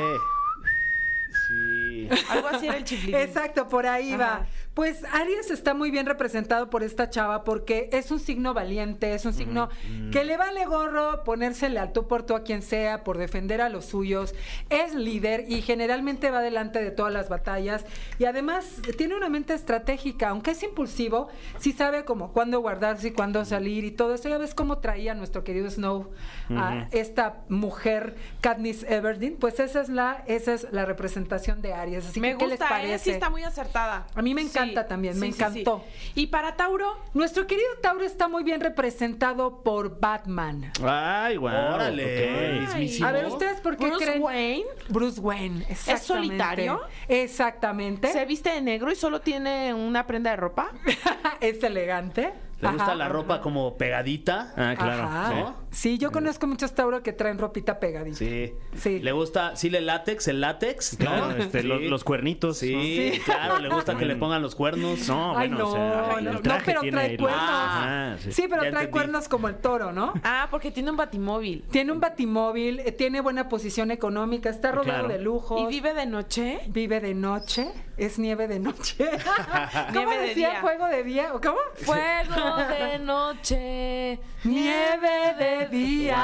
Sí. 1.49 2.09
Algo 2.31 2.49
así 2.49 2.67
era 2.69 2.77
el 2.77 2.85
chiflín. 2.85 3.15
Exacto, 3.17 3.69
por 3.69 3.87
ahí 3.87 4.17
va. 4.17 4.47
Pues 4.75 5.05
Aries 5.13 5.51
está 5.51 5.75
muy 5.75 5.91
bien 5.91 6.07
representado 6.07 6.71
por 6.71 6.83
esta 6.83 7.11
chava 7.11 7.45
porque 7.45 7.91
es 7.93 8.11
un 8.11 8.19
signo 8.19 8.55
valiente, 8.55 9.15
es 9.15 9.27
un 9.27 9.35
signo 9.35 9.69
que 10.11 10.25
le 10.25 10.39
vale 10.39 10.65
gorro 10.65 11.25
ponérsele 11.25 11.79
al 11.79 11.93
tú 11.93 12.09
por 12.09 12.23
tú 12.23 12.35
a 12.35 12.43
quien 12.43 12.63
sea, 12.63 13.05
por 13.05 13.19
defender 13.19 13.61
a 13.61 13.69
los 13.69 13.85
suyos, 13.85 14.35
es 14.71 14.95
líder 14.95 15.45
y 15.47 15.61
generalmente 15.61 16.31
va 16.31 16.41
delante 16.41 16.83
de 16.83 16.91
todas 16.91 17.13
las 17.13 17.29
batallas 17.29 17.85
y 18.19 18.25
además 18.25 18.81
tiene 18.97 19.15
una 19.15 19.29
mente 19.29 19.53
estratégica, 19.53 20.31
aunque 20.31 20.53
es 20.53 20.63
impulsivo, 20.63 21.29
sí 21.59 21.73
sabe 21.73 22.07
como 22.07 22.33
cuándo 22.33 22.59
guardarse 22.61 23.09
y 23.09 23.11
cuándo 23.11 23.45
salir 23.45 23.85
y 23.85 23.91
todo 23.91 24.15
eso. 24.15 24.31
Ya 24.31 24.39
ves 24.39 24.55
cómo 24.55 24.79
traía 24.79 25.15
nuestro 25.15 25.45
querido 25.45 25.69
Snow 25.69 26.13
a 26.57 26.89
esta 26.93 27.43
mujer 27.51 28.17
Katniss 28.41 28.85
Everdeen, 28.85 29.37
pues 29.39 29.61
esa 29.61 29.83
es 29.83 29.91
la 29.91 30.25
esa 30.27 30.55
es 30.55 30.67
la 30.73 30.87
representación 30.87 31.61
de 31.61 31.75
Aries. 31.75 32.07
Así 32.07 32.21
me 32.21 32.33
que, 32.33 32.39
¿qué 32.39 32.47
les 32.47 32.59
gusta, 32.59 32.65
¿eh? 32.65 32.69
parece? 32.71 33.05
Sí 33.05 33.11
está 33.11 33.29
muy 33.29 33.43
acertada. 33.43 34.07
A 34.15 34.23
mí 34.23 34.33
me 34.33 34.41
encanta 34.41 34.62
también, 34.87 35.19
me 35.19 35.27
encantó. 35.27 35.85
Y 36.15 36.27
para 36.29 36.57
Tauro, 36.57 36.99
Nuestro 37.15 37.47
querido 37.47 37.69
Tauro 37.83 38.05
está 38.05 38.29
muy 38.29 38.43
bien 38.43 38.61
representado 38.61 39.63
por 39.63 40.01
Batman. 40.01 40.73
Ay, 40.83 41.37
guau. 41.37 41.75
Órale. 41.75 42.67
A 43.03 43.13
ver, 43.13 43.27
¿ustedes 43.27 43.61
por 43.61 43.77
qué 43.77 43.87
Bruce 43.87 44.05
creen? 44.05 44.23
Wayne 44.23 44.65
Bruce 44.89 45.21
Wayne, 45.21 45.65
exactamente. 45.69 46.05
solitario? 46.05 46.81
Exactamente. 47.09 48.13
se 48.13 48.25
viste 48.25 48.51
de 48.51 48.61
negro 48.61 48.91
y 48.91 48.97
solo 48.97 49.21
tiene 49.21 49.75
una 49.75 50.07
prenda 50.07 50.31
de 50.31 50.37
ropa. 50.37 50.71
es 51.41 51.63
elegante. 51.63 52.33
¿Le 52.61 52.69
gusta 52.69 52.85
Ajá. 52.85 52.95
la 52.95 53.09
ropa 53.09 53.41
como 53.41 53.77
pegadita? 53.77 54.53
Ah, 54.57 54.75
claro. 54.79 55.03
Ajá. 55.03 55.35
¿no? 55.35 55.62
Sí, 55.73 55.97
yo 55.99 56.13
conozco 56.13 56.47
muchos 56.47 56.75
Tauro 56.75 57.03
que 57.03 57.13
traen 57.13 57.39
ropita 57.39 57.81
pegadita. 57.81 58.17
Sí. 58.17 58.53
Sí. 58.77 58.99
¿Le 59.01 59.11
gusta, 59.13 59.57
sí, 59.57 59.69
el 59.75 59.87
látex, 59.87 60.29
el 60.29 60.41
látex? 60.43 60.99
¿no? 61.01 61.07
Claro, 61.07 61.31
este, 61.37 61.63
Sí. 61.63 61.67
los, 61.67 61.81
los 61.83 62.05
cuernitos. 62.05 62.59
Sí, 62.59 63.13
Sí. 63.15 63.21
claro, 63.25 63.59
le 63.59 63.69
gusta 63.71 63.97
que 63.97 64.05
le 64.05 64.17
pongan 64.17 64.43
los 64.43 64.55
cuernos. 64.55 65.09
No, 65.09 65.31
Ay, 65.37 65.49
bueno, 65.49 65.59
no, 65.59 65.69
o 65.71 65.73
sea, 65.75 66.15
el 66.19 66.25
no, 66.27 66.33
no, 66.35 66.41
pero 66.65 66.81
tiene 66.83 66.97
trae 66.99 67.17
cuernos. 67.17 67.41
Ah, 67.43 68.17
sí. 68.21 68.33
Sí, 68.33 68.43
pero 68.43 68.63
Ya 68.65 68.71
trae 68.71 68.85
entendí. 68.85 68.91
cuernos 68.91 69.29
como 69.29 69.49
el 69.49 69.57
toro, 69.57 69.93
¿no? 69.93 70.13
Ah, 70.23 70.47
porque 70.51 70.71
tiene 70.71 70.91
un 70.91 70.97
batimóvil. 70.99 71.65
Tiene 71.71 71.91
un 71.91 72.01
batimóvil, 72.01 72.81
eh, 72.81 72.93
tiene 72.93 73.21
buena 73.23 73.49
posición 73.49 73.91
económica, 73.91 74.51
está 74.51 74.73
rodeado 74.73 75.07
Claro. 75.07 75.09
de 75.09 75.19
lujos. 75.25 75.61
¿Y 75.63 75.67
vive 75.67 75.95
de 75.95 76.05
noche? 76.07 76.61
Vive 76.69 77.01
de 77.01 77.15
noche, 77.15 77.69
es 77.97 78.19
nieve 78.19 78.47
de 78.47 78.59
noche. 78.61 79.09
¿Cómo 79.89 79.91
Nieve 79.93 80.19
de 80.19 80.29
decía? 80.29 80.51
día. 80.51 80.61
¿Juego 80.61 80.87
de 80.87 81.03
día? 81.03 81.35
¿O 81.35 81.41
¿Cómo? 81.41 81.57
Fuego 81.77 82.57
de 82.69 82.99
noche. 82.99 84.21
Nieve 84.45 85.35
de 85.39 85.62
día. 85.67 86.15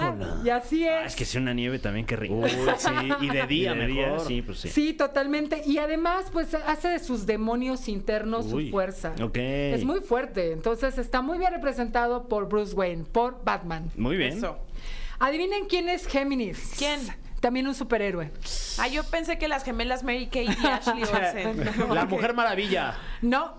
Guácala. 0.00 0.36
Y 0.44 0.50
así 0.50 0.84
es. 0.86 0.92
Ah, 0.92 1.04
es 1.06 1.16
que 1.16 1.24
sea 1.24 1.40
una 1.40 1.54
nieve 1.54 1.78
también, 1.78 2.06
qué 2.06 2.16
rico. 2.16 2.34
Uy, 2.34 2.50
sí, 2.78 2.90
y 3.20 3.28
de 3.30 3.46
día 3.46 3.72
Y 3.74 3.78
de 3.78 3.86
día, 3.86 4.04
mejor. 4.06 4.26
Sí, 4.26 4.42
pues 4.42 4.58
sí. 4.60 4.68
Sí, 4.68 4.92
totalmente. 4.92 5.62
Y 5.66 5.78
además, 5.78 6.26
pues 6.32 6.54
hace 6.54 6.88
de 6.88 6.98
sus 6.98 7.26
demonios 7.26 7.88
internos 7.88 8.46
Uy, 8.52 8.66
su 8.66 8.70
fuerza. 8.70 9.12
ok. 9.22 9.36
Es 9.36 9.84
muy 9.84 10.00
fuerte. 10.00 10.52
Entonces 10.52 10.98
está 10.98 11.22
muy 11.22 11.38
bien 11.38 11.52
representado 11.52 12.28
por 12.28 12.48
Bruce 12.48 12.74
Wayne, 12.74 13.04
por 13.04 13.42
Batman. 13.44 13.90
Muy 13.96 14.16
bien. 14.16 14.38
Eso. 14.38 14.58
Adivinen 15.18 15.66
quién 15.66 15.88
es 15.88 16.06
Géminis. 16.06 16.74
¿Quién? 16.78 17.00
También 17.40 17.66
un 17.68 17.74
superhéroe. 17.74 18.30
Ah, 18.78 18.88
yo 18.88 19.04
pensé 19.04 19.38
que 19.38 19.46
las 19.46 19.62
gemelas 19.62 20.02
Mary 20.02 20.26
Kate 20.26 20.56
y 20.62 20.66
Ashley 20.66 21.02
Olsen. 21.14 21.94
La 21.94 22.04
Mujer 22.06 22.34
Maravilla. 22.34 22.94
No, 23.22 23.54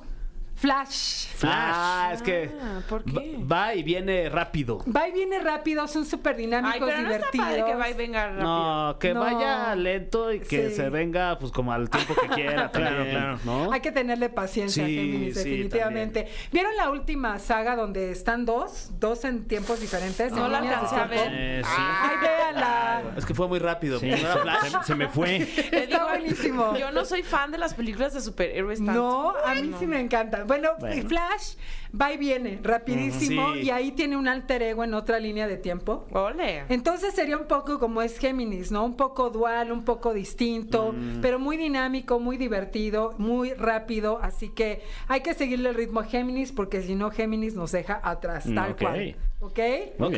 Flash. 0.57 1.27
Ah, 1.43 2.09
es 2.13 2.23
que 2.23 2.49
Ah, 2.59 2.81
¿por 2.89 3.03
qué? 3.03 3.37
va 3.49 3.75
y 3.75 3.83
viene 3.83 4.27
rápido. 4.27 4.83
Va 4.93 5.07
y 5.07 5.11
viene 5.11 5.39
rápido, 5.39 5.87
son 5.87 6.03
súper 6.03 6.35
dinámicos, 6.35 6.73
Ay, 6.73 6.79
pero 6.95 7.01
no 7.03 7.13
está 7.13 7.29
divertidos. 7.31 7.47
padre 7.47 7.63
que 7.65 7.75
va 7.75 7.89
y 7.89 7.93
venga 7.93 8.27
rápido. 8.29 8.43
No, 8.43 8.99
que 8.99 9.13
No. 9.13 9.19
vaya 9.19 9.75
lento 9.75 10.33
y 10.33 10.39
que 10.39 10.69
Sí. 10.69 10.75
se 10.75 10.89
venga 10.89 11.37
pues 11.37 11.51
como 11.51 11.71
al 11.71 11.89
tiempo 11.91 12.15
que 12.15 12.27
quiera. 12.29 12.71
Claro, 12.77 13.05
claro. 13.09 13.39
¿no? 13.45 13.71
Hay 13.71 13.81
que 13.81 13.91
tenerle 13.91 14.29
paciencia 14.29 14.83
a 14.83 14.87
Sí, 14.87 14.95
Géminis, 14.95 15.35
sí, 15.35 15.43
definitivamente. 15.49 16.27
¿Vieron 16.51 16.75
la 16.75 16.89
última 16.89 17.37
saga 17.37 17.75
donde 17.75 18.11
están 18.11 18.45
dos? 18.45 18.89
Dos 18.99 19.25
en 19.25 19.47
tiempos 19.47 19.79
diferentes. 19.79 20.31
No 20.31 20.47
la 20.47 20.57
alcancé 20.57 20.95
a 20.95 21.05
ver. 21.05 21.29
Eh, 21.31 21.61
sí. 21.63 21.69
Ay, 21.77 22.15
véanla. 22.21 23.01
Es 23.15 23.25
que 23.27 23.33
fue 23.35 23.47
muy 23.47 23.59
rápido. 23.59 23.99
Sí, 23.99 24.09
¿no 24.09 24.15
era 24.17 24.37
Flash? 24.37 24.71
se, 24.81 24.83
se 24.87 24.95
me 24.95 25.07
fue. 25.07 25.37
Está 25.71 26.05
buenísimo. 26.05 26.75
Yo 26.77 26.91
no 26.91 27.05
soy 27.05 27.21
fan 27.21 27.51
de 27.51 27.59
las 27.59 27.75
películas 27.75 28.13
de 28.15 28.21
superhéroes 28.21 28.79
tanto. 28.83 28.93
No, 28.93 29.33
a 29.45 29.53
mí 29.53 29.71
sí 29.79 29.85
me 29.85 29.99
encanta. 29.99 30.43
Bueno, 30.47 30.69
Bueno. 30.79 31.07
Flash 31.07 31.55
va 31.99 32.11
y 32.11 32.17
viene 32.17 32.59
rapidísimo 32.63 33.53
Sí. 33.53 33.61
y 33.63 33.69
ahí 33.69 33.91
tiene 33.91 34.17
un 34.17 34.27
alter 34.27 34.61
ego 34.61 34.83
en 34.83 34.93
otra 34.93 35.19
línea 35.19 35.47
de 35.47 35.57
tiempo. 35.57 36.05
Ole. 36.11 36.63
Entonces 36.69 37.13
sería 37.13 37.37
un 37.37 37.47
poco 37.47 37.79
como 37.79 38.01
es 38.01 38.17
Géminis, 38.19 38.71
¿no? 38.71 38.83
Un 38.85 38.95
poco 38.97 39.29
dual, 39.29 39.71
un 39.71 39.83
poco 39.83 40.13
distinto, 40.13 40.93
Mm. 40.93 41.21
pero 41.21 41.39
muy 41.39 41.57
dinámico, 41.57 42.19
muy 42.19 42.37
divertido, 42.37 43.13
muy 43.17 43.53
rápido. 43.53 44.19
Así 44.21 44.49
que 44.49 44.81
hay 45.07 45.21
que 45.21 45.33
seguirle 45.33 45.69
el 45.69 45.75
ritmo 45.75 45.99
a 46.01 46.03
Géminis 46.05 46.51
porque 46.51 46.81
si 46.81 46.95
no, 46.95 47.11
Géminis 47.11 47.53
nos 47.55 47.71
deja 47.71 47.99
atrás, 48.03 48.45
Mm, 48.45 48.55
tal 48.55 48.75
cual. 48.75 49.15
¿Ok? 49.39 49.59
Ok. 49.99 50.17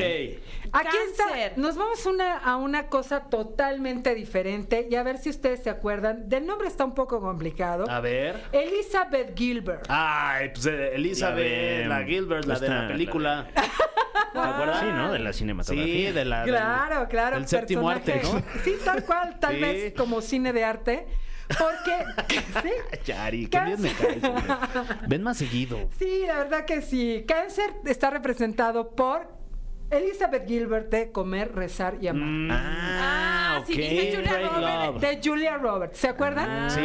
Aquí 0.71 0.97
está. 1.12 1.51
Nos 1.58 1.75
vamos 1.75 2.05
una, 2.05 2.38
a 2.38 2.55
una 2.55 2.88
cosa 2.88 3.25
totalmente 3.25 4.15
diferente 4.15 4.88
y 4.89 4.95
a 4.95 5.03
ver 5.03 5.17
si 5.17 5.29
ustedes 5.29 5.62
se 5.62 5.69
acuerdan. 5.69 6.29
Del 6.29 6.45
nombre 6.45 6.69
está 6.69 6.86
un 6.86 6.93
poco 6.95 7.19
complicado. 7.19 7.84
A 7.89 7.99
ver. 7.99 8.41
Elizabeth 8.53 9.38
Gilbert. 9.38 9.86
Ay, 9.89 10.49
pues 10.53 10.65
eh, 10.67 10.95
Elizabeth, 10.95 11.45
La 11.84 11.88
la, 11.88 12.00
de- 12.00 12.06
Gilbert, 12.06 12.45
la 12.45 12.60
de 12.60 12.69
la 12.69 12.88
película. 12.88 13.48
¿Te 14.34 14.39
acuerdas? 14.39 14.80
Sí, 14.82 14.86
¿no? 14.93 15.12
De 15.12 15.19
la 15.19 15.34
cinematografía. 15.34 15.86
Sí, 16.10 16.13
de 16.13 16.26
la. 16.26 16.41
del- 16.45 16.50
Claro, 16.56 17.08
claro. 17.10 17.36
Del 17.38 17.48
séptimo 17.48 17.89
arte, 17.89 18.22
¿no? 18.24 18.41
Sí, 18.63 18.76
tal 18.86 19.04
cual, 19.04 19.39
tal 19.39 19.56
Sí. 19.56 19.62
vez 19.62 19.93
como 19.95 20.22
cine 20.22 20.54
de 20.54 20.63
arte. 20.63 21.08
Porque, 21.58 22.06
sí, 22.62 22.69
Yari, 23.06 23.48
qué 23.48 23.60
bien 23.62 23.82
me 23.82 23.91
caes. 23.91 24.22
Ven 25.08 25.24
más 25.24 25.38
seguido. 25.38 25.89
sí, 25.98 26.24
la 26.28 26.38
verdad 26.38 26.65
que 26.65 26.82
sí. 26.84 27.26
Cáncer 27.28 27.72
está 27.86 28.12
representado 28.12 28.91
por 28.95 29.28
Elizabeth 29.91 30.47
Gilbert 30.47 30.89
de 30.91 31.12
Comer, 31.12 31.54
Rezar 31.54 31.97
y 32.02 32.08
Amar. 32.08 32.28
Mm, 32.28 32.49
Ah, 32.52 33.63
sí, 33.65 33.73
dice 33.73 34.15
Julia 34.15 34.49
Roberts. 34.49 35.02
De 35.02 35.19
Julia 35.23 35.58
Roberts, 35.58 35.97
¿se 35.97 36.08
acuerdan? 36.08 36.69
Sí. 36.69 36.80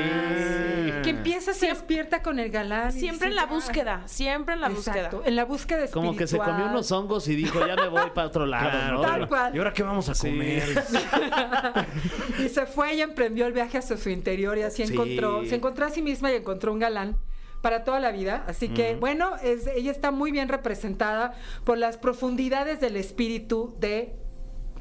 Que 1.03 1.11
empieza, 1.11 1.53
se 1.53 1.67
despierta 1.67 2.23
con 2.23 2.39
el 2.39 2.51
galán. 2.51 2.89
y 2.89 2.93
Siempre 3.01 3.29
en 3.29 3.37
la 3.37 3.43
"Ah". 3.43 3.47
búsqueda, 3.47 4.03
siempre 4.07 4.55
en 4.55 4.61
la 4.63 4.69
Exacto, 4.69 5.19
búsqueda. 5.19 5.29
en 5.29 5.37
la 5.37 5.45
búsqueda 5.45 5.79
espiritual. 5.85 6.07
Como 6.07 6.17
que 6.19 6.27
se 6.27 6.39
comió 6.39 6.67
unos 6.67 6.91
hongos 6.93 7.29
y 7.29 7.37
dijo, 7.37 7.65
ya 7.67 7.77
me 7.77 7.89
voy 7.89 8.11
para 8.15 8.27
otro 8.29 8.47
lado, 8.47 8.71
Claro, 8.71 8.95
¿no? 8.97 9.03
Tal 9.03 9.29
cual. 9.29 9.55
¿Y 9.55 9.59
ahora 9.59 9.73
qué 9.73 9.83
vamos 9.83 10.09
a 10.09 10.15
Sí. 10.15 10.29
comer? 10.31 10.63
Y 12.45 12.49
se 12.49 12.67
fue 12.67 12.95
y 12.95 13.01
emprendió 13.03 13.47
el 13.47 13.53
viaje 13.53 13.79
hacia 13.79 13.97
su 13.97 14.09
interior 14.11 14.57
y 14.59 14.63
así 14.63 14.87
Sí. 14.87 14.93
encontró, 14.93 15.45
se 15.45 15.55
encontró 15.57 15.87
a 15.87 15.91
sí 15.91 16.03
misma 16.03 16.33
y 16.33 16.37
encontró 16.37 16.73
un 16.73 16.79
galán 16.79 17.17
para 17.65 17.83
toda 17.83 17.99
la 17.99 18.13
vida. 18.13 18.45
Así 18.47 18.69
que, 18.69 18.95
bueno, 18.95 19.37
es- 19.43 19.67
ella 19.69 19.91
está 19.91 20.11
muy 20.11 20.31
bien 20.31 20.49
representada 20.51 21.33
por 21.65 21.79
las 21.79 21.97
profundidades 21.97 22.79
del 22.79 22.95
espíritu 22.97 23.75
de 23.81 24.15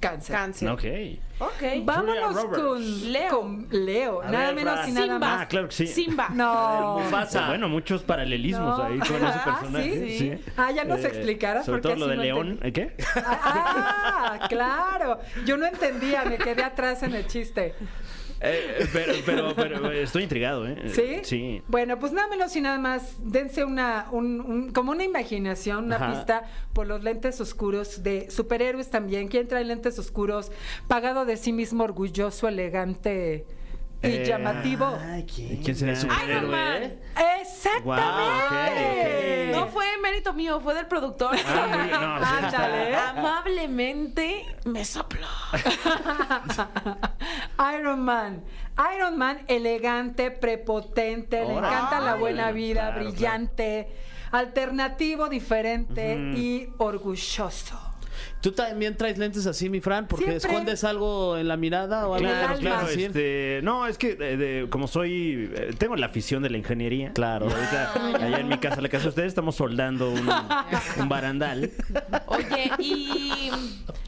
Cáncer. 0.01 0.35
Cáncer. 0.35 0.69
Ok. 0.69 0.83
Ok. 1.39 1.63
Vámonos 1.85 2.43
con 2.43 3.11
Leo. 3.13 3.29
con 3.39 3.67
Leo, 3.71 4.21
A 4.21 4.29
nada 4.29 4.47
ver, 4.47 4.55
menos 4.55 4.85
y 4.85 4.91
nada 4.91 5.05
Simba. 5.05 5.19
más. 5.19 5.41
Ah, 5.43 5.47
claro 5.47 5.67
que 5.69 5.73
sí. 5.75 5.87
Simba. 5.87 6.27
No. 6.33 6.99
Mufasa. 7.05 7.47
Bueno, 7.47 7.69
muchos 7.69 8.03
paralelismos 8.03 8.77
No. 8.79 8.83
ahí 8.83 8.99
con 8.99 9.15
ese 9.15 9.25
Ah, 9.25 9.43
personaje. 9.61 10.17
¿sí? 10.19 10.33
Ah, 10.57 10.71
ya 10.73 10.83
nos 10.83 10.99
Eh, 10.99 11.07
explicarás, 11.07 11.65
Sobre 11.65 11.81
porque 11.81 11.95
todo 11.95 12.05
lo 12.05 12.11
de 12.11 12.17
no 12.17 12.21
León. 12.21 12.47
entendí. 12.61 12.67
¿eh, 12.67 12.73
¿Qué? 12.73 13.03
Ah, 13.15 14.39
claro. 14.49 15.19
Yo 15.45 15.55
no 15.55 15.65
entendía, 15.67 16.25
me 16.25 16.37
quedé 16.37 16.63
atrás 16.63 17.01
en 17.03 17.13
el 17.15 17.25
chiste. 17.27 17.73
Eh, 18.45 18.87
pero, 18.91 19.13
pero, 19.25 19.55
pero 19.55 19.91
estoy 19.91 20.23
intrigado, 20.23 20.67
¿eh? 20.67 20.75
¿Sí? 20.89 21.19
Sí. 21.23 21.61
Bueno, 21.67 21.97
pues 21.97 22.11
nada 22.11 22.27
menos 22.27 22.53
y 22.55 22.61
nada 22.61 22.77
más, 22.77 23.15
dense 23.19 23.63
una, 23.63 24.07
un- 24.11 24.41
un- 24.41 24.71
como 24.71 24.91
una 24.91 25.03
imaginación, 25.05 25.85
una 25.85 25.95
Ajá. 25.95 26.11
pista 26.11 26.43
por 26.73 26.85
los 26.87 27.03
lentes 27.03 27.39
oscuros 27.39 28.03
de 28.03 28.29
superhéroes 28.29 28.89
también. 28.89 29.29
¿Quién 29.29 29.47
trae 29.47 29.63
lentes 29.63 29.97
oscuros? 29.97 30.51
Pagado 30.89 31.25
de 31.25 31.37
sí 31.37 31.53
mismo, 31.53 31.85
orgulloso, 31.85 32.47
elegante 32.49 33.45
y 34.01 34.07
Eh, 34.07 34.25
llamativo. 34.25 34.97
¿Quién 35.63 35.75
será 35.75 35.93
el 35.93 35.97
Iron 35.99 36.11
superhéroe? 36.11 36.49
Man. 36.51 36.93
Exactamente. 37.65 39.51
No 39.53 39.67
fue 39.67 39.85
mérito 40.01 40.33
mío, 40.33 40.59
fue 40.61 40.73
del 40.73 40.87
productor. 40.87 41.35
Ah. 41.45 41.87
No, 41.91 42.15
Ándale. 42.25 42.95
Amablemente 42.95 44.45
me 44.65 44.83
sopló. 44.83 45.27
Iron 47.77 48.01
Man. 48.01 48.43
Iron 48.95 49.17
Man 49.17 49.41
elegante, 49.47 50.31
prepotente, 50.31 51.45
le 51.45 51.53
encanta 51.53 51.99
la 51.99 52.15
buena 52.15 52.51
vida, 52.51 52.91
claro, 52.91 53.01
brillante, 53.01 53.95
alternativo, 54.31 55.29
diferente 55.29 56.15
y 56.35 56.69
orgulloso. 56.79 57.79
¿Tú 58.43 58.51
también 58.51 58.97
traes 58.97 59.17
lentes 59.17 59.47
así, 59.47 59.69
mi 59.69 59.79
Fran? 59.79 60.05
Porque 60.05 60.25
Siempre. 60.25 60.49
escondes 60.49 60.83
algo 60.83 61.37
en 61.37 61.47
la 61.47 61.55
mirada 61.55 62.07
o 62.09 62.13
algo 62.15 62.27
En 62.27 62.57
Claro, 62.59 62.87
este, 62.89 63.61
no, 63.63 63.87
es 63.87 63.97
que 63.97 64.17
eh, 64.19 64.35
de- 64.37 64.67
como 64.69 64.87
soy, 64.89 65.49
eh, 65.55 65.73
tengo 65.77 65.95
la 65.95 66.07
afición 66.07 66.43
de 66.43 66.49
la 66.49 66.57
ingeniería. 66.57 67.13
Claro. 67.13 67.47
Y 67.47 67.53
ahorita, 67.53 67.93
allá 68.25 68.39
en 68.39 68.49
mi 68.49 68.57
casa, 68.57 68.81
la 68.81 68.89
casa 68.89 69.03
de 69.03 69.09
ustedes, 69.09 69.29
estamos 69.29 69.55
soldando 69.55 70.11
un, 70.11 70.29
un 70.99 71.09
barandal. 71.09 71.71
Oye, 72.27 72.69
y. 72.79 73.49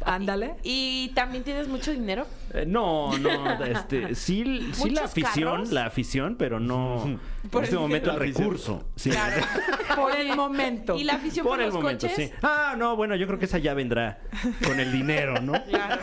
Ándale. 0.03 0.55
¿Y 0.63 1.09
también 1.15 1.43
tienes 1.43 1.67
mucho 1.67 1.91
dinero? 1.91 2.27
Eh, 2.53 2.65
no, 2.67 3.17
no, 3.17 3.63
este, 3.63 4.13
sí, 4.15 4.69
sí 4.73 4.89
la 4.91 5.01
¿Muchos 5.01 5.03
afición, 5.11 5.51
carros? 5.53 5.71
la 5.71 5.85
afición, 5.87 6.35
pero 6.37 6.59
no 6.59 7.19
Por 7.49 7.61
en 7.61 7.63
este 7.63 7.75
el 7.75 7.81
momento 7.81 8.11
el 8.11 8.19
recurso. 8.19 8.83
Sí. 8.95 9.09
Por 9.95 10.15
el 10.15 10.35
momento. 10.35 10.95
¿Y 10.97 11.05
la 11.05 11.13
afición 11.13 11.45
por, 11.45 11.53
Por 11.55 11.61
el 11.61 11.67
los 11.67 11.75
momento, 11.75 12.07
coches? 12.07 12.29
sí. 12.29 12.35
Ah, 12.43 12.75
no, 12.77 12.95
bueno, 12.97 13.15
yo 13.15 13.25
creo 13.27 13.39
que 13.39 13.45
esa 13.45 13.57
ya 13.59 13.73
vendrá 13.73 14.19
con 14.65 14.79
el 14.79 14.91
dinero, 14.91 15.41
¿no? 15.41 15.53
Claro. 15.65 16.01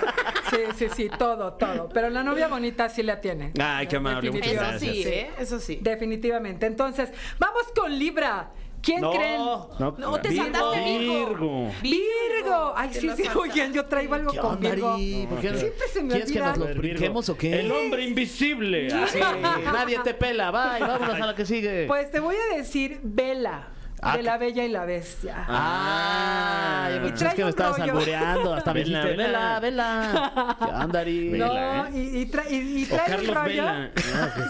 Sí, 0.51 0.57
sí, 0.77 0.87
sí, 0.95 1.11
todo, 1.18 1.55
todo. 1.55 1.89
Pero 1.89 2.11
la 2.11 2.23
novia 2.23 2.49
bonita 2.49 2.89
sí 2.89 3.03
la 3.03 3.20
tiene. 3.20 3.53
Ay, 3.61 3.87
qué 3.87 3.97
amable, 3.97 4.31
muchas 4.31 4.47
Eso 4.53 4.61
gracias. 4.61 4.93
sí, 4.95 5.03
¿eh? 5.07 5.31
Eso 5.39 5.59
sí. 5.61 5.79
Definitivamente. 5.81 6.66
Entonces, 6.66 7.11
vamos 7.39 7.62
con 7.75 7.97
Libra. 7.99 8.51
¿Quién 8.83 9.01
No. 9.01 9.12
creen? 9.12 9.37
No, 9.39 9.95
No, 9.97 10.20
te 10.20 10.35
saltaste 10.35 10.81
Virgo. 10.99 11.29
Virgo. 11.29 11.70
Virgo. 11.83 12.73
Ay, 12.75 12.91
sí, 12.93 13.09
sí. 13.16 13.23
Oigan, 13.37 13.73
yo 13.73 13.85
traigo 13.87 14.14
algo 14.14 14.33
¿Qué 14.33 14.39
con 14.39 14.59
Virgo. 14.59 14.97
¿Por 15.31 15.41
qué? 15.41 15.55
Siempre 15.55 15.89
se 15.93 16.03
me 16.03 16.09
¿Quieres 16.09 16.33
que 16.33 16.39
olvida. 16.41 16.49
nos 16.51 16.59
lo 16.59 16.64
Virgo. 16.66 16.81
brinquemos 16.83 17.29
o 17.29 17.37
qué? 17.39 17.61
El 17.61 17.70
hombre 17.70 18.05
invisible. 18.05 18.89
Ah, 18.93 19.07
Sí, 19.09 19.20
nadie 19.64 20.01
te 20.03 20.14
pela. 20.14 20.51
Bye, 20.51 20.81
vámonos 20.87 21.14
a 21.14 21.27
la 21.27 21.35
que 21.37 21.47
sigue. 21.47 21.87
Pues 21.87 22.11
te 22.11 22.18
voy 22.18 22.35
a 22.35 22.57
decir 22.57 22.99
Vela. 23.05 23.68
Ah, 24.05 24.16
de 24.16 24.24
la 24.24 24.36
Bella 24.36 24.64
y 24.64 24.68
la 24.68 24.84
Bestia. 24.84 25.44
Ah, 25.48 26.88
yo 26.90 27.07
Y 27.09 27.12
trae 27.12 27.30
que 27.34 27.38
me 27.38 27.44
un 27.44 27.50
estabas 27.50 27.78
albureando. 27.80 28.55
Hasta 28.55 28.74
me 28.74 28.82
Vela, 28.82 28.98
dijiste, 29.05 29.16
vela. 29.16 29.61
vela, 29.61 29.61
vela. 29.61 30.57
¿Qué 30.59 30.64
onda, 30.84 31.00
Ari? 31.00 31.28
Vela. 31.30 31.46
no, 31.46 31.86
¿eh? 31.86 31.90
y, 31.94 32.18
y 32.22 32.26
tra- 32.26 32.50
y- 32.50 32.82
y 32.82 32.86
trae 32.86 33.00
un 33.00 33.07
Carlos 33.26 33.34
rollo. 33.34 33.64
Vela. 33.64 33.90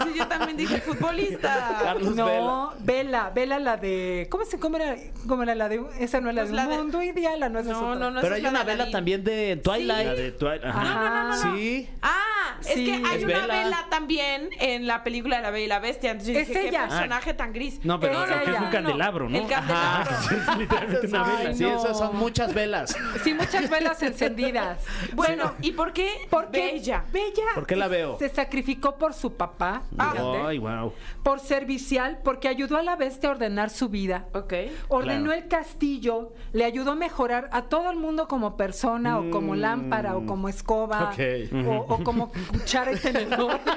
Sí, 0.03 0.09
yo 0.17 0.27
también 0.27 0.57
dije 0.57 0.81
futbolista. 0.81 1.77
Carlos 1.83 2.15
Vela. 2.15 2.25
No, 2.25 2.73
Vela, 2.79 3.31
Vela 3.33 3.59
la 3.59 3.77
de. 3.77 4.27
¿Cómo 4.31 4.43
se 4.45 4.59
cómo 4.59 4.77
era, 4.77 4.95
cómo 5.27 5.43
era 5.43 5.53
la 5.55 5.69
de? 5.69 5.83
Esa 5.99 6.19
no 6.19 6.29
es 6.29 6.35
la 6.35 6.41
Pues 6.41 6.49
de 6.51 6.55
la 6.57 6.67
de- 6.67 6.77
mundo 6.77 7.01
ideal, 7.03 7.39
la 7.39 7.49
no 7.49 7.59
es 7.59 7.65
No, 7.67 7.93
no, 7.95 8.09
no. 8.11 8.21
Pero 8.21 8.35
hay 8.35 8.45
una 8.45 8.63
vela 8.63 8.89
también 8.89 9.23
de 9.23 9.57
Twilight. 9.57 10.07
La 10.07 10.13
de 10.15 10.31
Twilight. 10.31 10.65
Ajá. 10.65 10.83
No, 10.83 11.03
no, 11.03 11.27
no. 11.51 11.55
Sí. 11.55 11.89
Ah, 12.01 12.57
es 12.61 12.67
Sí. 12.73 12.85
que 12.85 12.93
hay 12.93 13.17
Es 13.19 13.23
una 13.23 13.45
vela 13.47 13.85
también 13.89 14.49
en 14.59 14.87
la 14.87 15.03
película 15.03 15.35
de 15.37 15.41
La 15.43 15.51
Bella 15.51 15.65
y 15.65 15.67
la 15.67 15.79
Bestia. 15.79 16.11
Entonces 16.11 16.33
yo 16.33 16.39
Es 16.41 16.47
dije, 16.47 16.59
qué 16.61 16.67
ella. 16.69 16.87
personaje 16.87 17.33
tan 17.35 17.53
gris. 17.53 17.79
No, 17.83 17.99
pero 17.99 18.23
Es 18.25 18.41
que 18.41 18.51
un 18.51 18.69
candelabro, 18.71 19.29
¿no? 19.29 19.42
Es 19.49 20.57
literalmente 20.57 21.07
una 21.07 21.25
Ay, 21.25 21.37
vela. 21.45 21.55
Sí, 21.55 21.63
no. 21.63 21.77
esas 21.77 21.97
son 21.97 22.15
muchas 22.17 22.53
velas. 22.53 22.95
Sí, 23.23 23.33
muchas 23.33 23.69
velas 23.69 24.01
encendidas. 24.03 24.79
Bueno, 25.13 25.53
¿y 25.61 25.71
por 25.71 25.93
qué 25.93 26.09
Porque 26.29 26.73
Bella? 26.73 27.05
Bella 27.11 27.43
¿Por 27.55 27.65
qué 27.67 27.75
la 27.75 27.87
veo? 27.87 28.17
se 28.17 28.29
sacrificó 28.29 28.97
por 28.97 29.13
su 29.13 29.33
papá, 29.33 29.83
fíjate, 29.91 30.41
Ay, 30.45 30.57
wow. 30.57 30.93
por 31.23 31.39
servicial, 31.39 32.19
porque 32.23 32.47
ayudó 32.47 32.77
a 32.77 32.83
la 32.83 32.95
bestia 32.95 33.29
a 33.29 33.31
ordenar 33.33 33.69
su 33.69 33.89
vida. 33.89 34.25
Ok. 34.33 34.53
Ordenó 34.87 35.25
Claro. 35.25 35.41
el 35.41 35.47
castillo, 35.47 36.33
le 36.51 36.65
ayudó 36.65 36.91
a 36.91 36.95
mejorar 36.95 37.49
a 37.51 37.63
todo 37.63 37.89
el 37.91 37.97
mundo 37.97 38.27
como 38.27 38.57
persona, 38.57 39.19
o 39.19 39.29
como 39.29 39.55
lámpara, 39.55 40.15
o 40.17 40.25
como 40.25 40.49
escoba, 40.49 41.11
Ok. 41.11 41.19
o, 41.67 41.93
o 41.95 42.03
como 42.03 42.31
cuchara 42.51 42.91
y 42.93 42.97
tenedor. 42.97 43.59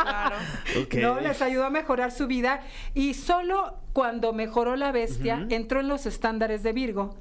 Claro. 0.00 0.36
Ok. 0.82 0.94
No, 0.94 1.20
les 1.20 1.40
ayudó 1.42 1.66
a 1.66 1.70
mejorar 1.70 2.10
su 2.10 2.26
vida 2.26 2.62
y 2.94 3.14
solo 3.14 3.74
cuando 3.92 4.32
mejoró 4.32 4.76
la 4.76 4.92
bestia 4.92 5.46
entró 5.50 5.80
en 5.80 5.88
los 5.88 6.06
estándares 6.06 6.62
de 6.62 6.72
Virgo. 6.72 7.16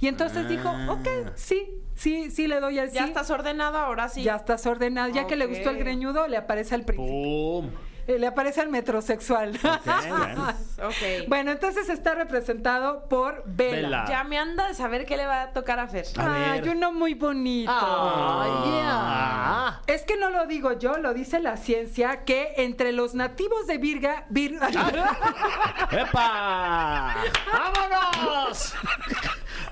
Y 0.00 0.08
entonces 0.08 0.48
dijo, 0.48 0.70
ok, 0.88 1.08
sí, 1.34 1.68
sí, 1.94 2.30
sí 2.30 2.46
le 2.46 2.60
doy 2.60 2.78
al 2.78 2.90
sí. 2.90 2.96
Ya 2.96 3.04
estás 3.06 3.30
ordenado 3.30 3.78
ahora 3.78 4.08
sí. 4.08 4.22
Ya 4.22 4.36
estás 4.36 4.66
ordenado. 4.66 5.12
Ya 5.12 5.26
que 5.26 5.36
le 5.36 5.46
gustó 5.46 5.70
el 5.70 5.78
greñudo, 5.78 6.26
le 6.26 6.36
aparece 6.36 6.74
al 6.74 6.84
príncipe. 6.84 7.10
Pum. 7.10 7.70
Eh, 8.06 8.18
Le 8.18 8.26
aparece 8.26 8.60
al 8.60 8.68
metrosexual. 8.68 9.58
bueno. 9.62 10.54
Ok. 10.84 11.28
bueno, 11.28 11.52
entonces 11.52 11.88
está 11.88 12.14
representado 12.16 13.08
por 13.08 13.44
Vela. 13.46 13.76
Vela. 13.76 14.04
Ya 14.08 14.24
me 14.24 14.38
anda 14.38 14.66
de 14.68 14.74
saber 14.74 15.06
qué 15.06 15.16
le 15.16 15.24
va 15.24 15.42
a 15.42 15.52
tocar 15.52 15.78
a 15.78 15.86
Fer. 15.86 16.04
A 16.18 16.52
Ay, 16.52 16.60
ver. 16.60 16.76
uno 16.76 16.92
muy 16.92 17.14
bonito. 17.14 17.72
Ay, 17.72 18.70
yeah. 18.70 19.80
Es 19.86 20.02
que 20.02 20.16
no 20.16 20.30
lo 20.30 20.46
digo 20.46 20.72
yo, 20.78 20.98
lo 20.98 21.14
dice 21.14 21.38
la 21.40 21.56
ciencia, 21.56 22.24
que 22.24 22.54
entre 22.56 22.92
los 22.92 23.14
nativos 23.14 23.66
de 23.68 23.78
Virga... 23.78 24.26
Vir- 24.30 24.58
¡Epa! 25.92 27.14
¡Vámonos! 27.52 27.83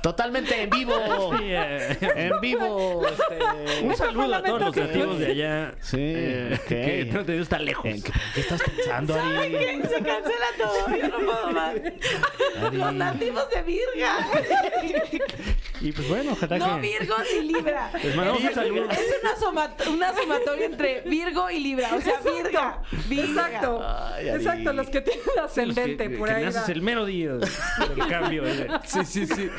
Totalmente 0.03 0.63
en 0.63 0.71
vivo. 0.71 0.93
Sí, 1.39 1.45
eh, 1.49 1.97
En 2.17 2.41
vivo. 2.41 3.07
Este... 3.07 3.85
Un 3.85 3.97
saludo 3.97 4.35
a 4.35 4.43
todos 4.43 4.61
los 4.61 4.75
que- 4.75 4.81
nativos 4.81 5.19
de 5.19 5.27
allá. 5.27 5.75
Sí, 5.81 5.97
eh. 6.01 6.61
Que 6.69 7.09
no 7.13 7.25
te 7.25 7.39
está 7.41 7.59
lejos. 7.59 7.85
¿En 7.87 8.03
qué, 8.03 8.13
qué 8.35 8.41
estás 8.41 8.61
pensando, 8.63 9.15
Ari? 9.15 9.51
¿Qué? 9.53 9.83
Se 9.89 10.03
cancela 10.03 10.47
todo. 10.59 10.97
Yo 10.97 11.09
no 11.09 11.17
puedo 11.19 11.51
más. 11.53 11.75
Los 12.73 12.93
nativos 12.95 13.49
de 13.51 13.63
Virga. 13.63 14.17
Y 15.83 15.93
pues 15.93 16.09
bueno, 16.09 16.33
ojalá 16.33 16.59
No 16.59 16.77
que. 16.77 16.81
Virgo 16.81 17.15
ni 17.35 17.49
Libra. 17.53 17.91
Les 18.03 18.15
mandamos 18.15 18.41
un 18.43 18.49
Es- 18.49 18.55
saludo. 18.55 18.91
Es 18.91 19.15
una, 19.23 19.37
soma- 19.37 19.75
una 19.93 20.15
sumatoria 20.15 20.67
entre 20.67 21.01
Virgo 21.03 21.51
y 21.51 21.59
Libra. 21.59 21.91
O 21.97 22.01
sea, 22.01 22.21
Virga. 22.21 22.83
Virga. 23.09 23.25
Exacto. 23.47 23.83
Ay. 23.85 24.29
Exacto, 24.29 24.73
los 24.73 24.87
que 24.89 25.01
tienen 25.01 25.25
que- 25.35 25.41
ascendente 25.41 26.11
por 26.11 26.29
que 26.29 26.35
ahí. 26.35 26.45
naces 26.45 26.69
va. 26.69 26.73
el 26.73 26.83
mero 26.83 27.05
día 27.05 27.33
del 27.35 28.07
cambio. 28.09 28.47
eh. 28.47 28.69
Sí, 28.85 29.05
sí, 29.05 29.27
sí. 29.27 29.51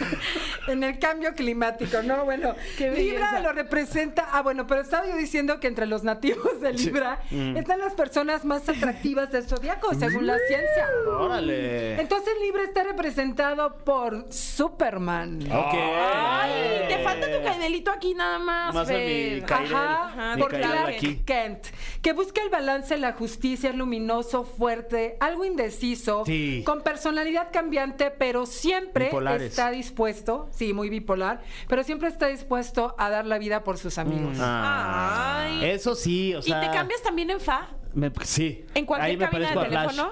En 0.68 0.84
el 0.84 0.98
cambio 1.00 1.34
climático, 1.34 2.02
¿no? 2.04 2.24
Bueno, 2.26 2.56
Qué 2.78 2.92
Libra 2.92 3.40
lo 3.42 3.52
representa. 3.52 4.30
Ah, 4.32 4.42
bueno, 4.42 4.66
pero 4.66 4.82
estaba 4.82 5.06
yo 5.08 5.18
diciendo 5.18 5.60
que 5.60 5.68
entre 5.68 5.86
los 5.88 6.04
nativos 6.04 6.62
de 6.62 6.72
Libra 6.74 7.20
Mm. 7.32 7.58
están 7.58 7.80
las 7.80 7.94
personas 7.94 8.46
más 8.46 8.68
atractivas 8.70 9.32
del 9.32 9.44
zodiaco, 9.44 9.94
según 9.96 10.26
la 10.26 10.38
ciencia. 10.48 10.88
Órale. 11.20 12.00
Entonces 12.00 12.34
Libra 12.42 12.64
está 12.64 12.84
representado 12.84 13.76
por 13.84 14.26
Superman. 14.32 15.40
Ok. 15.52 15.74
Ay, 16.16 16.86
te 16.88 17.00
falta 17.04 17.28
tu 17.32 17.44
candelito 17.44 17.92
aquí 17.92 18.14
nada 18.14 18.40
más. 18.40 18.74
Más 18.74 18.88
de 18.88 18.94
mi 18.98 19.40
Fer. 19.40 19.46
Cairel. 19.46 19.76
Ajá, 19.76 20.36
Mi 20.36 20.42
por 20.42 20.52
Cairel 20.52 20.70
Clark 20.72 20.90
aquí. 20.96 21.16
Kent, 21.26 21.66
que 22.02 22.14
busca 22.14 22.42
el 22.42 22.50
balance, 22.50 22.98
la 22.98 23.14
justicia, 23.14 23.70
es 23.70 23.76
luminoso, 23.76 24.44
fuerte, 24.44 25.18
algo 25.20 25.46
indeciso, 25.46 26.24
Sí. 26.26 26.64
con 26.66 26.82
personalidad 26.82 27.50
cambiante, 27.52 28.12
pero 28.12 28.46
siempre 28.46 29.06
Bipolares. 29.06 29.50
está 29.52 29.72
dispuesto, 29.72 30.50
sí, 30.52 30.74
muy 30.74 30.90
bipolar, 30.90 31.42
pero 31.68 31.84
siempre 31.84 32.10
está 32.10 32.28
dispuesto 32.28 32.96
a 32.98 33.10
dar 33.10 33.26
la 33.26 33.38
vida 33.38 33.64
por 33.64 33.78
sus 33.78 33.98
amigos. 33.98 34.38
Ah. 34.40 35.44
Ay. 35.46 35.66
Eso 35.72 35.96
sí, 35.96 36.34
o 36.36 36.40
¿Y 36.40 36.44
sea. 36.44 36.62
te 36.62 36.70
cambias 36.72 37.02
también 37.02 37.30
en 37.30 37.40
fa? 37.40 37.70
Me- 37.94 38.12
sí. 38.24 38.66
¿En 38.74 38.86
cualquier 38.86 39.12
Ahí 39.12 39.18
me 39.18 39.26
cabina 39.30 39.50
de 39.50 39.70
teléfono? 39.70 40.12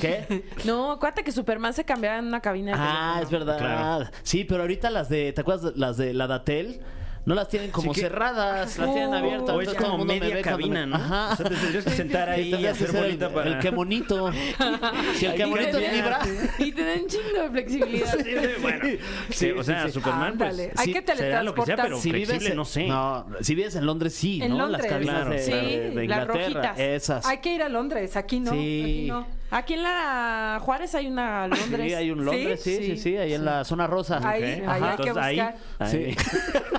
¿Qué? 0.00 0.44
No, 0.64 0.92
acuérdate 0.92 1.24
que 1.24 1.32
Superman 1.32 1.72
se 1.74 1.84
cambiaba 1.84 2.18
en 2.18 2.26
una 2.26 2.40
cabina 2.40 2.72
de 2.72 2.78
Ah, 2.80 3.14
teléfono. 3.18 3.22
es 3.22 3.30
verdad. 3.30 3.58
Claro. 3.58 4.10
Sí, 4.22 4.44
pero 4.44 4.62
ahorita 4.62 4.90
las 4.90 5.08
de, 5.08 5.32
¿te 5.32 5.40
acuerdas 5.40 5.74
de 5.74 5.78
las 5.80 5.96
de 5.96 6.14
la 6.14 6.26
Datel? 6.26 6.80
No 7.26 7.34
las 7.34 7.48
tienen 7.48 7.70
como 7.72 7.92
Sí 7.92 8.00
que- 8.00 8.06
cerradas, 8.06 8.78
las 8.78 8.92
tienen 8.94 9.12
abiertas. 9.12 9.50
O 9.54 9.60
es 9.60 9.66
todo 9.68 9.76
como 9.76 9.92
el 9.92 9.98
mundo 9.98 10.14
me 10.14 10.20
media 10.20 10.34
ve 10.36 10.42
cuando 10.42 10.58
cabina, 10.60 10.80
me- 10.80 10.86
¿no? 10.86 10.96
Ajá. 10.96 11.32
O 11.32 11.36
sea, 11.36 11.48
te 11.48 11.54
tendrías 11.56 11.84
que 11.84 11.90
sentar 11.90 12.28
ahí 12.30 12.54
y 12.54 12.66
hacer 12.66 12.92
bolita 12.92 13.26
el, 13.26 13.32
para... 13.32 13.50
el 13.50 13.58
que 13.58 13.70
bonito. 13.70 14.30
Si 15.16 15.26
el 15.26 15.34
que 15.34 15.42
Ahí 15.42 15.50
bonito 15.50 15.78
vibra. 15.78 16.20
Y 16.60 16.72
te 16.72 16.84
dan 16.84 17.06
chingo 17.08 17.42
de 17.42 17.50
flexibilidad. 17.50 18.16
Sí, 18.16 18.30
bueno, 18.62 18.84
sí, 19.30 19.50
o 19.50 19.62
sea. 19.64 19.88
Superman, 19.90 20.38
pues, 20.38 20.50
Ándale, 20.50 20.72
hay 20.76 20.92
que 20.92 21.02
será 21.16 21.42
lo 21.42 21.52
que 21.54 21.62
sea, 21.62 21.76
pero. 21.76 22.00
Si 22.00 22.12
vives 22.12 22.54
no 22.54 22.64
sé. 22.64 22.86
No, 22.86 23.26
si 23.40 23.54
vives 23.56 23.74
en 23.74 23.86
Londres, 23.86 24.14
sí, 24.14 24.40
En 24.40 24.52
¿no? 24.52 24.58
Londres. 24.58 24.82
Las 24.84 24.92
cabinas 24.92 25.14
Claro. 25.16 25.30
de, 25.30 25.38
Sí, 25.40 25.50
de- 25.50 25.58
de 25.58 25.94
las 25.94 26.02
Inglaterra. 26.04 26.34
rojitas. 26.34 26.78
Esas. 26.78 27.26
Hay 27.26 27.38
que 27.38 27.54
ir 27.54 27.62
a 27.62 27.68
Londres, 27.68 28.16
aquí 28.16 28.38
no. 28.40 28.52
Sí. 28.52 28.82
Aquí 28.84 29.06
no. 29.08 29.26
Aquí 29.50 29.74
en 29.74 29.82
la 29.84 30.58
Juárez 30.60 30.94
hay 30.96 31.06
una 31.06 31.46
Londres. 31.48 31.86
Sí, 31.86 31.94
hay 31.94 32.10
un 32.10 32.24
Londres, 32.24 32.60
sí, 32.62 32.76
sí, 32.76 32.84
sí, 32.84 32.96
Sí. 32.98 33.16
ahí 33.16 33.32
en 33.34 33.44
la 33.44 33.64
zona 33.64 33.86
rosa. 33.86 34.20
Ahí, 34.22 34.42
Ok. 34.62 34.68
ahí 34.68 34.82
hay 34.82 34.96
que 34.96 35.08
Entonces, 35.08 35.16
ahí- 35.24 35.40
buscar. 35.40 36.75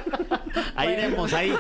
Ahí- 0.76 0.88
Ahí 0.88 0.94
iremos, 0.94 1.34
ahí. 1.34 1.54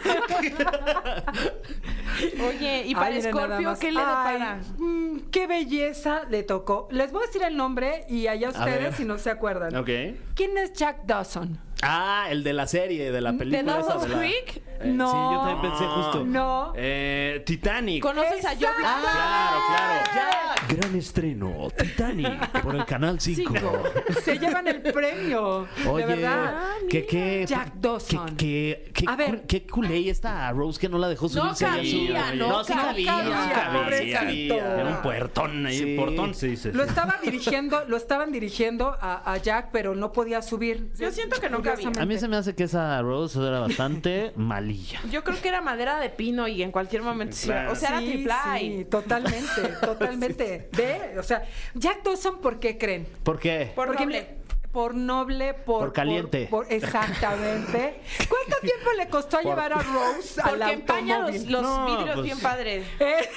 Oye, 2.48 2.84
¿y 2.86 2.96
para 2.96 3.22
Scorpio 3.22 3.76
qué 3.80 3.92
le 3.92 4.00
depara? 4.00 4.60
mm, 4.78 5.18
qué 5.32 5.48
belleza 5.48 6.22
le 6.30 6.44
tocó. 6.44 6.88
Les 6.92 7.12
voy 7.12 7.24
a 7.24 7.28
decir 7.28 7.44
el 7.44 7.56
nombre 7.56 8.06
y 8.10 8.28
allá 8.28 8.50
ustedes 8.50 8.96
si 8.96 9.06
no 9.06 9.18
se 9.18 9.30
acuerdan. 9.30 9.76
Ok. 9.76 9.90
¿Quién 10.36 10.58
es 10.58 10.74
Jack 10.74 11.06
Dawson? 11.06 11.60
Ah, 11.84 12.26
el 12.32 12.44
de 12.44 12.54
la 12.54 12.66
serie, 12.66 13.12
de 13.12 13.22
la 13.22 13.34
película. 13.34 13.76
¿De 13.76 13.80
esa 13.82 13.88
Dawson's 13.94 14.04
de 14.04 14.10
la- 14.10 14.18
Creek? 14.18 14.62
Eh, 14.80 14.92
No. 14.94 15.08
Sí, 15.12 15.18
yo 15.18 15.40
también 15.42 15.62
pensé 15.62 15.86
justo. 15.88 16.24
No. 16.26 16.74
Eh, 16.76 17.44
Titanic. 17.46 18.02
¿Conoces 18.04 18.46
a 18.46 18.50
Joe. 18.50 18.60
Black? 18.60 19.02
Claro, 19.02 19.62
claro. 19.72 20.04
Ya. 20.16 20.76
Gran 20.76 20.96
estreno, 20.96 21.68
Titanic. 21.78 22.50
Por 22.62 22.76
el 22.76 22.86
canal 22.86 23.20
5. 23.20 23.54
Cinco. 23.54 23.84
Se 24.24 24.38
llevan 24.38 24.68
el 24.68 24.82
premio. 24.82 25.68
Oye, 25.90 26.06
de 26.06 26.16
verdad. 26.16 26.62
que 26.90 27.06
qué 27.06 27.46
Jack 27.48 27.76
Dawson. 27.76 28.36
Que, 28.36 28.92
que, 28.94 29.06
A 29.08 29.16
ver. 29.16 29.44
qué 29.48 29.66
culé 29.66 30.10
esta 30.10 30.52
Rose 30.52 30.80
que 30.80 30.90
no 30.90 30.98
la 30.98 31.08
dejó 31.08 31.26
No 31.26 31.30
subirse 31.56 31.66
su- 31.66 31.72
cabía, 31.72 32.34
no 32.36 32.48
no, 32.50 32.64
sí 32.64 32.74
cabía. 32.74 33.14
cabía. 33.14 33.70
No 33.74 33.98
sí 33.98 34.12
cabía. 34.12 34.56
Era 34.82 34.90
un 34.90 35.02
puertón 35.02 35.66
ahí, 35.66 35.78
Sí. 35.78 35.96
portón 35.98 36.34
se 36.34 36.48
dice. 36.48 36.74
Lo 36.74 36.84
estaba 36.84 37.16
dirigiendo, 37.24 37.86
lo 37.88 37.96
estaban 37.98 38.32
dirigiendo 38.32 38.98
a, 39.00 39.32
a 39.34 39.38
Jack, 39.38 39.70
pero 39.72 39.96
no 39.96 40.12
podía 40.12 40.42
subir. 40.42 40.92
Yo 41.00 41.12
siento 41.12 41.40
que 41.40 41.50
no 41.50 41.62
cabía. 41.62 41.92
A 41.98 42.06
mí 42.06 42.18
se 42.18 42.28
me 42.28 42.36
hace 42.38 42.56
que 42.56 42.64
esa 42.64 43.02
Rose 43.02 43.40
era 43.40 43.60
bastante 43.62 44.34
malilla. 44.68 45.02
Yo 45.12 45.24
creo 45.24 45.42
que 45.42 45.48
era 45.48 45.62
madera 45.62 46.00
de 46.00 46.10
pino 46.10 46.48
y 46.48 46.62
en 46.62 46.72
cualquier 46.72 47.02
momento 47.02 47.36
Claro. 47.44 47.72
O 47.72 47.76
sea, 47.76 47.90
era 47.90 48.00
Sí, 48.00 48.06
triple 48.08 48.34
A. 48.34 48.58
sí, 48.60 48.86
totalmente, 48.90 49.62
totalmente. 49.82 50.70
Ve, 50.74 51.16
o 51.18 51.24
sea, 51.24 51.44
Jack 51.74 52.04
Dawson, 52.04 52.40
¿por 52.42 52.60
qué 52.60 52.78
creen? 52.78 53.08
¿Por 53.24 53.40
qué? 53.40 53.72
Por 53.76 53.88
Porque 53.88 54.04
doble. 54.04 54.28
Por 54.72 54.94
noble, 54.96 55.54
por... 55.54 55.80
Por 55.80 55.94
caliente. 55.94 56.48
por- 56.50 56.72
exactamente. 56.72 58.02
¿Cuánto 58.30 58.58
tiempo 58.62 58.92
le 58.98 59.08
costó 59.10 59.40
llevar 59.42 59.74
a 59.74 59.78
Rose 59.82 60.40
al 60.42 60.58
Porque 60.60 60.74
empaña 60.74 61.20
los, 61.20 61.46
los 61.48 61.62
No, 61.64 61.86
vidrios 61.86 62.16
pues- 62.16 62.26
bien 62.26 62.40
padres. 62.40 62.86
Eh, 63.00 63.30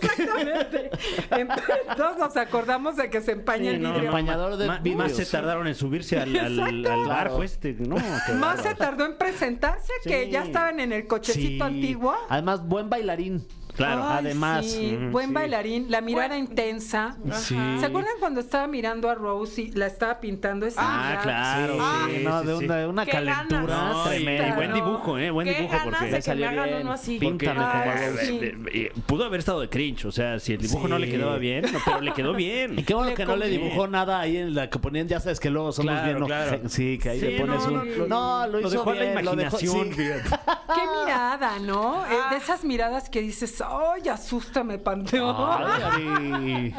Exactamente. 0.00 0.90
Em- 1.30 1.48
Todos 1.96 2.18
nos 2.18 2.36
acordamos 2.36 2.96
de 2.96 3.10
que 3.10 3.20
se 3.20 3.32
empaña 3.32 3.62
Sí, 3.64 3.68
el 3.68 3.78
vidrio. 3.78 3.92
no, 3.98 4.04
Empañador 4.06 4.56
de 4.56 4.66
ma- 4.66 4.78
vidrios. 4.78 4.98
Más 5.08 5.12
se 5.16 5.26
tardaron 5.26 5.66
en 5.66 5.74
subirse 5.74 6.18
al, 6.18 6.36
al, 6.38 6.82
barco 7.06 7.42
este. 7.42 7.74
No, 7.78 7.96
Más 8.36 8.62
se 8.62 8.74
tardó 8.74 9.04
en 9.06 9.16
presentarse 9.18 9.92
que 10.04 10.24
Sí. 10.26 10.30
ya 10.30 10.44
estaban 10.44 10.80
en 10.80 10.92
el 10.92 11.06
cochecito 11.06 11.64
Sí. 11.66 11.74
antiguo. 11.74 12.14
Además, 12.28 12.66
buen 12.66 12.88
bailarín. 12.88 13.46
Claro. 13.78 14.02
Ay, 14.06 14.16
además. 14.20 14.66
sí, 14.66 14.98
buen 15.10 15.28
sí. 15.28 15.32
bailarín, 15.32 15.90
la 15.90 16.00
mirada 16.02 16.28
Buen- 16.28 16.40
intensa. 16.40 17.16
Sí. 17.32 17.56
¿Se 17.80 17.86
acuerdan 17.86 18.12
cuando 18.20 18.40
estaba 18.40 18.66
mirando 18.66 19.08
a 19.08 19.14
Rose 19.14 19.62
y 19.62 19.70
la 19.70 19.86
estaba 19.86 20.20
pintando 20.20 20.66
esa 20.66 20.80
Ah, 20.82 21.06
mirada? 21.08 21.22
claro. 21.22 21.74
Sí, 22.08 22.16
sí, 22.18 22.24
no, 22.24 22.58
sí, 22.58 22.66
de 22.66 22.86
una, 22.86 23.06
calentura. 23.06 23.88
No, 23.92 24.04
y, 24.06 24.16
tremenda. 24.16 24.48
y 24.48 24.52
buen 24.52 24.72
dibujo, 24.74 25.18
¿eh? 25.18 25.30
Buen 25.30 25.46
Qué 25.48 25.54
dibujo. 25.54 25.76
Porque 25.84 26.04
de 26.04 26.10
que 26.10 26.16
me 26.16 26.22
salió 26.22 26.48
hagan 26.48 26.64
bien. 26.68 26.80
uno 26.82 26.92
así. 26.92 27.18
Píntame 27.18 27.60
Ay, 27.64 28.88
como 28.90 29.02
Pudo 29.06 29.24
haber 29.24 29.40
estado 29.40 29.60
de 29.60 29.68
cringe, 29.68 30.04
o 30.06 30.12
sea, 30.12 30.38
si 30.38 30.52
el 30.52 30.60
dibujo 30.60 30.88
no 30.88 30.98
le 30.98 31.08
quedaba 31.10 31.38
bien, 31.38 31.64
no, 31.72 31.78
pero 31.84 32.00
le 32.00 32.12
quedó 32.12 32.32
Y 32.32 32.36
bien. 32.36 32.84
qué 32.84 32.94
bueno 32.94 33.10
Le 33.10 33.14
que 33.16 33.24
no 33.24 33.36
le 33.36 33.48
dibujó 33.48 33.86
nada 33.86 34.20
ahí 34.20 34.36
en 34.36 34.54
la 34.54 34.68
que 34.68 34.78
ponían, 34.78 35.06
ya 35.08 35.20
sabes 35.20 35.40
que 35.40 35.50
luego 35.50 35.72
somos 35.72 35.94
Claro, 36.00 36.26
bien. 36.50 36.68
Sí, 36.68 36.98
que 37.00 37.10
ahí 37.10 37.20
Sí, 37.20 37.26
le 37.26 37.40
pones 37.40 37.66
no, 37.66 37.82
un. 37.82 38.08
no, 38.08 38.46
lo, 38.46 38.60
hizo 38.60 38.92
la 38.94 39.04
imaginación. 39.12 39.90
Qué 39.90 40.82
mirada, 41.00 41.58
¿no? 41.60 42.04
Eh, 42.06 42.08
Ah. 42.18 42.30
de 42.30 42.36
esas 42.38 42.64
miradas 42.64 43.08
que 43.08 43.20
dices, 43.20 43.60
¡ay, 43.70 44.08
asústame, 44.08 44.78
Panteón! 44.78 45.34
Ay, 45.38 45.82
Ari. 45.82 46.74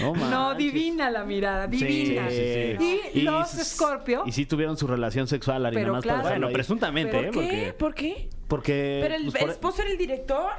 No, 0.00 0.14
no, 0.14 0.54
divina 0.54 1.10
la 1.10 1.24
mirada, 1.24 1.66
divina. 1.66 2.28
sí, 2.28 2.76
sí. 2.78 3.00
Y, 3.14 3.20
los 3.22 3.48
Scorpio, 3.50 4.22
Y 4.26 4.32
sí 4.32 4.46
tuvieron 4.46 4.76
su 4.76 4.86
relación 4.86 5.26
sexual, 5.26 5.64
Ari, 5.66 5.74
Pero 5.74 5.86
nada 5.88 5.96
más 5.98 6.02
claro. 6.02 6.18
dejarlo 6.18 6.34
Bueno, 6.34 6.46
ahí. 6.48 6.54
presuntamente, 6.54 7.12
¿Pero 7.12 7.42
¿eh? 7.42 7.48
¿Qué? 7.48 7.72
Porque 7.72 7.74
¿Por 7.78 7.94
qué? 7.94 8.28
Porque. 8.48 8.98
Pero 9.02 9.14
el 9.16 9.22
pues, 9.24 9.42
por- 9.42 9.50
esposo 9.50 9.82
era 9.82 9.90
el 9.90 9.98
director. 9.98 10.50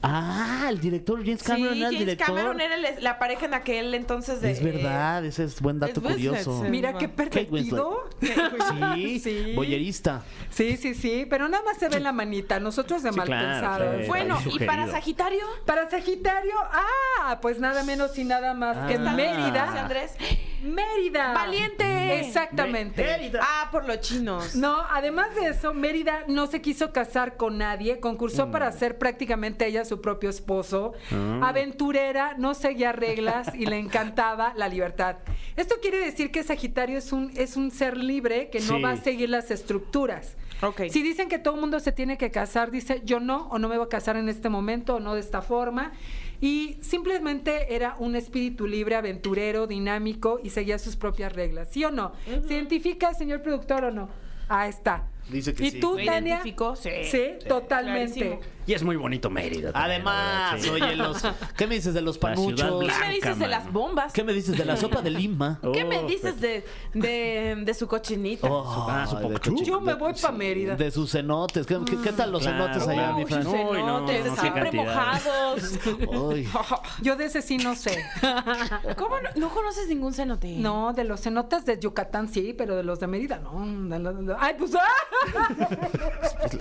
Ah, 0.00 0.66
el 0.70 0.80
director, 0.80 1.18
James 1.24 1.42
Cameron 1.42 1.74
sí, 1.74 1.80
era 1.80 1.88
el 1.88 1.94
James 1.96 2.06
director. 2.06 2.26
Cameron 2.36 2.60
era 2.60 2.74
el- 2.76 3.02
la 3.02 3.18
pareja 3.18 3.46
en 3.46 3.54
aquel 3.54 3.94
entonces 3.94 4.40
de. 4.40 4.52
Es 4.52 4.62
verdad, 4.62 5.24
ese 5.24 5.42
es 5.44 5.60
buen 5.60 5.80
dato 5.80 5.92
es 6.00 6.06
Winslet, 6.06 6.16
curioso. 6.44 6.62
sí. 6.64 6.70
mira 6.70 6.92
qué 6.96 7.08
Kate 7.10 7.30
pervertido. 7.46 8.08
Sí, 8.94 9.18
Sí. 9.24 9.52
boyerista. 9.56 10.22
Sí, 10.50 10.76
sí, 10.76 10.94
sí, 10.94 11.26
pero 11.28 11.48
nada 11.48 11.64
más 11.64 11.78
se 11.78 11.88
ve 11.88 11.98
la 11.98 12.12
manita, 12.12 12.60
nosotros 12.60 13.02
de 13.02 13.10
Sí, 13.10 13.16
mal 13.16 13.26
claro, 13.26 13.48
pensados. 13.50 13.96
sí. 14.02 14.06
Bueno, 14.08 14.36
Ahí 14.36 14.42
¿y 14.54 14.58
para 14.66 14.82
sugerido. 14.86 14.92
Sagitario? 14.92 15.44
Para 15.66 15.90
Sagitario, 15.90 16.54
ah, 16.72 17.38
pues 17.42 17.58
nada 17.58 17.82
menos 17.82 18.16
y 18.18 18.24
nada 18.24 18.54
más 18.54 18.86
que 18.88 18.94
Ah. 18.94 19.12
Mérida. 19.12 19.66
José 19.66 19.78
Andrés. 19.80 20.12
Mérida. 20.62 21.32
¡Valiente! 21.34 22.20
Exactamente. 22.20 23.04
Ah, 23.40 23.68
por 23.70 23.86
los 23.86 24.00
chinos. 24.00 24.54
No, 24.56 24.76
además 24.90 25.34
de 25.36 25.48
eso, 25.48 25.72
Mérida 25.74 26.24
no 26.28 26.46
se 26.48 26.60
quiso 26.60 26.92
casar 26.92 27.36
con 27.36 27.58
nadie, 27.58 28.00
concursó 28.00 28.46
Mm. 28.46 28.50
para 28.50 28.72
ser 28.72 28.98
prácticamente 28.98 29.66
ella 29.66 29.84
su 29.88 30.00
propio 30.00 30.30
esposo, 30.30 30.92
Ah. 31.10 31.48
aventurera, 31.48 32.34
no 32.38 32.54
seguía 32.54 32.92
reglas 32.92 33.54
y 33.54 33.66
le 33.66 33.78
encantaba 33.78 34.52
la 34.56 34.68
libertad. 34.68 35.16
Esto 35.56 35.76
quiere 35.82 35.98
decir 35.98 36.30
que 36.30 36.42
Sagitario 36.44 36.98
es 36.98 37.12
un, 37.12 37.32
es 37.36 37.56
un 37.56 37.70
ser 37.70 37.96
libre 37.96 38.50
que 38.50 38.60
no 38.60 38.76
Sí. 38.76 38.82
va 38.82 38.90
a 38.92 38.96
seguir 38.96 39.28
las 39.30 39.50
estructuras. 39.50 40.36
Ok. 40.62 40.82
Si 40.90 41.02
dicen 41.02 41.28
que 41.28 41.38
todo 41.38 41.54
el 41.54 41.60
mundo 41.60 41.78
se 41.80 41.92
tiene 41.92 42.18
que 42.18 42.30
casar, 42.30 42.70
dice 42.70 43.00
yo 43.04 43.20
no, 43.20 43.48
o 43.50 43.58
no 43.58 43.68
me 43.68 43.76
voy 43.78 43.86
a 43.86 43.88
casar 43.88 44.16
en 44.16 44.28
este 44.28 44.48
momento, 44.48 44.96
o 44.96 45.00
no 45.00 45.14
de 45.14 45.20
esta 45.20 45.40
forma. 45.40 45.92
Y 46.40 46.78
simplemente 46.82 47.74
era 47.74 47.96
un 47.98 48.14
espíritu 48.14 48.66
libre, 48.66 48.94
aventurero, 48.96 49.66
dinámico 49.66 50.38
y 50.42 50.50
seguía 50.50 50.78
sus 50.78 50.94
propias 50.96 51.32
reglas. 51.32 51.68
¿Sí 51.70 51.84
o 51.84 51.90
no? 51.90 52.12
¿Se 52.46 52.54
identifica, 52.54 53.14
señor 53.14 53.42
productor, 53.42 53.84
o 53.84 53.90
no? 53.90 54.08
Ahí 54.48 54.70
está. 54.70 55.08
Dice 55.30 55.52
que 55.54 55.64
¿Y 55.66 55.70
sí. 55.72 55.80
tú, 55.80 55.94
¿Me 55.96 56.06
Tania? 56.06 56.34
identificó? 56.36 56.74
Sí. 56.76 56.90
Sí, 57.10 57.22
totalmente. 57.48 58.14
Clarísimo. 58.20 58.40
Y 58.66 58.74
es 58.74 58.82
muy 58.82 58.96
bonito 58.96 59.30
Mérida. 59.30 59.72
también, 59.72 60.04
la 60.04 60.10
Además, 60.12 60.52
verdad, 60.52 60.62
sí. 60.62 60.68
oye, 60.82 60.96
los, 60.96 61.22
¿qué 61.56 61.66
me 61.66 61.74
dices 61.76 61.94
de 61.94 62.02
los 62.02 62.16
La 62.22 62.34
ciudad 62.36 62.44
panuchos? 62.44 62.66
¿Qué 62.80 62.84
blanca. 62.84 63.06
me 63.06 63.14
dices 63.14 63.38
de 63.38 63.46
mano. 63.46 63.50
las 63.64 63.72
bombas? 63.72 64.12
¿Qué 64.12 64.24
me 64.24 64.32
dices 64.34 64.58
de 64.58 64.64
la 64.66 64.76
sopa 64.76 65.00
de 65.00 65.10
Lima? 65.10 65.58
¿Qué 65.72 65.84
me 65.86 65.98
Oh, 66.00 66.06
dices 66.06 66.38
de, 66.40 66.64
de, 66.92 67.56
de 67.64 67.74
su 67.74 67.86
cochinita? 67.88 68.46
Oh, 68.50 68.86
Ah, 68.90 69.06
su 69.06 69.16
de 69.16 69.64
Yo 69.64 69.80
me 69.80 69.94
voy 69.94 70.12
pa' 70.12 70.18
sí, 70.18 70.34
Mérida. 70.36 70.76
De 70.76 70.90
sus 70.90 71.10
cenotes. 71.12 71.66
¿Qué, 71.66 71.78
qué- 71.86 71.96
qué 72.02 72.12
tal 72.12 72.30
los 72.30 72.42
Claro. 72.42 72.64
cenotes 72.66 72.88
allá, 72.88 73.12
mi 73.12 73.22
Uy, 73.24 73.30
Fran? 73.30 73.42
sus 73.44 73.52
Uy, 73.54 73.58
no, 73.58 73.72
cenotes, 73.72 74.26
no, 74.26 74.34
qué 74.34 74.40
siempre 74.40 74.62
cantidad. 74.64 74.84
mojados. 74.84 75.78
Yo 77.02 77.16
de 77.16 77.24
ese 77.24 77.40
sí 77.42 77.56
no 77.58 77.74
sé. 77.74 78.04
¿Cómo 78.98 79.16
no, 79.20 79.28
no 79.34 79.48
conoces 79.48 79.88
ningún 79.88 80.12
cenote? 80.12 80.56
No, 80.58 80.92
de 80.92 81.04
los 81.04 81.20
cenotes 81.22 81.64
de 81.64 81.78
Yucatán 81.80 82.28
sí, 82.28 82.54
pero 82.56 82.76
de 82.76 82.82
los 82.82 83.00
de 83.00 83.06
Mérida 83.06 83.38
no. 83.38 83.64
De 83.88 83.98
los- 83.98 84.26
de- 84.26 84.36
Ay, 84.38 84.54
pues 84.58 84.74
¡ah! 84.74 84.80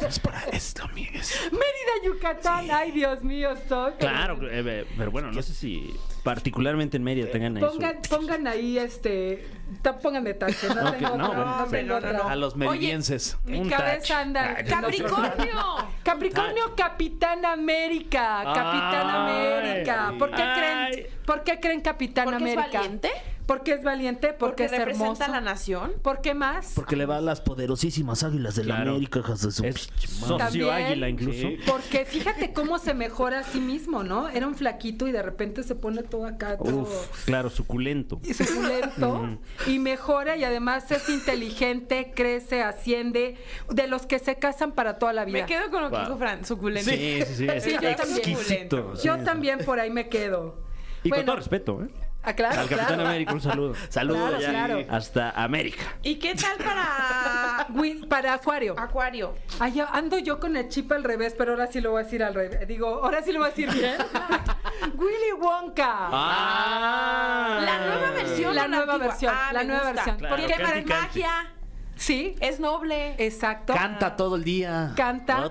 Es 0.07 0.19
para 0.19 0.41
esto. 0.51 0.87
Mérida, 0.93 1.93
Yucatán. 2.03 2.67
Ay, 2.71 2.91
Dios 2.91 3.23
mío, 3.23 3.55
soy. 3.67 3.93
Claro, 3.99 4.37
eh, 4.49 4.85
pero 4.97 5.11
bueno, 5.11 5.31
no 5.31 5.41
sé 5.41 5.53
si 5.53 5.95
particularmente 6.36 6.97
en 6.97 7.03
Mérida 7.03 7.32
tengan 7.32 7.55
ahí 7.55 7.63
su- 7.63 7.69
Pongan, 7.69 7.97
pongan 8.09 8.47
ahí 8.47 8.78
este. 8.78 9.47
ta- 9.82 9.97
Pónganme 9.97 10.34
tache, 10.34 10.67
no 10.67 10.91
tengo 10.99 11.17
no, 11.17 11.30
otra, 11.30 11.65
bueno, 11.69 11.99
no. 12.01 12.28
A 12.28 12.36
los 12.36 12.55
meridienses. 12.57 13.38
Mi 13.45 13.59
Un 13.59 13.69
cabeza 13.69 13.97
touch. 13.99 14.11
anda. 14.11 14.55
Ay, 14.57 14.65
¡Capricornio! 14.65 15.55
Capricornio, 16.03 16.75
Capitán 16.75 17.45
América. 17.45 18.41
Capitán 18.43 19.07
Ay. 19.09 19.47
América. 19.55 20.13
¿Por 20.19 20.32
qué 20.32 20.41
Ay. 20.41 20.91
creen, 20.91 21.07
¿por 21.25 21.43
qué 21.43 21.59
creen 21.61 21.82
Capitán 21.82 22.25
¿Porque 22.25 22.43
es 22.51 22.57
América? 22.57 22.78
valiente? 22.80 23.09
Porque 23.45 23.71
es 23.75 23.82
valiente, 23.82 24.28
porque, 24.34 24.38
Porque 24.38 24.65
es 24.65 24.71
representa 24.71 25.05
hermoso. 25.05 25.23
a 25.23 25.28
la 25.30 25.39
nación. 25.39 25.93
¿Por 26.01 26.19
qué 26.19 26.34
más? 26.34 26.73
Porque 26.75 26.97
le 26.97 27.05
va 27.05 27.15
a 27.15 27.21
las 27.21 27.39
poderosísimas 27.39 28.21
águilas 28.23 28.57
de 28.57 28.65
la. 28.65 28.82
América, 28.82 29.21
de 29.21 29.38
su 29.38 29.63
Es 29.65 29.89
socio 30.03 30.36
También. 30.36 30.69
águila 30.69 31.07
incluso. 31.07 31.39
Sí. 31.39 31.57
Porque 31.65 32.03
fíjate 32.03 32.51
cómo 32.51 32.78
se 32.78 32.93
mejora 32.93 33.39
a 33.39 33.43
sí 33.43 33.61
mismo, 33.61 34.03
¿no? 34.03 34.28
Era 34.28 34.47
un 34.47 34.55
flaquito 34.55 35.07
y 35.07 35.13
de 35.13 35.21
repente 35.23 35.63
se 35.63 35.75
pone 35.75 36.03
todo 36.03 36.16
acá, 36.26 36.57
todo 36.57 36.82
Uf, 36.82 37.26
claro, 37.26 37.49
suculento. 37.49 38.20
y 38.24 38.34
suculento 38.34 39.39
y 39.68 39.80
mejora 39.80 40.36
y 40.38 40.43
además 40.43 40.89
es 40.91 41.07
inteligente, 41.09 42.11
crece, 42.15 42.63
asciende, 42.63 43.38
de 43.70 43.88
los 43.88 44.05
que 44.05 44.20
se 44.20 44.36
casan 44.36 44.72
para 44.74 44.97
toda 44.99 45.13
la 45.13 45.26
vida. 45.26 45.39
Me 45.41 45.45
quedo 45.45 45.70
con 45.70 45.82
lo 45.84 45.89
que 45.89 45.95
Wow. 45.97 46.05
dijo 46.05 46.18
Fran, 46.18 46.45
suculento. 46.45 46.89
Sí, 46.91 47.20
sí, 47.26 47.36
sí. 47.36 47.47
Es 47.47 47.63
Sí, 47.63 47.72
yo 47.74 47.95
también. 47.95 48.18
exquisito. 48.18 48.93
Yo 49.03 49.18
también 49.24 49.59
por 49.65 49.80
ahí 49.80 49.89
me 49.89 50.09
quedo. 50.09 50.55
Y 51.03 51.09
con 51.09 51.26
todo 51.26 51.36
respeto, 51.38 51.84
¿eh? 51.84 51.88
Ah, 52.30 52.34
claro, 52.34 52.59
Al 52.61 52.67
Capitán 52.67 52.88
claro. 52.95 53.07
América, 53.07 53.34
un 53.34 53.39
saludo. 53.41 53.73
Saludos. 53.89 54.43
Claro. 54.43 54.84
Hasta 54.89 55.30
América. 55.32 55.84
¿Y 56.03 56.15
qué 56.15 56.36
tal 56.36 56.57
para 56.57 57.67
Will- 57.69 58.05
para 58.09 58.34
Acuario. 58.34 58.75
Acuario? 58.78 59.34
Ay, 59.61 59.82
ando 59.93 60.17
yo 60.17 60.38
con 60.39 60.57
el 60.57 60.67
chip 60.67 60.91
al 60.91 61.05
revés, 61.05 61.36
pero 61.38 61.51
ahora 61.53 61.67
sí 61.67 61.80
lo 61.80 61.91
voy 61.91 62.01
a 62.01 62.03
decir 62.03 62.21
al 62.23 62.34
revés. 62.34 62.67
Digo, 62.67 62.88
ahora 63.03 63.23
sí 63.23 63.32
lo 63.32 63.39
voy 63.39 63.47
a 63.47 63.51
decir 63.51 63.71
bien. 63.71 63.95
Willy 64.95 65.32
Wonka. 65.39 66.09
Ah. 66.11 67.61
La 67.63 67.86
nueva 67.86 68.11
versión. 68.11 68.55
La 68.55 68.67
nueva 68.67 68.93
antigua? 68.93 69.07
versión, 69.07 69.34
Ah, 69.36 69.53
la 69.53 69.63
nueva 69.63 69.80
gusta. 69.84 69.93
versión. 69.93 70.17
Claro, 70.17 70.36
Porque 70.36 70.53
para 70.63 70.82
magia 71.01 71.53
Sí, 71.95 72.36
es 72.41 72.59
noble. 72.59 73.15
exacto. 73.17 73.73
Canta 73.73 74.15
todo 74.17 74.36
el 74.36 74.43
día. 74.43 74.91
Canta. 74.97 75.49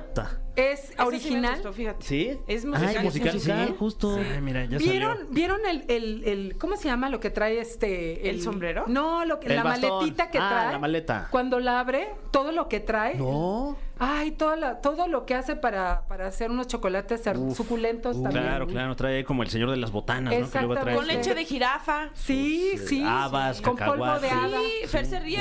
Es 0.57 0.81
Ese 0.81 0.89
sí 0.89 0.95
me 0.99 1.05
original. 1.05 1.55
gustó, 1.55 1.73
fíjate. 1.73 2.07
¿Sí? 2.07 2.39
Es 2.47 2.65
musical. 2.65 2.97
Ay, 2.99 3.05
musical, 3.05 3.41
sí, 3.41 3.53
justo. 3.79 4.17
Ay, 4.17 4.41
mira, 4.41 4.65
ya 4.65 4.79
¿Vieron, 4.79 5.17
salió. 5.19 5.31
¿vieron 5.33 5.61
el, 5.67 5.85
el, 5.89 6.25
el- 6.25 6.57
cómo 6.59 6.77
se 6.77 6.89
llama 6.89 7.11
lo 7.11 7.21
que 7.21 7.29
trae 7.31 7.61
este 7.61 8.31
¿El 8.31 8.41
sombrero? 8.43 8.85
No, 8.87 9.25
lo 9.27 9.39
que 9.39 9.49
El 9.49 9.57
la 9.57 9.63
bastón. 9.65 9.91
maletita 9.91 10.31
que 10.31 10.39
Ah, 10.39 10.49
trae. 10.49 10.73
la 10.73 10.79
maleta. 10.79 11.29
Cuando 11.31 11.61
la 11.61 11.81
abre, 11.81 12.09
todo 12.31 12.53
lo 12.53 12.69
que 12.69 12.81
trae. 12.81 13.17
No. 13.17 13.77
Ay, 13.99 14.31
todo, 14.33 14.57
la- 14.57 14.81
todo 14.83 15.09
lo 15.09 15.25
que 15.27 15.35
hace 15.35 15.57
para, 15.57 16.07
para 16.09 16.27
hacer 16.27 16.51
unos 16.51 16.67
chocolates 16.69 17.27
her- 17.27 17.55
suculentos 17.55 18.23
también. 18.23 18.45
Claro, 18.45 18.67
claro, 18.67 18.97
trae 18.97 19.25
como 19.25 19.43
el 19.43 19.49
señor 19.51 19.71
de 19.71 19.77
las 19.79 19.91
botanas, 19.91 20.35
¿no? 20.39 20.51
Que 20.51 20.59
luego 20.59 20.75
trae 20.75 20.95
Exactamente. 20.95 20.97
Con 20.97 21.07
leche 21.07 21.35
de 21.35 21.45
jirafa. 21.45 22.11
Sí, 22.15 22.73
sí. 22.79 23.03
habas, 23.07 23.61
Con 23.61 23.77
polvo 23.77 24.19
de 24.21 24.31
hada. 24.31 24.59
Sí, 24.61 24.87
Fer 24.89 25.07
se 25.07 25.21
ríe. 25.21 25.39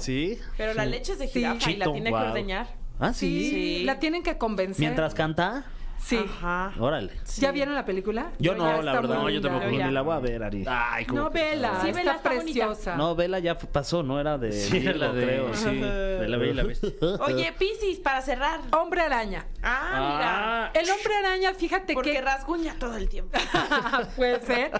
¿Sí? 0.00 0.38
Pero 0.56 0.74
la 0.74 0.86
leche 0.86 1.12
es 1.12 1.18
de 1.18 1.26
Sí. 1.28 1.40
jirafa 1.40 1.70
y 1.70 1.76
la 1.76 1.92
tiene 1.92 2.10
que 2.10 2.16
ordeñar. 2.16 2.83
Ah, 2.98 3.12
Sí, 3.12 3.82
la 3.84 3.98
tienen 3.98 4.22
que 4.22 4.38
convencer. 4.38 4.80
Mientras 4.80 5.14
canta. 5.14 5.64
Sí. 6.04 6.18
Ajá. 6.18 6.72
Órale. 6.78 7.12
¿Ya 7.38 7.50
vieron 7.50 7.74
la 7.74 7.86
película? 7.86 8.30
Yo 8.38 8.52
Yo 8.52 8.58
no, 8.58 8.82
la 8.82 8.92
verdad. 8.92 9.14
No, 9.14 9.30
yo 9.30 9.40
tampoco. 9.40 9.66
Ni 9.68 9.78
la 9.78 10.02
voy 10.02 10.14
a 10.14 10.18
ver, 10.18 10.42
Ari. 10.42 10.64
Ay, 10.68 11.06
¿cómo 11.06 11.22
No, 11.22 11.30
vela, 11.30 11.80
Sí, 11.80 11.92
vela, 11.92 12.16
está 12.16 12.28
preciosa. 12.28 12.96
No, 12.96 13.16
Vela 13.16 13.38
ya 13.38 13.56
pasó, 13.56 14.02
no 14.02 14.20
era 14.20 14.36
de. 14.36 14.52
Sí, 14.52 14.80
la 14.80 15.12
de, 15.12 15.24
creo, 15.24 15.54
sí. 15.54 15.76
de 15.80 16.28
la 16.28 16.36
Bella 16.36 16.52
y 16.52 16.54
la 16.54 16.62
Bestia. 16.64 16.90
Oye, 17.20 17.54
Piscis, 17.58 18.00
para 18.00 18.20
cerrar. 18.20 18.60
Hombre 18.72 19.00
araña. 19.00 19.46
Ah, 19.62 20.70
El 20.74 20.90
hombre 20.90 21.14
araña, 21.16 21.54
fíjate 21.54 21.86
mira. 21.86 21.94
Porque 21.94 22.12
que 22.12 22.20
rasguña 22.20 22.74
todo 22.78 22.96
el 22.96 23.08
tiempo. 23.08 23.38
puede 24.16 24.40
ser. 24.42 24.72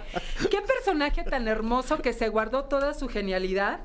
Qué 0.51 0.61
personaje 0.61 1.25
tan 1.25 1.49
hermoso 1.49 2.03
que 2.03 2.13
se 2.13 2.29
guardó 2.29 2.65
toda 2.65 2.93
su 2.93 3.09
genialidad. 3.09 3.81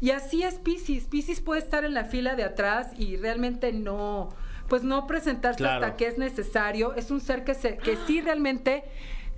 Y 0.00 0.10
así 0.10 0.42
es 0.44 0.54
Piscis. 0.56 1.04
Piscis 1.06 1.40
puede 1.40 1.60
estar 1.60 1.84
en 1.84 1.94
la 1.94 2.04
fila 2.04 2.36
de 2.36 2.44
atrás 2.44 2.88
y 2.96 3.16
realmente 3.16 3.72
no, 3.72 4.28
pues 4.68 4.82
no 4.84 5.06
presentarse 5.06 5.58
Claro. 5.58 5.84
hasta 5.84 5.96
que 5.96 6.06
es 6.06 6.18
necesario. 6.18 6.94
Es 6.94 7.10
un 7.10 7.20
ser 7.20 7.44
que 7.44 7.54
se, 7.54 7.76
que 7.78 7.96
sí 8.06 8.20
realmente 8.20 8.84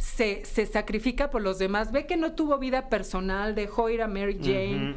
se, 0.01 0.45
se 0.47 0.67
sacrifica 0.67 1.31
por 1.31 1.43
los 1.43 1.59
demás. 1.59 1.93
Ve 1.93 2.07
que 2.07 2.17
no 2.17 2.33
tuvo 2.33 2.59
vida 2.59 2.89
personal, 2.89 3.55
dejó 3.55 3.91
ir 3.91 4.03
a 4.03 4.09
Mary 4.09 4.39
Jane 4.43 4.95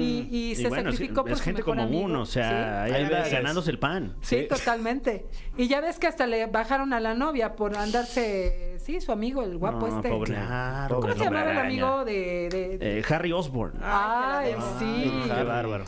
y, 0.00 0.28
y 0.30 0.50
Y 0.52 0.54
se 0.56 0.68
bueno, 0.68 0.90
sí, 0.90 0.96
sacrificó 0.96 1.22
por 1.22 1.32
es 1.32 1.38
su 1.38 1.44
gente 1.44 1.60
mejor 1.60 1.74
como 1.76 1.86
amigo. 1.86 2.04
uno, 2.04 2.22
o 2.22 2.26
sea, 2.26 2.86
¿Sí? 2.88 2.94
ahí 2.94 3.02
anda 3.04 3.20
ves. 3.22 3.32
ganándose 3.32 3.70
el 3.70 3.78
pan. 3.78 4.16
Sí, 4.22 4.40
Sí. 4.40 4.46
totalmente. 4.48 5.26
Y 5.56 5.68
ya 5.68 5.80
ves 5.80 5.98
que 5.98 6.06
hasta 6.06 6.26
le 6.26 6.46
bajaron 6.46 6.92
a 6.92 7.00
la 7.00 7.14
novia 7.14 7.54
por 7.54 7.76
andarse, 7.76 8.76
sí, 8.78 9.00
su 9.00 9.12
amigo, 9.12 9.42
el 9.42 9.58
guapo 9.58 9.88
No, 9.88 9.96
este. 9.96 10.08
pobre. 10.08 10.32
Claro. 10.34 10.88
¿Cómo 10.96 11.00
pobre 11.02 11.14
se 11.18 11.24
llamaba 11.24 11.52
el 11.52 11.58
amigo 11.58 11.86
araña. 11.86 12.04
de, 12.04 12.48
de- 12.50 12.78
de- 12.78 12.98
Eh, 13.00 13.04
Harry 13.08 13.32
Osborne. 13.32 13.78
Ay, 13.82 14.54
Ay, 14.56 14.62
sí, 14.78 15.22
Qué 15.26 15.42
bárbaro. 15.42 15.84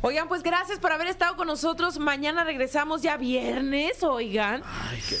Oigan, 0.00 0.28
pues 0.28 0.42
gracias 0.42 0.78
por 0.78 0.92
haber 0.92 1.08
estado 1.08 1.36
con 1.36 1.46
nosotros. 1.48 1.98
Mañana 1.98 2.44
regresamos 2.44 3.02
ya 3.02 3.16
viernes, 3.16 4.02
oigan. 4.02 4.62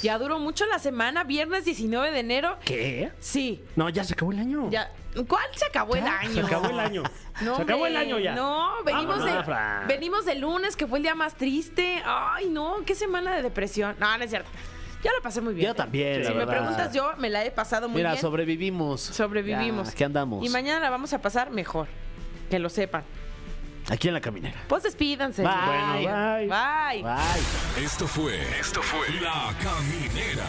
Ya 0.02 0.18
duró 0.18 0.38
mucho 0.38 0.66
la 0.66 0.78
semana, 0.78 1.24
viernes 1.24 1.64
19 1.64 2.10
de 2.12 2.20
enero. 2.20 2.56
¿Qué? 2.64 3.10
Sí, 3.18 3.62
No, 3.76 3.88
ya 3.88 4.04
se 4.04 4.12
acabó 4.14 4.32
el 4.32 4.38
año. 4.38 4.70
ya. 4.70 4.92
¿Cuál 5.26 5.42
se 5.56 5.64
acabó 5.66 5.96
el 5.96 6.06
año? 6.06 6.30
Se 6.32 6.40
acabó 6.40 6.68
el 6.70 6.78
año. 6.80 7.02
No, 7.40 7.54
se 7.54 7.62
acabó 7.62 7.86
el 7.86 7.96
año 7.96 8.18
ya. 8.18 8.34
No, 8.34 8.82
venimos 8.84 9.20
Vámonos, 9.20 9.46
de, 9.46 9.86
venimos 9.86 10.24
de 10.24 10.34
lunes, 10.34 10.74
que 10.74 10.88
fue 10.88 10.98
el 10.98 11.04
día 11.04 11.14
más 11.14 11.36
triste. 11.36 12.02
Ay, 12.04 12.48
no, 12.48 12.78
qué 12.84 12.96
semana 12.96 13.32
de 13.36 13.42
depresión. 13.42 13.94
No, 14.00 14.18
no 14.18 14.24
es 14.24 14.30
cierto. 14.30 14.50
Yo 15.04 15.10
la 15.16 15.20
pasé 15.22 15.40
muy 15.40 15.54
bien. 15.54 15.68
Yo 15.68 15.74
también, 15.76 16.16
Si 16.24 16.24
la 16.24 16.30
me 16.30 16.38
verdad. 16.44 16.52
preguntas, 16.58 16.92
yo 16.92 17.12
me 17.16 17.30
la 17.30 17.44
he 17.44 17.52
pasado 17.52 17.88
muy 17.88 17.98
Mira, 17.98 18.10
bien. 18.12 18.20
sobrevivimos. 18.20 19.00
Sobrevivimos. 19.00 19.86
Ya, 19.86 19.92
aquí 19.92 20.02
andamos. 20.02 20.44
Y 20.44 20.48
mañana 20.48 20.80
la 20.80 20.90
vamos 20.90 21.12
a 21.12 21.20
pasar 21.22 21.50
mejor. 21.50 21.86
Que 22.50 22.58
lo 22.58 22.68
sepan. 22.68 23.04
Aquí 23.90 24.08
en 24.08 24.14
la 24.14 24.20
caminera. 24.20 24.62
Pues 24.68 24.82
despídanse. 24.82 25.42
Bye. 25.42 25.52
Bueno, 26.02 26.36
bye. 26.36 26.48
Bye. 26.48 27.02
Bye. 27.02 27.84
Esto 27.84 28.06
fue. 28.06 28.40
Esto 28.58 28.82
fue. 28.82 29.08
La 29.20 29.54
Caminera. 29.62 30.46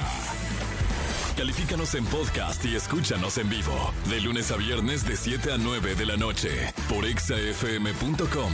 Califícanos 1.38 1.96
en 1.96 2.06
podcast 2.06 2.66
y 2.66 2.76
escúchanos 2.76 3.38
en 3.38 3.50
vivo. 3.50 3.94
De 4.10 4.20
lunes 4.20 4.52
a 4.52 4.58
viernes, 4.58 5.08
de 5.08 5.16
7 5.16 5.54
a 5.54 5.58
9 5.58 5.96
de 5.96 6.06
la 6.06 6.18
noche. 6.18 6.50
Por 6.90 7.06
exafm.com. 7.06 8.54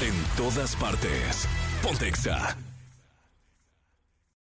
En 0.00 0.36
todas 0.36 0.76
partes. 0.76 1.48
Pontexa. 1.82 2.56